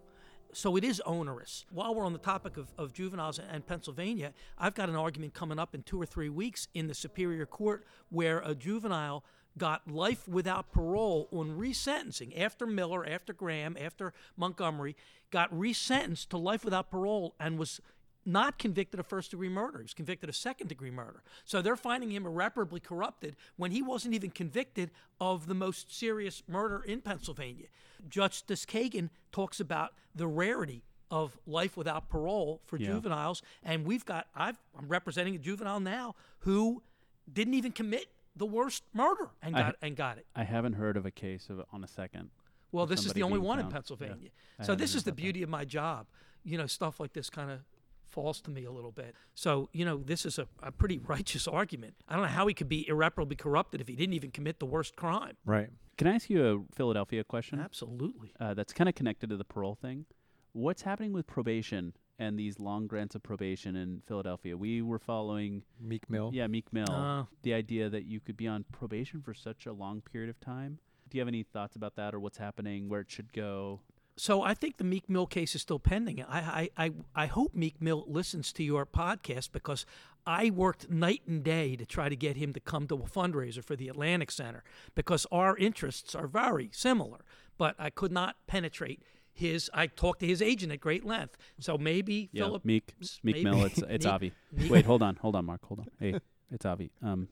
So 0.53 0.75
it 0.75 0.83
is 0.83 1.01
onerous. 1.05 1.65
While 1.71 1.93
we're 1.93 2.05
on 2.05 2.13
the 2.13 2.19
topic 2.19 2.57
of, 2.57 2.73
of 2.77 2.91
juveniles 2.93 3.37
and 3.39 3.65
Pennsylvania, 3.67 4.33
I've 4.57 4.73
got 4.73 4.89
an 4.89 4.95
argument 4.95 5.33
coming 5.33 5.59
up 5.59 5.75
in 5.75 5.83
two 5.83 6.01
or 6.01 6.05
three 6.05 6.29
weeks 6.29 6.67
in 6.73 6.87
the 6.87 6.93
Superior 6.95 7.45
Court 7.45 7.85
where 8.09 8.39
a 8.39 8.55
juvenile 8.55 9.23
got 9.57 9.89
life 9.89 10.27
without 10.27 10.71
parole 10.71 11.27
on 11.31 11.57
resentencing 11.57 12.39
after 12.39 12.65
Miller, 12.65 13.05
after 13.07 13.33
Graham, 13.33 13.77
after 13.79 14.13
Montgomery, 14.35 14.95
got 15.31 15.51
resentenced 15.53 16.29
to 16.29 16.37
life 16.37 16.63
without 16.63 16.89
parole 16.91 17.35
and 17.39 17.57
was 17.57 17.81
not 18.25 18.59
convicted 18.59 18.99
of 18.99 19.07
first 19.07 19.31
degree 19.31 19.47
murder. 19.47 19.77
He 19.79 19.83
was 19.83 19.93
convicted 19.93 20.27
of 20.29 20.35
second 20.35 20.67
degree 20.67 20.91
murder. 20.91 21.23
So 21.45 21.61
they're 21.61 21.77
finding 21.77 22.11
him 22.11 22.25
irreparably 22.25 22.81
corrupted 22.81 23.37
when 23.55 23.71
he 23.71 23.81
wasn't 23.81 24.15
even 24.15 24.31
convicted 24.31 24.91
of 25.21 25.47
the 25.47 25.53
most 25.53 25.95
serious 25.97 26.43
murder 26.47 26.81
in 26.85 26.99
Pennsylvania. 27.01 27.67
Justice 28.09 28.65
Kagan 28.65 29.09
talks 29.31 29.59
about 29.61 29.93
the 30.13 30.27
rarity 30.27 30.83
of 31.09 31.37
life 31.47 31.77
without 31.77 32.09
parole 32.09 32.61
for 32.65 32.75
Yeah. 32.75 32.87
juveniles, 32.87 33.41
and 33.63 33.85
we've 33.85 34.03
got 34.03 34.27
I've, 34.35 34.59
I'm 34.77 34.89
representing 34.89 35.35
a 35.35 35.39
juvenile 35.39 35.79
now 35.79 36.15
who 36.39 36.83
didn't 37.31 37.53
even 37.53 37.71
commit 37.71 38.07
the 38.37 38.45
worst 38.45 38.83
murder 38.93 39.29
and 39.41 39.55
got 39.55 39.75
and 39.81 39.95
got 39.95 40.17
it. 40.17 40.25
I 40.35 40.43
haven't 40.43 40.73
heard 40.73 40.97
of 40.97 41.05
a 41.05 41.11
case 41.11 41.49
of 41.49 41.61
on 41.71 41.83
a 41.83 41.87
second. 41.87 42.29
Well, 42.71 42.85
this 42.85 43.05
is 43.05 43.13
the 43.13 43.23
only 43.23 43.39
one 43.39 43.59
in 43.59 43.63
found. 43.65 43.71
Yeah. 43.71 43.75
Pennsylvania. 43.75 44.29
I 44.59 44.63
So 44.63 44.75
this 44.75 44.93
is 44.95 45.03
the 45.03 45.09
about 45.11 45.15
that. 45.17 45.21
beauty 45.23 45.43
of 45.43 45.49
my 45.49 45.65
job. 45.65 46.07
You 46.43 46.57
know, 46.57 46.67
stuff 46.67 46.99
like 46.99 47.13
this 47.13 47.29
kind 47.29 47.49
of 47.51 47.59
falls 48.05 48.41
to 48.41 48.51
me 48.51 48.63
a 48.65 48.71
little 48.71 48.91
bit. 48.91 49.15
So, 49.35 49.69
you 49.73 49.85
know, 49.85 49.97
this 49.97 50.25
is 50.25 50.39
a, 50.39 50.47
a 50.63 50.71
pretty 50.71 50.97
righteous 51.05 51.47
argument. 51.47 51.95
I 52.07 52.13
don't 52.13 52.23
know 52.23 52.29
how 52.29 52.47
he 52.47 52.53
could 52.53 52.69
be 52.69 52.87
irreparably 52.87 53.35
corrupted 53.35 53.81
if 53.81 53.87
he 53.87 53.95
didn't 53.95 54.13
even 54.13 54.31
commit 54.31 54.59
the 54.59 54.65
worst 54.65 54.95
crime. 54.95 55.37
Right. 55.45 55.69
Can 55.97 56.07
I 56.07 56.15
ask 56.15 56.29
you 56.29 56.45
a 56.45 56.75
Philadelphia 56.75 57.23
question? 57.23 57.59
Absolutely. 57.59 58.31
Uh, 58.39 58.53
that's 58.53 58.73
kind 58.73 58.87
of 58.87 58.95
connected 58.95 59.29
to 59.29 59.37
the 59.37 59.43
parole 59.43 59.75
thing. 59.75 60.05
What's 60.53 60.83
happening 60.83 61.13
with 61.13 61.27
probation 61.27 61.93
and 62.19 62.37
these 62.37 62.59
long 62.59 62.87
grants 62.87 63.15
of 63.15 63.23
probation 63.23 63.75
in 63.75 64.01
Philadelphia? 64.07 64.55
We 64.57 64.81
were 64.81 64.99
following, 64.99 65.63
Meek 65.79 66.09
Mill. 66.09 66.31
yeah, 66.33 66.47
Meek 66.47 66.71
Mill, 66.73 66.91
Uh, 66.91 67.25
the 67.43 67.53
idea 67.53 67.89
that 67.89 68.05
you 68.05 68.19
could 68.19 68.37
be 68.37 68.47
on 68.47 68.65
probation 68.71 69.21
for 69.21 69.33
such 69.33 69.65
a 69.65 69.73
long 69.73 70.01
period 70.01 70.29
of 70.29 70.39
time. 70.39 70.79
Do 71.09 71.17
you 71.17 71.21
have 71.21 71.27
any 71.27 71.43
thoughts 71.43 71.75
about 71.75 71.95
that 71.95 72.13
or 72.13 72.19
what's 72.19 72.37
happening, 72.37 72.89
where 72.89 73.01
it 73.01 73.09
should 73.11 73.31
go? 73.33 73.79
So 74.19 74.41
I 74.41 74.55
think 74.55 74.77
the 74.77 74.83
Meek 74.83 75.07
Mill 75.07 75.27
case 75.27 75.53
is 75.53 75.61
still 75.61 75.77
pending. 75.79 76.23
I, 76.23 76.69
I, 76.75 76.85
I, 76.85 76.91
I 77.15 77.25
hope 77.27 77.53
Meek 77.53 77.79
Mill 77.79 78.03
listens 78.07 78.51
to 78.53 78.63
your 78.63 78.83
podcast 78.85 79.51
because 79.51 79.85
I 80.25 80.49
worked 80.49 80.89
night 80.89 81.21
and 81.27 81.43
day 81.43 81.75
to 81.75 81.85
try 81.85 82.09
to 82.09 82.15
get 82.15 82.35
him 82.35 82.51
to 82.53 82.59
come 82.59 82.87
to 82.87 82.95
a 82.95 82.97
fundraiser 83.07 83.63
for 83.63 83.75
the 83.75 83.87
Atlantic 83.87 84.31
Center 84.31 84.63
because 84.95 85.27
our 85.31 85.55
interests 85.57 86.15
are 86.15 86.25
very 86.27 86.69
similar. 86.73 87.19
But 87.59 87.75
I 87.79 87.89
could 87.91 88.11
not 88.11 88.35
penetrate 88.47 89.01
his. 89.37 89.69
I 89.73 89.87
talked 89.87 90.19
to 90.21 90.27
his 90.27 90.41
agent 90.41 90.71
at 90.71 90.79
great 90.79 91.05
length. 91.05 91.37
So 91.59 91.77
maybe 91.77 92.29
Yeah, 92.31 92.45
Philip. 92.45 92.65
Meek, 92.65 92.93
s- 93.01 93.19
Meek 93.23 93.35
maybe- 93.37 93.49
Mill. 93.49 93.65
It's 93.65 93.77
it's 93.89 94.05
Meek- 94.05 94.13
Avi. 94.13 94.31
Meek- 94.51 94.71
Wait, 94.71 94.85
hold 94.85 95.01
on, 95.03 95.15
hold 95.17 95.35
on, 95.35 95.45
Marc, 95.45 95.63
hold 95.65 95.79
on. 95.79 95.87
Hey, 95.99 96.19
it's 96.51 96.65
Avi. 96.65 96.91
Um, 97.03 97.27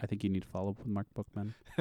I 0.00 0.06
think 0.06 0.24
you 0.24 0.30
need 0.30 0.42
to 0.42 0.48
follow 0.48 0.70
up 0.70 0.78
with 0.78 0.86
Marc 0.88 1.06
Bookman. 1.14 1.54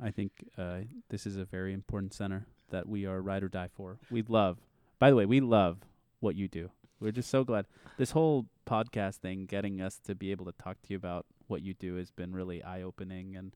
I 0.00 0.10
think 0.10 0.32
uh, 0.56 0.80
this 1.08 1.26
is 1.26 1.36
a 1.36 1.44
very 1.44 1.72
important 1.72 2.14
center 2.14 2.46
that 2.70 2.88
we 2.88 3.06
are 3.06 3.20
ride 3.20 3.42
or 3.42 3.48
die 3.48 3.68
for. 3.74 3.98
We 4.10 4.22
love. 4.28 4.58
By 4.98 5.10
the 5.10 5.16
way, 5.16 5.26
we 5.26 5.40
love 5.40 5.78
what 6.20 6.36
you 6.36 6.46
do. 6.48 6.70
We're 7.00 7.12
just 7.12 7.30
so 7.30 7.44
glad. 7.44 7.66
This 7.96 8.10
whole 8.12 8.46
podcast 8.66 9.16
thing, 9.16 9.46
getting 9.46 9.80
us 9.80 9.98
to 10.06 10.14
be 10.14 10.30
able 10.30 10.44
to 10.46 10.52
talk 10.52 10.80
to 10.82 10.88
you 10.90 10.96
about 10.96 11.26
what 11.46 11.62
you 11.62 11.74
do, 11.74 11.96
has 11.96 12.10
been 12.10 12.32
really 12.32 12.62
eye 12.62 12.82
opening, 12.82 13.36
and 13.36 13.54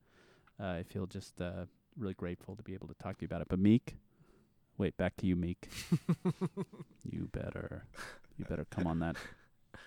uh, 0.59 0.67
I 0.79 0.83
feel 0.83 1.05
just 1.05 1.39
uh, 1.41 1.65
really 1.97 2.13
grateful 2.13 2.55
to 2.55 2.63
be 2.63 2.73
able 2.73 2.87
to 2.87 2.93
talk 2.95 3.17
to 3.17 3.21
you 3.21 3.25
about 3.27 3.41
it. 3.41 3.47
But 3.49 3.59
Meek, 3.59 3.95
wait, 4.77 4.97
back 4.97 5.15
to 5.17 5.25
you, 5.25 5.35
Meek. 5.35 5.69
you 7.03 7.29
better, 7.31 7.85
you 8.37 8.45
better 8.45 8.65
come 8.69 8.87
on 8.87 8.99
that. 8.99 9.15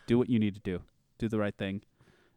Do 0.07 0.19
what 0.19 0.29
you 0.29 0.39
need 0.39 0.55
to 0.55 0.61
do. 0.61 0.83
Do 1.19 1.29
the 1.29 1.39
right 1.39 1.57
thing. 1.57 1.83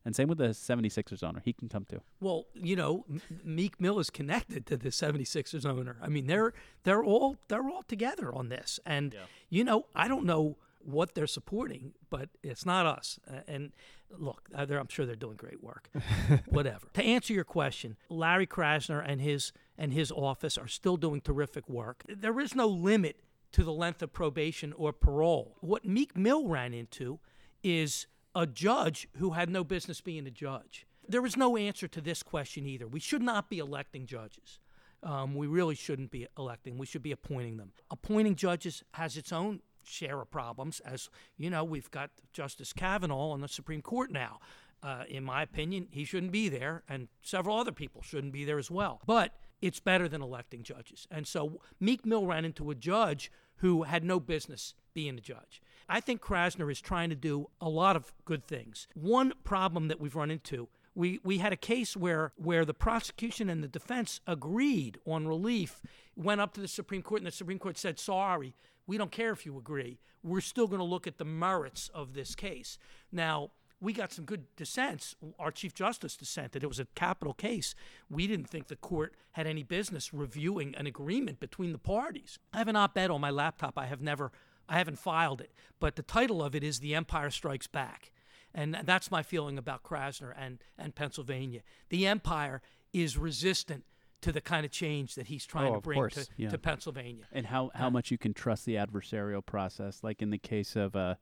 And 0.06 0.16
same 0.16 0.30
with 0.30 0.38
the 0.38 0.50
76ers 0.50 1.24
owner. 1.24 1.42
He 1.44 1.54
can 1.54 1.68
come 1.68 1.86
too. 1.86 2.02
Well, 2.22 2.46
you 2.54 2.76
know, 2.76 3.06
Meek 3.44 3.80
Mill 3.82 4.00
is 4.00 4.10
connected 4.10 4.66
to 4.68 4.78
the 4.78 4.90
76ers 4.90 5.66
owner. 5.66 5.98
I 6.02 6.08
mean, 6.08 6.28
they're 6.28 6.54
they're 6.84 7.04
all 7.04 7.36
they're 7.50 7.70
all 7.70 7.84
together 7.84 8.34
on 8.34 8.50
this. 8.50 8.80
And 8.86 9.14
you 9.50 9.64
know, 9.64 9.86
I 9.94 10.08
don't 10.08 10.26
know 10.26 10.58
what 10.80 11.16
they're 11.16 11.28
supporting, 11.28 11.94
but 12.10 12.30
it's 12.42 12.66
not 12.66 12.86
us. 12.86 13.20
Uh, 13.30 13.42
and 13.48 13.72
look, 14.18 14.48
uh, 14.56 14.66
I'm 14.70 14.88
sure 14.88 15.06
they're 15.06 15.16
doing 15.16 15.36
great 15.36 15.62
work. 15.62 15.90
Whatever. 16.48 16.88
To 16.94 17.04
answer 17.04 17.34
your 17.34 17.44
question, 17.44 17.98
Larry 18.10 18.48
Krasner 18.48 19.04
and 19.06 19.22
his 19.22 19.52
and 19.80 19.94
his 19.94 20.12
office 20.12 20.58
are 20.58 20.68
still 20.68 20.98
doing 20.98 21.22
terrific 21.22 21.68
work. 21.70 22.04
There 22.08 22.40
is 22.40 22.54
no 22.54 22.68
limit 22.68 23.24
to 23.54 23.64
the 23.64 23.72
length 23.72 24.04
of 24.04 24.14
probation 24.14 24.74
or 24.74 24.92
parole. 24.92 25.56
What 25.62 25.86
Meek 25.86 26.16
Mill 26.16 26.48
ran 26.48 26.74
into 26.74 27.20
is 27.64 28.06
a 28.36 28.46
judge 28.46 29.08
who 29.18 29.32
had 29.32 29.50
no 29.50 29.64
business 29.64 30.02
being 30.02 30.28
a 30.28 30.32
judge. 30.32 30.86
There 31.08 31.26
is 31.26 31.36
no 31.36 31.58
answer 31.58 31.88
to 31.88 32.02
this 32.02 32.22
question 32.22 32.68
either. 32.68 32.88
We 32.88 33.00
should 33.00 33.24
not 33.24 33.50
be 33.50 33.58
electing 33.58 34.06
judges. 34.06 34.60
Um, 35.02 35.34
we 35.34 35.48
really 35.48 35.76
shouldn't 35.76 36.12
be 36.12 36.28
electing. 36.38 36.78
We 36.78 36.86
should 36.86 37.02
be 37.02 37.14
appointing 37.14 37.58
them. 37.58 37.72
Appointing 37.90 38.36
judges 38.36 38.84
has 38.92 39.16
its 39.16 39.32
own 39.32 39.62
share 39.86 40.22
of 40.22 40.30
problems. 40.30 40.82
As 40.82 41.10
you 41.38 41.50
know, 41.50 41.64
we've 41.64 41.90
got 41.90 42.12
Justice 42.34 42.74
Kavanaugh 42.74 43.32
on 43.32 43.40
the 43.40 43.48
Supreme 43.48 43.82
Court 43.82 44.12
now. 44.12 44.40
Uh, 44.84 45.04
in 45.10 45.24
my 45.24 45.42
opinion, 45.42 45.88
he 45.90 46.04
shouldn't 46.04 46.32
be 46.32 46.48
there, 46.50 46.84
and 46.88 47.08
several 47.22 47.58
other 47.58 47.72
people 47.72 48.02
shouldn't 48.02 48.34
be 48.34 48.46
there 48.46 48.60
as 48.60 48.70
well. 48.70 49.02
But 49.06 49.34
it's 49.62 49.80
better 49.80 50.08
than 50.08 50.22
electing 50.22 50.64
judges. 50.64 51.08
And 51.12 51.28
so 51.28 51.62
Meek 51.80 52.06
Mill 52.06 52.26
ran 52.26 52.46
into 52.46 52.72
a 52.72 52.76
judge 52.76 53.32
who 53.58 53.84
had 53.84 54.04
no 54.04 54.20
business 54.20 54.74
being 54.94 55.18
a 55.18 55.22
judge. 55.22 55.62
I 55.88 56.00
think 56.00 56.22
Krasner 56.22 56.72
is 56.72 56.80
trying 56.80 57.10
to 57.10 57.16
do 57.16 57.50
a 57.60 57.70
lot 57.70 57.96
of 57.96 58.14
good 58.26 58.46
things. 58.46 58.88
One 58.94 59.34
problem 59.44 59.88
that 59.88 60.00
we've 60.00 60.16
run 60.16 60.32
into 60.32 60.70
we, 60.96 61.20
we 61.24 61.38
had 61.38 61.54
a 61.54 61.58
case 61.58 61.96
where, 61.96 62.34
where 62.36 62.66
the 62.66 62.74
prosecution 62.74 63.50
and 63.50 63.64
the 63.64 63.70
defense 63.70 64.20
agreed 64.28 65.00
on 65.06 65.28
relief, 65.28 65.82
went 66.18 66.42
up 66.42 66.54
to 66.56 66.62
the 66.62 66.68
Supreme 66.68 67.02
Court, 67.02 67.22
and 67.22 67.28
the 67.28 67.32
Supreme 67.32 67.58
Court 67.58 67.78
said, 67.78 67.98
sorry, 67.98 68.54
we 68.86 68.98
don't 68.98 69.12
care 69.12 69.32
if 69.32 69.46
you 69.46 69.58
agree. 69.58 70.00
We're 70.24 70.42
still 70.42 70.68
going 70.68 70.80
to 70.80 70.86
look 70.86 71.08
at 71.08 71.18
the 71.18 71.26
merits 71.26 71.90
of 71.94 72.14
this 72.14 72.36
case. 72.36 72.78
Now, 73.14 73.52
we 73.82 73.94
got 73.94 74.12
some 74.12 74.26
good 74.26 74.46
dissents. 74.56 75.16
Our 75.38 75.52
Chief 75.52 75.74
Justice 75.74 76.16
dissented. 76.18 76.64
It 76.64 76.68
was 76.68 76.80
a 76.80 76.86
capital 76.96 77.34
case. 77.34 77.76
We 78.10 78.28
didn't 78.28 78.50
think 78.50 78.68
the 78.68 78.76
court 78.76 79.16
had 79.34 79.48
any 79.48 79.64
business 79.64 80.14
reviewing 80.14 80.76
an 80.76 80.86
agreement 80.88 81.40
between 81.40 81.72
the 81.72 81.78
parties. 81.78 82.40
I 82.54 82.58
have 82.58 82.68
an 82.68 82.76
op 82.76 82.98
ed 82.98 83.10
on 83.10 83.22
my 83.22 83.30
laptop. 83.30 83.78
I 83.78 83.86
have 83.86 84.02
never, 84.02 84.32
I 84.68 84.78
haven't 84.78 85.00
filed 85.00 85.40
it, 85.42 85.52
but 85.80 85.96
the 85.96 86.04
title 86.04 86.44
of 86.44 86.56
it 86.56 86.64
is 86.64 86.80
The 86.80 86.94
Empire 86.96 87.30
Strikes 87.30 87.68
Back. 87.68 88.12
And 88.54 88.78
that's 88.84 89.12
my 89.12 89.22
feeling 89.24 89.58
about 89.58 89.84
Krasner 89.84 90.34
and, 90.38 90.58
and 90.78 90.96
Pennsylvania. 90.96 91.62
The 91.90 92.08
empire 92.08 92.62
is 92.92 93.18
resistant 93.18 93.86
to 94.22 94.32
the 94.34 94.42
kind 94.42 94.66
of 94.66 94.72
change 94.72 95.16
that 95.16 95.28
he's 95.28 95.46
trying 95.46 95.72
Oh, 95.72 95.76
to 95.76 95.82
bring 95.82 96.10
to, 96.10 96.28
Yeah. 96.36 96.50
to 96.50 96.58
Pennsylvania. 96.58 97.26
And 97.32 97.46
how, 97.46 97.72
how 97.74 97.90
much 97.90 98.12
you 98.12 98.18
can 98.18 98.34
trust 98.34 98.66
the 98.66 98.76
adversarial 98.76 99.46
process, 99.46 100.04
like 100.04 100.22
in 100.22 100.30
the 100.32 100.38
case 100.38 100.76
of 100.76 100.96
uh, 100.96 101.16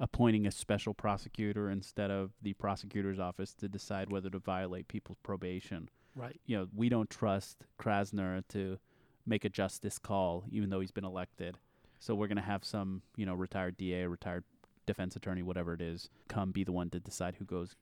appointing 0.00 0.46
a 0.46 0.50
special 0.50 0.94
prosecutor 0.94 1.70
instead 1.70 2.10
of 2.10 2.32
the 2.42 2.52
prosecutor's 2.54 3.18
office 3.18 3.54
to 3.54 3.68
decide 3.68 4.10
whether 4.10 4.30
to 4.30 4.38
violate 4.38 4.88
people's 4.88 5.18
probation. 5.22 5.88
Right. 6.16 6.40
You 6.46 6.58
know, 6.58 6.68
we 6.74 6.88
don't 6.88 7.10
trust 7.10 7.64
Krasner 7.80 8.42
to 8.48 8.78
make 9.26 9.44
a 9.44 9.48
justice 9.48 9.98
call, 9.98 10.44
even 10.50 10.70
though 10.70 10.80
he's 10.80 10.90
been 10.90 11.04
elected. 11.04 11.58
So 11.98 12.14
we're 12.14 12.26
going 12.26 12.36
to 12.36 12.42
have 12.42 12.64
some, 12.64 13.02
you 13.16 13.24
know, 13.24 13.34
retired 13.34 13.76
DA, 13.76 14.06
retired 14.06 14.44
defense 14.86 15.16
attorney, 15.16 15.42
whatever 15.42 15.72
it 15.74 15.80
is, 15.80 16.10
come 16.28 16.52
be 16.52 16.64
the 16.64 16.72
one 16.72 16.90
to 16.90 17.00
decide 17.00 17.36
who 17.36 17.44
goes 17.44 17.74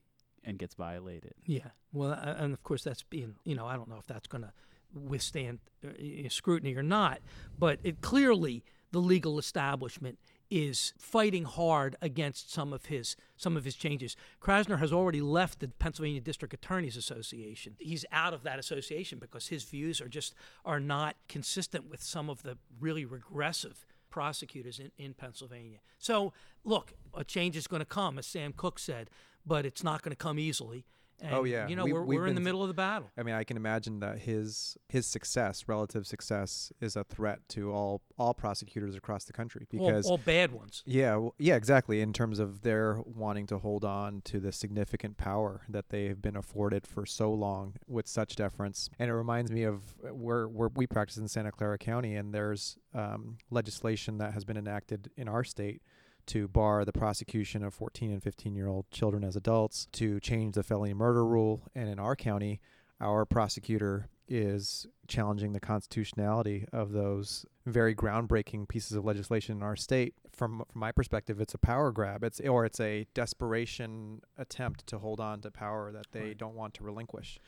and 0.43 0.57
gets 0.57 0.75
violated. 0.75 1.33
Yeah. 1.45 1.69
Well, 1.91 2.13
and 2.13 2.53
of 2.53 2.63
course, 2.63 2.83
that's 2.83 3.03
being, 3.03 3.35
you 3.43 3.55
know, 3.55 3.65
I 3.65 3.75
don't 3.75 3.89
know 3.89 3.97
if 3.97 4.07
that's 4.07 4.27
going 4.27 4.43
to 4.43 4.53
withstand 4.93 5.59
uh, 5.85 5.89
scrutiny 6.29 6.75
or 6.75 6.83
not, 6.83 7.19
but 7.57 7.79
it 7.83 8.01
clearly 8.01 8.63
the 8.91 8.99
legal 8.99 9.39
establishment 9.39 10.19
is 10.49 10.93
fighting 10.97 11.45
hard 11.45 11.95
against 12.01 12.51
some 12.51 12.73
of 12.73 12.85
his 12.85 13.15
some 13.35 13.57
of 13.57 13.65
his 13.65 13.75
changes. 13.75 14.15
Krasner 14.41 14.79
has 14.79 14.93
already 14.93 15.21
left 15.21 15.59
the 15.59 15.67
Pennsylvania 15.67 16.21
District 16.21 16.53
Attorneys 16.53 16.95
Association. 16.95 17.75
He's 17.79 18.05
out 18.11 18.33
of 18.33 18.43
that 18.43 18.59
association 18.59 19.19
because 19.19 19.47
his 19.47 19.63
views 19.63 19.99
are 19.99 20.07
just 20.07 20.35
are 20.63 20.79
not 20.79 21.15
consistent 21.27 21.89
with 21.89 22.01
some 22.01 22.29
of 22.29 22.43
the 22.43 22.57
really 22.79 23.05
regressive 23.05 23.85
prosecutors 24.09 24.79
in, 24.79 24.91
in 24.97 25.15
Pennsylvania. 25.15 25.79
So, 25.97 26.33
look, 26.63 26.93
a 27.15 27.23
change 27.23 27.57
is 27.57 27.65
going 27.65 27.79
to 27.79 27.85
come, 27.85 28.19
as 28.19 28.27
Sam 28.27 28.53
Cooke 28.55 28.77
said, 28.77 29.09
but 29.43 29.65
it's 29.65 29.83
not 29.83 30.03
going 30.03 30.11
to 30.11 30.15
come 30.15 30.37
easily. 30.37 30.85
And, 31.23 31.33
Oh, 31.33 31.45
yeah. 31.45 31.67
You 31.69 31.75
know, 31.77 31.85
We- 31.85 31.93
we're, 31.93 32.01
we've 32.03 32.19
we're 32.19 32.27
in 32.27 32.35
the 32.35 32.41
middle 32.41 32.61
of 32.61 32.67
the 32.67 32.73
battle. 32.73 33.09
I 33.17 33.23
mean, 33.23 33.33
I 33.33 33.43
can 33.45 33.55
imagine 33.55 34.01
that 34.01 34.19
his 34.19 34.77
his 34.89 35.07
success, 35.07 35.67
relative 35.67 36.05
success, 36.05 36.71
is 36.81 36.95
a 36.97 37.03
threat 37.05 37.39
to 37.49 37.71
all 37.71 38.01
all 38.17 38.33
prosecutors 38.33 38.95
across 38.95 39.23
the 39.23 39.33
country 39.33 39.65
because 39.69 40.05
all 40.05 40.17
bad 40.17 40.51
ones. 40.51 40.83
Yeah, 40.85 41.29
yeah, 41.39 41.55
exactly. 41.55 42.01
In 42.01 42.11
terms 42.13 42.39
of 42.39 42.61
their 42.61 42.99
wanting 43.05 43.47
to 43.47 43.57
hold 43.59 43.85
on 43.85 44.21
to 44.25 44.39
the 44.41 44.51
significant 44.51 45.17
power 45.17 45.61
that 45.69 45.89
they've 45.89 46.21
been 46.21 46.35
afforded 46.35 46.85
for 46.85 47.05
so 47.05 47.31
long 47.33 47.75
with 47.87 48.07
such 48.07 48.35
deference, 48.35 48.89
and 48.99 49.09
it 49.09 49.13
reminds 49.13 49.49
me 49.51 49.63
of 49.63 49.95
uh, 50.05 50.13
where 50.13 50.47
where 50.47 50.69
we 50.75 50.85
practice 50.85 51.17
in 51.17 51.27
Santa 51.29 51.51
Clara 51.51 51.77
County, 51.77 52.15
and 52.15 52.33
there's 52.33 52.77
um, 52.93 53.37
legislation 53.49 54.17
that 54.17 54.33
has 54.33 54.43
been 54.43 54.57
enacted 54.57 55.09
in 55.15 55.27
our 55.29 55.43
state 55.45 55.81
to 56.27 56.47
bar 56.47 56.85
the 56.85 56.93
prosecution 56.93 57.63
of 57.63 57.73
14 57.73 58.11
and 58.11 58.23
15 58.23 58.55
year 58.55 58.67
old 58.67 58.89
children 58.91 59.23
as 59.23 59.35
adults, 59.35 59.87
to 59.93 60.19
change 60.19 60.55
the 60.55 60.63
felony 60.63 60.93
murder 60.93 61.25
rule, 61.25 61.63
and 61.75 61.89
in 61.89 61.99
our 61.99 62.15
county, 62.15 62.59
our 63.01 63.25
prosecutor 63.25 64.07
is 64.29 64.87
challenging 65.07 65.51
the 65.51 65.59
constitutionality 65.59 66.65
of 66.71 66.91
those 66.93 67.45
very 67.65 67.93
groundbreaking 67.93 68.67
pieces 68.69 68.95
of 68.95 69.03
legislation 69.03 69.57
in 69.57 69.63
our 69.63 69.75
state. 69.75 70.13
From 70.31 70.59
from 70.59 70.79
my 70.79 70.91
perspective, 70.91 71.39
it's 71.41 71.53
a 71.53 71.57
power 71.57 71.91
grab. 71.91 72.23
It's 72.23 72.39
or 72.39 72.65
it's 72.65 72.79
a 72.79 73.05
desperation 73.13 74.21
attempt 74.37 74.87
to 74.87 74.99
hold 74.99 75.19
on 75.19 75.41
to 75.41 75.51
power 75.51 75.91
that 75.91 76.07
they 76.11 76.21
Right. 76.29 76.37
don't 76.37 76.55
want 76.55 76.73
to 76.75 76.83
relinquish. 76.83 77.39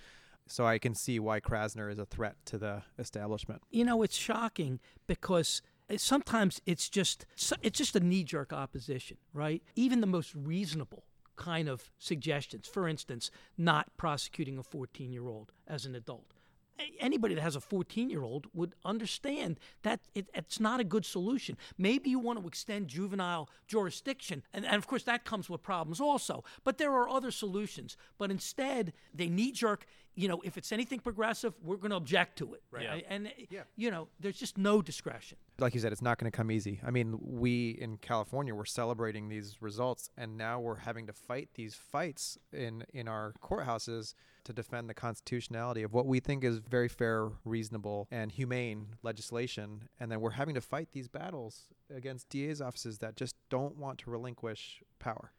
So 0.48 0.66
I 0.68 0.78
can 0.78 0.94
see 0.94 1.20
why 1.20 1.40
Krasner 1.40 1.92
is 1.92 1.98
a 1.98 2.06
threat 2.06 2.36
to 2.46 2.58
the 2.60 2.84
establishment. 3.00 3.62
You 3.72 3.84
know, 3.86 4.04
it's 4.04 4.16
shocking 4.16 4.80
because 5.08 5.62
sometimes 5.98 6.62
it's 6.66 6.90
just 6.90 7.26
it's 7.62 7.78
just 7.78 7.96
a 7.96 8.00
knee-jerk 8.00 8.54
opposition, 8.54 9.18
right? 9.34 9.62
Even 9.76 10.02
the 10.02 10.08
most 10.08 10.34
reasonable 10.36 11.04
kind 11.36 11.68
of 11.68 11.92
suggestions, 12.00 12.68
for 12.68 12.88
instance, 12.88 13.30
not 13.58 13.96
prosecuting 13.98 14.58
a 14.58 14.64
14-year-old 14.64 15.52
as 15.68 15.86
an 15.86 15.96
adult. 15.96 16.35
A- 16.80 16.96
Anybody 17.00 17.36
that 17.36 17.42
has 17.42 17.56
a 17.56 17.60
14-year-old 17.60 18.48
would 18.54 18.74
understand 18.84 19.60
that 19.84 20.00
it, 20.14 20.30
it's 20.34 20.60
not 20.60 20.80
a 20.80 20.84
good 20.84 21.06
solution. 21.06 21.58
Maybe 21.78 22.10
you 22.10 22.20
want 22.20 22.42
to 22.42 22.48
extend 22.48 22.88
juvenile 22.88 23.50
jurisdiction, 23.68 24.44
and, 24.54 24.66
and 24.66 24.76
of 24.76 24.88
course 24.88 25.04
that 25.04 25.26
comes 25.26 25.50
with 25.50 25.62
problems 25.64 26.00
also. 26.02 26.44
But 26.64 26.78
there 26.78 26.92
are 26.94 27.08
other 27.10 27.32
solutions. 27.32 27.98
But 28.18 28.32
instead, 28.32 28.94
they 29.14 29.28
knee-jerk. 29.28 29.86
You 30.18 30.30
know, 30.30 30.40
if 30.46 30.58
it's 30.58 30.72
anything 30.72 31.00
progressive, 31.00 31.54
we're 31.62 31.76
going 31.76 31.90
to 31.92 31.98
object 31.98 32.38
to 32.38 32.54
it. 32.54 32.64
Right. 32.72 32.84
Yeah. 32.84 33.00
And 33.10 33.32
you 33.76 33.92
know, 33.92 34.08
there's 34.22 34.38
just 34.38 34.58
no 34.58 34.82
discretion. 34.82 35.38
like 35.60 35.74
you 35.74 35.82
said, 35.82 35.92
it's 35.92 36.02
not 36.02 36.18
going 36.18 36.32
to 36.32 36.36
come 36.36 36.50
easy. 36.52 36.80
I 36.88 36.90
mean, 36.92 37.18
we 37.22 37.72
in 37.72 37.98
California 37.98 38.56
we're 38.56 38.64
celebrating 38.64 39.28
these 39.28 39.58
results, 39.62 40.10
and 40.18 40.38
now 40.38 40.62
we're 40.62 40.78
having 40.78 41.08
to 41.08 41.14
fight 41.14 41.50
these 41.56 41.76
fights 41.76 42.38
in 42.54 42.86
in 42.94 43.10
our 43.10 43.34
courthouses 43.44 44.14
to 44.46 44.54
defend 44.54 44.90
the 44.90 44.94
constitutionality 44.94 45.84
of 45.84 45.94
what 45.94 46.06
we 46.06 46.20
think 46.20 46.44
is 46.44 46.58
very 46.58 46.88
fair, 46.88 47.30
reasonable, 47.44 48.08
and 48.10 48.32
humane 48.32 48.96
legislation. 49.04 49.90
And 50.00 50.12
then 50.12 50.22
we're 50.22 50.32
having 50.32 50.56
to 50.56 50.62
fight 50.62 50.90
these 50.94 51.08
battles 51.08 51.66
against 51.94 52.30
DA's 52.30 52.62
offices 52.62 53.00
that 53.00 53.16
just 53.16 53.36
don't 53.50 53.78
want 53.78 54.00
to 54.00 54.10
relinquish 54.10 54.82
power. 55.00 55.32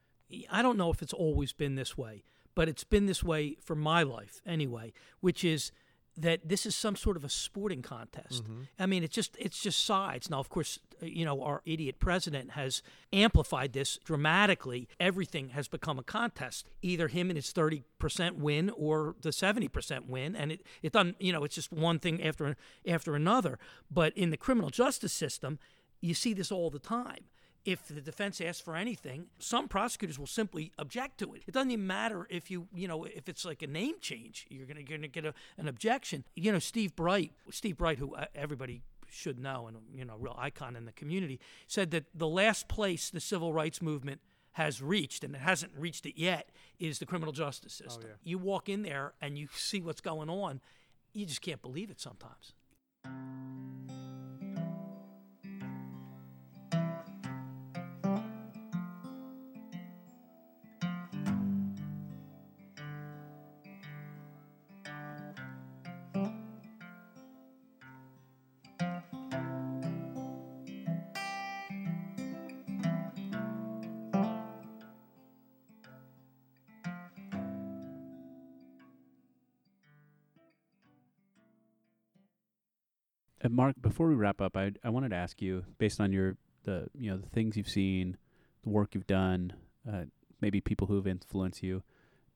I 0.51 0.63
don't 0.63 0.77
know 0.77 0.91
if 0.91 1.03
it's 1.03 1.13
always 1.13 1.53
been 1.53 1.77
this 1.77 1.97
way, 1.97 2.25
but 2.55 2.69
it's 2.69 2.85
been 2.85 3.07
this 3.07 3.23
way 3.23 3.57
for 3.61 3.77
my 3.77 4.03
life 4.03 4.41
anyway, 4.45 4.93
which 5.21 5.45
is 5.45 5.71
that 6.17 6.49
this 6.49 6.65
is 6.67 6.75
some 6.75 6.97
sort 6.97 7.17
of 7.17 7.25
a 7.25 7.29
sporting 7.29 7.83
contest. 7.83 8.43
I 8.79 8.87
mean, 8.87 9.05
it's 9.05 9.15
just 9.15 9.37
it's 9.39 9.61
just 9.63 9.85
sides. 9.85 10.31
Now, 10.31 10.39
of 10.39 10.49
course, 10.49 10.79
uh, 11.03 11.07
you 11.07 11.25
know, 11.25 11.43
our 11.43 11.63
idiot 11.65 11.97
president 11.99 12.53
has 12.53 12.83
amplified 13.13 13.73
this 13.73 13.99
dramatically. 13.99 14.89
Everything 14.99 15.51
has 15.51 15.69
become 15.69 15.99
a 15.99 16.03
contest. 16.03 16.67
Either 16.83 17.09
him 17.09 17.29
and 17.31 17.37
his 17.37 17.53
30% 17.53 18.37
win 18.37 18.71
or 18.71 19.15
the 19.21 19.31
70% 19.31 20.09
win, 20.09 20.35
and 20.35 20.53
it 20.53 20.63
it 20.83 20.93
doesn't, 20.93 21.21
you 21.21 21.33
know, 21.33 21.45
it's 21.45 21.55
just 21.55 21.73
one 21.73 21.99
thing 21.99 22.23
after 22.23 22.57
after 22.87 23.15
another. 23.15 23.59
But 23.91 24.17
in 24.17 24.31
the 24.31 24.37
criminal 24.37 24.71
justice 24.71 25.13
system, 25.13 25.59
you 26.01 26.15
see 26.15 26.33
this 26.33 26.51
all 26.51 26.71
the 26.71 26.79
time 26.79 27.25
if 27.67 27.85
the 27.89 28.01
defense 28.01 28.41
asks 28.41 28.61
for 28.61 28.77
anything, 28.77 29.27
some 29.41 29.67
prosecutors 29.67 30.19
will 30.19 30.29
simply 30.29 30.73
object 30.79 31.19
to 31.19 31.35
it. 31.35 31.43
It 31.49 31.53
doesn't 31.53 31.73
even 31.73 31.87
matter 31.87 32.27
if 32.31 32.49
you, 32.49 32.69
you 32.73 32.87
know, 32.87 33.05
if 33.05 33.29
it's 33.29 33.45
like 33.45 33.61
a 33.61 33.67
name 33.67 33.97
change, 34.01 34.47
you're 34.49 34.67
going 34.67 35.03
to 35.03 35.09
get 35.09 35.25
a, 35.25 35.35
an 35.59 35.67
objection. 35.67 36.25
You 36.37 36.53
know, 36.53 36.61
Steve 36.61 36.95
Bright, 36.95 37.33
Steve 37.51 37.77
Bright, 37.77 37.99
who 37.99 38.15
uh, 38.15 38.27
everybody 38.37 38.83
should 39.11 39.41
know 39.41 39.67
and 39.67 39.77
you 39.93 40.05
know, 40.05 40.15
real 40.17 40.37
icon 40.39 40.77
in 40.77 40.85
the 40.85 40.93
community, 40.93 41.41
said 41.67 41.91
that 41.91 42.05
the 42.15 42.29
last 42.29 42.69
place 42.69 43.11
the 43.11 43.21
civil 43.21 43.53
rights 43.53 43.83
movement 43.83 44.21
has 44.53 44.81
reached, 44.81 45.25
and 45.25 45.35
it 45.35 45.41
hasn't 45.41 45.73
reached 45.77 46.07
it 46.07 46.19
yet, 46.19 46.51
is 46.79 47.01
the 47.01 47.07
criminal 47.07 47.33
justice 47.33 47.75
system. 47.75 48.11
You 48.23 48.39
walk 48.39 48.69
in 48.69 48.83
there 48.83 49.13
and 49.21 49.37
you 49.37 49.49
see 49.55 49.83
what's 49.83 50.01
going 50.01 50.31
on, 50.31 50.61
you 51.13 51.27
just 51.27 51.43
can't 51.43 51.61
believe 51.61 51.91
it 51.91 52.01
sometimes. 52.01 52.55
Marc, 83.57 83.81
before 83.81 84.07
we 84.09 84.15
wrap 84.15 84.43
up, 84.43 84.55
I 84.55 84.73
I 84.85 84.91
wanted 84.91 85.09
to 85.09 85.17
ask 85.17 85.41
you, 85.41 85.65
based 85.79 85.99
on 85.99 86.13
your 86.13 86.37
the 86.65 86.89
you 86.95 87.11
know 87.11 87.17
the 87.17 87.29
things 87.31 87.57
you've 87.57 87.71
seen, 87.71 88.19
the 88.63 88.69
work 88.69 88.95
you've 88.95 89.07
done, 89.07 89.55
uh, 89.91 90.05
maybe 90.43 90.61
people 90.61 90.89
who 90.89 90.97
have 90.97 91.07
influenced 91.07 91.63
you, 91.63 91.83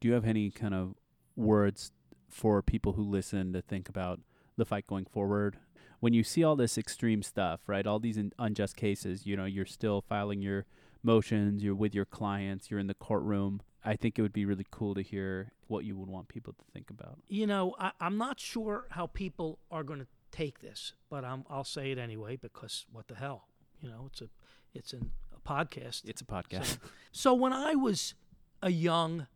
do 0.01 0.09
you 0.09 0.15
have 0.15 0.25
any 0.25 0.51
kind 0.51 0.73
of 0.73 0.95
words 1.37 1.93
for 2.31 2.63
people 2.63 2.95
who 2.95 3.03
listen 3.03 3.53
to 3.53 3.61
think 3.61 3.87
about 3.87 4.21
the 4.57 4.65
fight 4.65 4.87
going 4.87 5.05
forward? 5.05 5.59
When 5.99 6.15
you 6.15 6.25
see 6.25 6.43
all 6.43 6.57
this 6.57 6.79
extreme 6.79 7.23
stuff, 7.23 7.61
right? 7.67 7.87
All 7.87 7.99
these 7.99 8.17
in, 8.17 8.33
unjust 8.39 8.75
cases, 8.75 9.27
you 9.27 9.37
know, 9.37 9.45
you're 9.45 9.67
still 9.67 10.01
filing 10.01 10.41
your 10.41 10.65
motions, 11.03 11.63
you're 11.63 11.75
with 11.75 11.95
your 11.95 12.07
clients, 12.07 12.71
you're 12.71 12.81
in 12.81 12.87
the 12.87 12.95
courtroom. 12.95 13.61
I 13.85 13.95
think 13.95 14.19
it 14.19 14.23
would 14.23 14.33
be 14.33 14.47
really 14.47 14.67
cool 14.71 14.95
to 14.95 15.03
hear 15.03 15.53
what 15.67 15.85
you 15.85 15.99
would 15.99 16.09
want 16.09 16.29
people 16.29 16.55
to 16.55 16.65
think 16.73 16.89
about. 16.89 17.19
You 17.29 17.47
know, 17.47 17.75
I, 17.79 17.93
I'm 18.01 18.17
not 18.17 18.41
sure 18.41 18.87
how 18.91 19.07
people 19.07 19.59
are 19.71 19.83
going 19.83 20.01
to 20.01 20.07
take 20.31 20.61
this, 20.61 20.95
but 21.09 21.25
I'm, 21.25 21.45
I'll 21.51 21.65
say 21.65 21.91
it 21.91 21.99
anyway 21.99 22.37
because 22.37 22.87
what 22.93 23.09
the 23.09 23.15
hell, 23.15 23.49
you 23.81 23.89
know, 23.89 24.05
it's 24.07 24.21
a 24.21 24.29
it's 24.75 24.93
an, 24.93 25.11
a 25.35 25.49
podcast. 25.49 26.03
It's 26.05 26.21
a 26.21 26.25
podcast. 26.25 26.65
So, 26.65 26.79
so 27.13 27.35
when 27.35 27.53
I 27.53 27.75
was 27.75 28.15
a 28.63 28.71
young, 28.71 29.27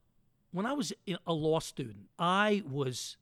when 0.53 0.67
I 0.67 0.73
was 0.73 0.93
a 1.27 1.33
law 1.33 1.59
student, 1.59 2.07
I 2.19 2.63
was 2.71 3.17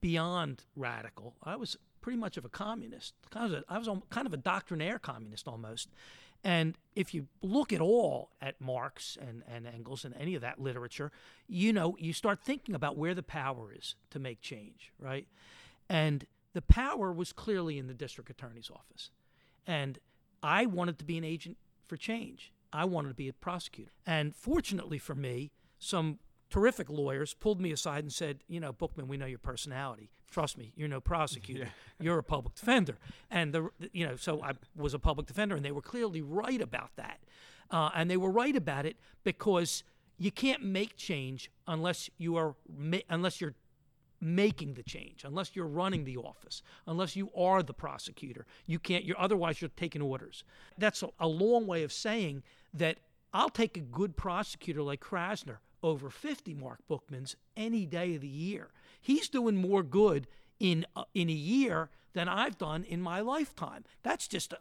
beyond 0.00 0.64
radical. 0.76 1.34
I 1.42 1.56
was 1.56 1.76
pretty 2.00 2.18
much 2.18 2.36
of 2.36 2.44
a 2.44 2.48
communist. 2.48 3.14
Kind 3.30 3.54
of 3.54 3.64
I 3.68 3.78
was 3.78 3.88
kind 4.10 4.26
of 4.26 4.34
a 4.34 4.38
doctrinaire 4.38 4.98
communist 4.98 5.48
almost. 5.48 5.88
And 6.44 6.76
if 6.94 7.14
you 7.14 7.26
look 7.42 7.72
at 7.72 7.80
all 7.80 8.30
at 8.40 8.60
Marx 8.60 9.18
and, 9.20 9.42
and 9.52 9.66
Engels 9.66 10.04
and 10.04 10.14
any 10.18 10.36
of 10.36 10.42
that 10.42 10.60
literature, 10.60 11.10
you 11.48 11.72
know, 11.72 11.96
you 11.98 12.12
start 12.12 12.38
thinking 12.40 12.76
about 12.76 12.96
where 12.96 13.14
the 13.14 13.24
power 13.24 13.72
is 13.76 13.96
to 14.10 14.20
make 14.20 14.40
change, 14.40 14.92
right? 15.00 15.26
And 15.88 16.24
the 16.58 16.62
power 16.62 17.12
was 17.12 17.32
clearly 17.32 17.78
in 17.78 17.86
the 17.86 17.94
district 17.94 18.28
attorney's 18.30 18.68
office. 18.68 19.12
And 19.64 19.96
I 20.42 20.66
wanted 20.66 20.98
to 20.98 21.04
be 21.04 21.16
an 21.16 21.22
agent 21.22 21.56
for 21.86 21.96
change. 21.96 22.52
I 22.72 22.84
wanted 22.84 23.10
to 23.10 23.14
be 23.14 23.28
a 23.28 23.32
prosecutor. 23.32 23.92
And 24.04 24.34
fortunately 24.34 24.98
for 24.98 25.14
me, 25.14 25.52
some 25.78 26.18
terrific 26.50 26.90
lawyers 26.90 27.32
pulled 27.32 27.60
me 27.60 27.70
aside 27.70 28.02
and 28.02 28.12
said, 28.12 28.40
you 28.48 28.58
know, 28.58 28.72
Bookman, 28.72 29.06
we 29.06 29.16
know 29.16 29.24
your 29.24 29.38
personality. 29.38 30.10
Trust 30.32 30.58
me, 30.58 30.72
you're 30.74 30.88
no 30.88 31.00
prosecutor. 31.00 31.68
You're 32.00 32.18
a 32.18 32.24
public 32.24 32.56
defender. 32.56 32.98
And 33.30 33.52
the 33.52 33.70
you 33.92 34.04
know, 34.04 34.16
so 34.16 34.42
I 34.42 34.54
was 34.74 34.94
a 34.94 34.98
public 34.98 35.28
defender, 35.28 35.54
and 35.54 35.64
they 35.64 35.70
were 35.70 35.80
clearly 35.80 36.22
right 36.22 36.60
about 36.60 36.90
that. 36.96 37.20
Uh, 37.70 37.90
and 37.94 38.10
they 38.10 38.16
were 38.16 38.30
right 38.32 38.56
about 38.56 38.84
it 38.84 38.96
because 39.22 39.84
you 40.18 40.32
can't 40.32 40.62
make 40.62 40.96
change 40.96 41.50
unless 41.68 42.10
you 42.18 42.36
are 42.36 42.56
unless 43.08 43.40
you're 43.40 43.54
making 44.20 44.74
the 44.74 44.82
change 44.82 45.24
unless 45.24 45.54
you're 45.54 45.66
running 45.66 46.04
the 46.04 46.16
office 46.16 46.62
unless 46.86 47.14
you 47.14 47.30
are 47.36 47.62
the 47.62 47.74
prosecutor. 47.74 48.46
You 48.66 48.78
can't 48.78 49.04
you're 49.04 49.20
otherwise 49.20 49.60
you're 49.60 49.70
taking 49.76 50.02
orders. 50.02 50.44
That's 50.76 51.02
a, 51.02 51.08
a 51.20 51.28
long 51.28 51.66
way 51.66 51.82
of 51.82 51.92
saying 51.92 52.42
that 52.74 52.98
i'll 53.32 53.50
take 53.50 53.76
a 53.76 53.80
good 53.80 54.16
prosecutor 54.16 54.82
like 54.82 55.00
krasner 55.00 55.58
over 55.82 56.10
50 56.10 56.54
marc 56.54 56.80
bookmans 56.88 57.34
any 57.56 57.86
day 57.86 58.14
of 58.14 58.20
the 58.20 58.28
year. 58.28 58.70
He's 59.00 59.28
doing 59.28 59.56
more 59.56 59.82
good 59.82 60.26
in 60.58 60.84
uh, 60.96 61.04
in 61.14 61.28
a 61.28 61.32
year 61.32 61.90
than 62.18 62.28
I've 62.28 62.58
done 62.58 62.82
in 62.82 63.00
my 63.00 63.20
lifetime. 63.20 63.84
That's 64.02 64.26
just, 64.26 64.52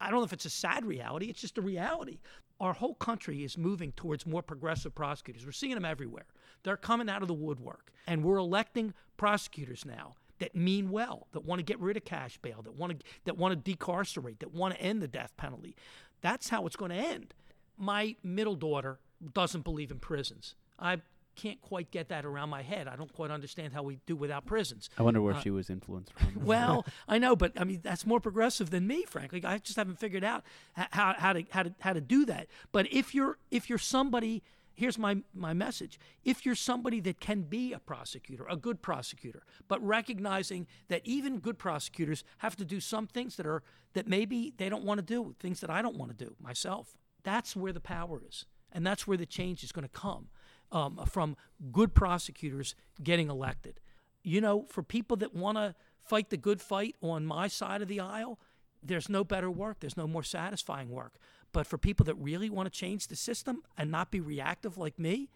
I 0.00 0.10
don't 0.10 0.20
know 0.20 0.24
if 0.24 0.32
it's 0.32 0.44
a 0.44 0.50
sad 0.50 0.84
reality, 0.84 1.26
it's 1.26 1.40
just 1.40 1.58
a 1.58 1.62
reality. 1.62 2.20
Our 2.60 2.72
whole 2.72 2.94
country 2.94 3.42
is 3.42 3.58
moving 3.58 3.90
towards 3.92 4.26
more 4.26 4.42
progressive 4.42 4.94
prosecutors. 4.94 5.44
We're 5.44 5.52
seeing 5.52 5.74
them 5.74 5.84
everywhere. 5.84 6.26
They're 6.62 6.76
coming 6.76 7.08
out 7.08 7.22
of 7.22 7.28
the 7.28 7.34
woodwork, 7.34 7.90
and 8.06 8.22
we're 8.22 8.36
electing 8.36 8.94
prosecutors 9.16 9.84
now 9.84 10.14
that 10.38 10.54
mean 10.54 10.90
well, 10.90 11.26
that 11.32 11.44
want 11.44 11.58
to 11.58 11.64
get 11.64 11.80
rid 11.80 11.96
of 11.96 12.04
cash 12.04 12.38
bail, 12.38 12.62
that 12.62 12.74
want 12.74 12.98
to 12.98 13.04
that 13.24 13.36
want 13.36 13.52
to 13.52 13.56
decarcerate, 13.56 14.38
that 14.40 14.54
want 14.54 14.74
to 14.74 14.80
end 14.80 15.02
the 15.02 15.08
death 15.08 15.32
penalty. 15.36 15.74
That's 16.20 16.50
how 16.50 16.66
it's 16.66 16.76
going 16.76 16.92
to 16.92 16.96
end. 16.96 17.34
My 17.76 18.14
middle 18.22 18.54
daughter 18.54 19.00
doesn't 19.34 19.64
believe 19.64 19.90
in 19.90 19.98
prisons. 19.98 20.54
I 20.78 20.98
can't 21.36 21.60
quite 21.60 21.90
get 21.90 22.08
that 22.08 22.24
around 22.24 22.50
my 22.50 22.62
head. 22.62 22.88
I 22.88 22.96
don't 22.96 23.12
quite 23.12 23.30
understand 23.30 23.72
how 23.72 23.82
we 23.82 23.98
do 24.06 24.16
without 24.16 24.46
prisons. 24.46 24.90
I 24.98 25.02
wonder 25.02 25.20
where 25.22 25.34
Uh, 25.34 25.40
she 25.40 25.50
was 25.50 25.70
influenced 25.70 26.12
from. 26.12 26.44
Well, 26.44 26.84
I 27.08 27.18
know, 27.18 27.36
but 27.36 27.52
I 27.58 27.64
mean 27.64 27.80
that's 27.82 28.04
more 28.06 28.20
progressive 28.20 28.70
than 28.70 28.86
me, 28.86 29.04
frankly. 29.04 29.42
I 29.44 29.58
just 29.58 29.76
haven't 29.76 29.98
figured 29.98 30.24
out 30.24 30.44
how, 30.74 31.14
how 31.16 31.32
to 31.32 31.44
how 31.50 31.62
to 31.62 31.74
how 31.80 31.92
to 31.92 32.00
do 32.00 32.24
that. 32.26 32.48
But 32.72 32.92
if 32.92 33.14
you're 33.14 33.38
if 33.50 33.68
you're 33.68 33.78
somebody, 33.78 34.42
here's 34.74 34.98
my 34.98 35.22
my 35.34 35.52
message: 35.54 35.98
if 36.24 36.44
you're 36.44 36.54
somebody 36.54 37.00
that 37.00 37.20
can 37.20 37.42
be 37.42 37.72
a 37.72 37.78
prosecutor, 37.78 38.44
a 38.48 38.56
good 38.56 38.82
prosecutor, 38.82 39.42
but 39.68 39.84
recognizing 39.86 40.66
that 40.88 41.00
even 41.04 41.38
good 41.38 41.58
prosecutors 41.58 42.24
have 42.38 42.56
to 42.56 42.64
do 42.64 42.80
some 42.80 43.06
things 43.06 43.36
that 43.36 43.46
are 43.46 43.62
that 43.94 44.06
maybe 44.06 44.52
they 44.56 44.68
don't 44.68 44.84
want 44.84 44.98
to 44.98 45.04
do, 45.06 45.34
things 45.38 45.60
that 45.60 45.70
I 45.70 45.80
don't 45.82 45.96
want 45.96 46.16
to 46.16 46.24
do 46.24 46.34
myself. 46.40 46.96
That's 47.22 47.54
where 47.54 47.72
the 47.72 47.80
power 47.80 48.22
is, 48.28 48.46
and 48.72 48.86
that's 48.86 49.06
where 49.06 49.16
the 49.18 49.26
change 49.26 49.62
is 49.62 49.72
going 49.72 49.84
to 49.86 50.00
come 50.00 50.28
um, 50.72 51.00
from 51.06 51.36
good 51.72 51.94
prosecutors 51.94 52.74
getting 53.02 53.28
elected 53.28 53.80
you 54.22 54.40
know, 54.40 54.66
for 54.68 54.82
people 54.82 55.16
that 55.18 55.34
want 55.34 55.56
to 55.56 55.74
fight 56.02 56.30
the 56.30 56.36
good 56.36 56.60
fight 56.60 56.96
on 57.00 57.24
my 57.26 57.48
side 57.48 57.82
of 57.82 57.88
the 57.88 58.00
aisle, 58.00 58.38
there's 58.82 59.08
no 59.08 59.24
better 59.24 59.50
work. 59.50 59.80
There's 59.80 59.96
no 59.96 60.06
more 60.06 60.22
satisfying 60.22 60.90
work. 60.90 61.14
But 61.52 61.66
for 61.66 61.78
people 61.78 62.04
that 62.04 62.14
really 62.14 62.50
want 62.50 62.72
to 62.72 62.78
change 62.78 63.08
the 63.08 63.16
system 63.16 63.62
and 63.76 63.90
not 63.90 64.10
be 64.10 64.20
reactive 64.20 64.78
like 64.78 64.98
me, 64.98 65.30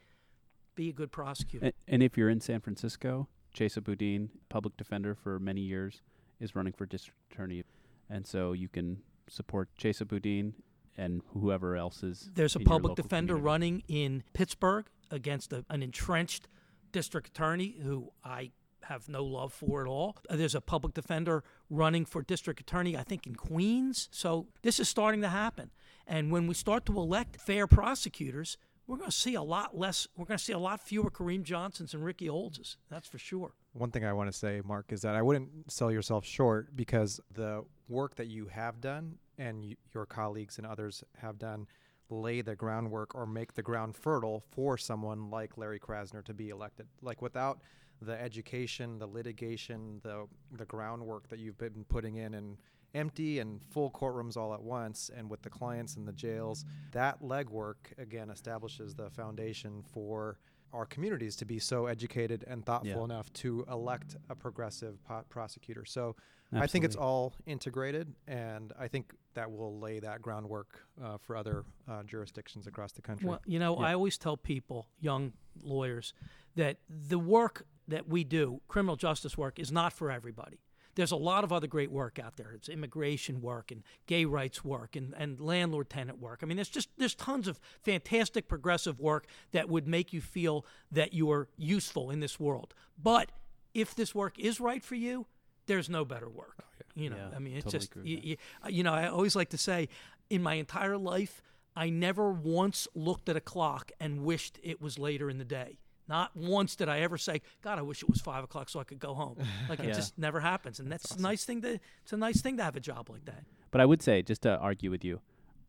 be 0.74 0.88
a 0.88 0.92
good 0.92 1.12
prosecutor. 1.12 1.66
and, 1.66 1.74
and 1.86 2.02
if 2.02 2.16
you're 2.16 2.30
in 2.30 2.40
San 2.40 2.60
Francisco, 2.60 3.28
Chesa 3.56 3.82
Boudin, 3.82 4.30
public 4.48 4.76
defender 4.76 5.14
for 5.14 5.38
many 5.38 5.60
years, 5.60 6.02
is 6.40 6.56
running 6.56 6.72
for 6.72 6.84
district 6.84 7.18
attorney, 7.30 7.62
and 8.10 8.26
so 8.26 8.52
you 8.52 8.68
can 8.68 8.98
support 9.28 9.68
Chesa 9.78 10.06
Boudin 10.06 10.54
and 10.96 11.22
whoever 11.32 11.76
else 11.76 12.02
is. 12.02 12.28
There's 12.34 12.56
a 12.56 12.60
public 12.60 12.96
defender 12.96 13.34
community. 13.34 13.44
running 13.44 13.82
in 13.86 14.24
Pittsburgh 14.32 14.86
against 15.14 15.52
a, 15.52 15.64
an 15.70 15.82
entrenched 15.82 16.48
district 16.92 17.28
attorney 17.28 17.76
who 17.82 18.12
I 18.24 18.50
have 18.84 19.08
no 19.08 19.24
love 19.24 19.52
for 19.52 19.80
at 19.82 19.88
all. 19.88 20.16
Uh, 20.28 20.36
There's 20.36 20.54
a 20.54 20.60
public 20.60 20.92
defender 20.94 21.42
running 21.70 22.04
for 22.04 22.22
district 22.22 22.60
attorney, 22.60 22.96
I 22.96 23.02
think, 23.02 23.26
in 23.26 23.34
Queens. 23.34 24.08
So 24.12 24.48
this 24.62 24.78
is 24.78 24.88
starting 24.88 25.22
to 25.22 25.28
happen. 25.28 25.70
And 26.06 26.30
when 26.30 26.46
we 26.46 26.54
start 26.54 26.84
to 26.86 26.98
elect 26.98 27.40
fair 27.40 27.66
prosecutors, 27.66 28.58
we're 28.86 28.98
going 28.98 29.10
to 29.10 29.16
see 29.16 29.34
a 29.34 29.42
lot 29.42 29.76
less, 29.78 30.06
we're 30.16 30.26
going 30.26 30.36
to 30.36 30.44
see 30.44 30.52
a 30.52 30.58
lot 30.58 30.80
fewer 30.80 31.10
Kareem 31.10 31.42
Johnsons 31.44 31.94
and 31.94 32.04
Ricky 32.04 32.28
Oldses. 32.28 32.76
That's 32.90 33.08
for 33.08 33.16
sure. 33.16 33.52
One 33.72 33.90
thing 33.90 34.04
I 34.04 34.12
want 34.12 34.30
to 34.30 34.36
say, 34.36 34.60
Marc, 34.62 34.92
is 34.92 35.00
that 35.02 35.14
I 35.16 35.22
wouldn't 35.22 35.72
sell 35.72 35.90
yourself 35.90 36.26
short 36.26 36.76
because 36.76 37.20
the 37.32 37.64
work 37.88 38.16
that 38.16 38.26
you 38.26 38.48
have 38.48 38.82
done 38.82 39.16
and 39.38 39.62
y- 39.62 39.76
your 39.94 40.04
colleagues 40.04 40.58
and 40.58 40.66
others 40.66 41.02
have 41.16 41.38
done 41.38 41.66
lay 42.10 42.40
the 42.40 42.54
groundwork 42.54 43.14
or 43.14 43.26
make 43.26 43.54
the 43.54 43.62
ground 43.62 43.96
fertile 43.96 44.42
for 44.50 44.76
someone 44.76 45.30
like 45.30 45.56
Larry 45.56 45.80
Krasner 45.80 46.24
to 46.24 46.34
be 46.34 46.50
elected. 46.50 46.86
Like 47.02 47.22
without 47.22 47.60
the 48.00 48.20
education, 48.20 48.98
the 48.98 49.06
litigation, 49.06 50.00
the 50.02 50.26
the 50.52 50.66
groundwork 50.66 51.28
that 51.28 51.38
you've 51.38 51.58
been 51.58 51.84
putting 51.88 52.16
in 52.16 52.34
and 52.34 52.58
empty 52.94 53.40
and 53.40 53.60
full 53.70 53.90
courtrooms 53.90 54.36
all 54.36 54.54
at 54.54 54.62
once 54.62 55.10
and 55.16 55.28
with 55.28 55.42
the 55.42 55.50
clients 55.50 55.96
in 55.96 56.04
the 56.04 56.12
jails, 56.12 56.64
that 56.92 57.20
legwork 57.22 57.76
again 57.98 58.30
establishes 58.30 58.94
the 58.94 59.10
foundation 59.10 59.82
for 59.92 60.38
our 60.74 60.84
communities 60.84 61.36
to 61.36 61.44
be 61.44 61.58
so 61.58 61.86
educated 61.86 62.44
and 62.46 62.66
thoughtful 62.66 62.88
Yeah. 62.98 63.04
enough 63.04 63.32
to 63.34 63.64
elect 63.70 64.16
a 64.28 64.34
progressive 64.34 65.02
po- 65.04 65.24
prosecutor. 65.28 65.84
So 65.84 66.16
I 66.52 66.66
think 66.68 66.84
it's 66.84 66.94
all 66.94 67.32
integrated, 67.46 68.14
and 68.28 68.72
I 68.78 68.86
think 68.86 69.12
that 69.34 69.50
will 69.50 69.80
lay 69.80 69.98
that 69.98 70.22
groundwork 70.22 70.86
uh, 71.02 71.16
for 71.18 71.36
other 71.36 71.64
uh, 71.88 72.04
jurisdictions 72.04 72.68
across 72.68 72.92
the 72.92 73.02
country. 73.02 73.28
Well, 73.28 73.40
you 73.44 73.58
know, 73.58 73.76
Yeah. 73.80 73.86
I 73.86 73.94
always 73.94 74.16
tell 74.18 74.36
people, 74.36 74.86
young 75.00 75.32
lawyers, 75.62 76.14
that 76.54 76.76
the 76.88 77.18
work 77.18 77.66
that 77.88 78.08
we 78.08 78.22
do, 78.22 78.60
criminal 78.68 78.94
justice 78.94 79.36
work, 79.36 79.58
is 79.58 79.72
not 79.72 79.92
for 79.92 80.12
everybody. 80.12 80.60
There's 80.94 81.12
a 81.12 81.16
lot 81.16 81.44
of 81.44 81.52
other 81.52 81.66
great 81.66 81.90
work 81.90 82.18
out 82.18 82.36
there. 82.36 82.52
It's 82.52 82.68
immigration 82.68 83.40
work 83.40 83.70
and 83.70 83.82
gay 84.06 84.24
rights 84.24 84.64
work 84.64 84.96
and, 84.96 85.14
and 85.16 85.40
landlord 85.40 85.90
tenant 85.90 86.20
work. 86.20 86.40
I 86.42 86.46
mean, 86.46 86.56
there's 86.56 86.68
just 86.68 86.88
there's 86.98 87.14
tons 87.14 87.48
of 87.48 87.60
fantastic 87.82 88.48
progressive 88.48 89.00
work 89.00 89.26
that 89.52 89.68
would 89.68 89.86
make 89.86 90.12
you 90.12 90.20
feel 90.20 90.64
that 90.92 91.12
you 91.12 91.30
are 91.30 91.48
useful 91.56 92.10
in 92.10 92.20
this 92.20 92.38
world. 92.38 92.74
But 93.02 93.32
if 93.74 93.94
this 93.94 94.14
work 94.14 94.38
is 94.38 94.60
right 94.60 94.82
for 94.82 94.94
you, 94.94 95.26
there's 95.66 95.88
no 95.88 96.04
better 96.04 96.28
work. 96.28 96.64
You 96.94 97.10
know, 97.10 97.16
Yeah, 97.16 97.36
I 97.36 97.38
mean, 97.40 97.56
it's 97.56 97.64
totally 97.64 97.80
just 97.80 97.96
you, 97.96 98.20
you, 98.22 98.36
uh, 98.64 98.68
you 98.68 98.82
know, 98.84 98.92
I 98.92 99.08
always 99.08 99.34
like 99.34 99.48
to 99.50 99.58
say, 99.58 99.88
in 100.30 100.42
my 100.42 100.54
entire 100.54 100.96
life, 100.96 101.42
I 101.76 101.90
never 101.90 102.30
once 102.30 102.86
looked 102.94 103.28
at 103.28 103.36
a 103.36 103.40
clock 103.40 103.90
and 103.98 104.20
wished 104.20 104.60
it 104.62 104.80
was 104.80 104.98
later 104.98 105.28
in 105.28 105.38
the 105.38 105.44
day. 105.44 105.78
Not 106.08 106.36
once 106.36 106.76
did 106.76 106.88
I 106.88 107.00
ever 107.00 107.16
say, 107.16 107.40
"God, 107.62 107.78
I 107.78 107.82
wish 107.82 108.02
it 108.02 108.10
was 108.10 108.20
five 108.20 108.44
o'clock 108.44 108.68
so 108.68 108.78
I 108.80 108.84
could 108.84 108.98
go 108.98 109.14
home." 109.14 109.36
Like 109.68 109.80
it 109.80 109.86
Yeah. 109.86 109.92
just 109.94 110.18
never 110.18 110.40
happens, 110.40 110.78
and 110.80 110.90
that's, 110.92 111.12
a 111.12 111.20
nice 111.20 111.44
thing 111.44 111.62
to. 111.62 111.78
It's 112.02 112.12
a 112.12 112.16
nice 112.16 112.40
thing 112.42 112.56
to 112.58 112.64
have 112.64 112.76
a 112.76 112.80
job 112.80 113.08
like 113.10 113.24
that. 113.24 113.44
But 113.70 113.80
I 113.80 113.86
would 113.86 114.02
say, 114.02 114.22
just 114.22 114.42
to 114.42 114.56
argue 114.58 114.90
with 114.90 115.04
you, 115.04 115.20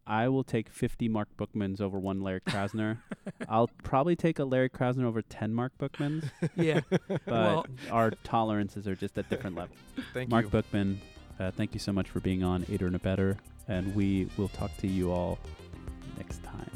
I 0.05 0.27
will 0.27 0.43
take 0.43 0.69
50 0.69 1.07
Marc 1.09 1.29
Bookmans 1.37 1.81
over 1.81 1.97
one 1.97 2.21
Larry 2.21 2.41
Krasner. 2.41 2.97
I'll 3.49 3.69
probably 3.83 4.15
take 4.15 4.37
a 4.37 4.43
Larry 4.45 4.69
Krasner 4.69 5.05
over 5.05 5.21
10 5.23 5.53
Marc 5.53 5.75
Bookmans, 5.79 6.29
Yeah. 6.55 6.81
but 7.07 7.25
Well- 7.25 7.65
our 7.89 8.11
tolerances 8.23 8.87
are 8.87 8.95
just 8.95 9.17
at 9.17 9.29
different 9.29 9.55
levels. 9.55 9.79
Thank 10.13 10.29
Marc 10.29 10.45
you. 10.45 10.51
Bookman, 10.51 11.01
uh, 11.39 11.49
thank 11.51 11.73
you 11.73 11.79
so 11.79 11.91
much 11.91 12.09
for 12.09 12.19
being 12.19 12.43
on 12.43 12.65
Aider 12.69 12.85
and 12.87 12.95
Abettor, 12.95 13.37
and 13.67 13.95
we 13.95 14.29
will 14.37 14.49
talk 14.49 14.75
to 14.77 14.87
you 14.87 15.11
all 15.11 15.39
next 16.17 16.43
time. 16.43 16.69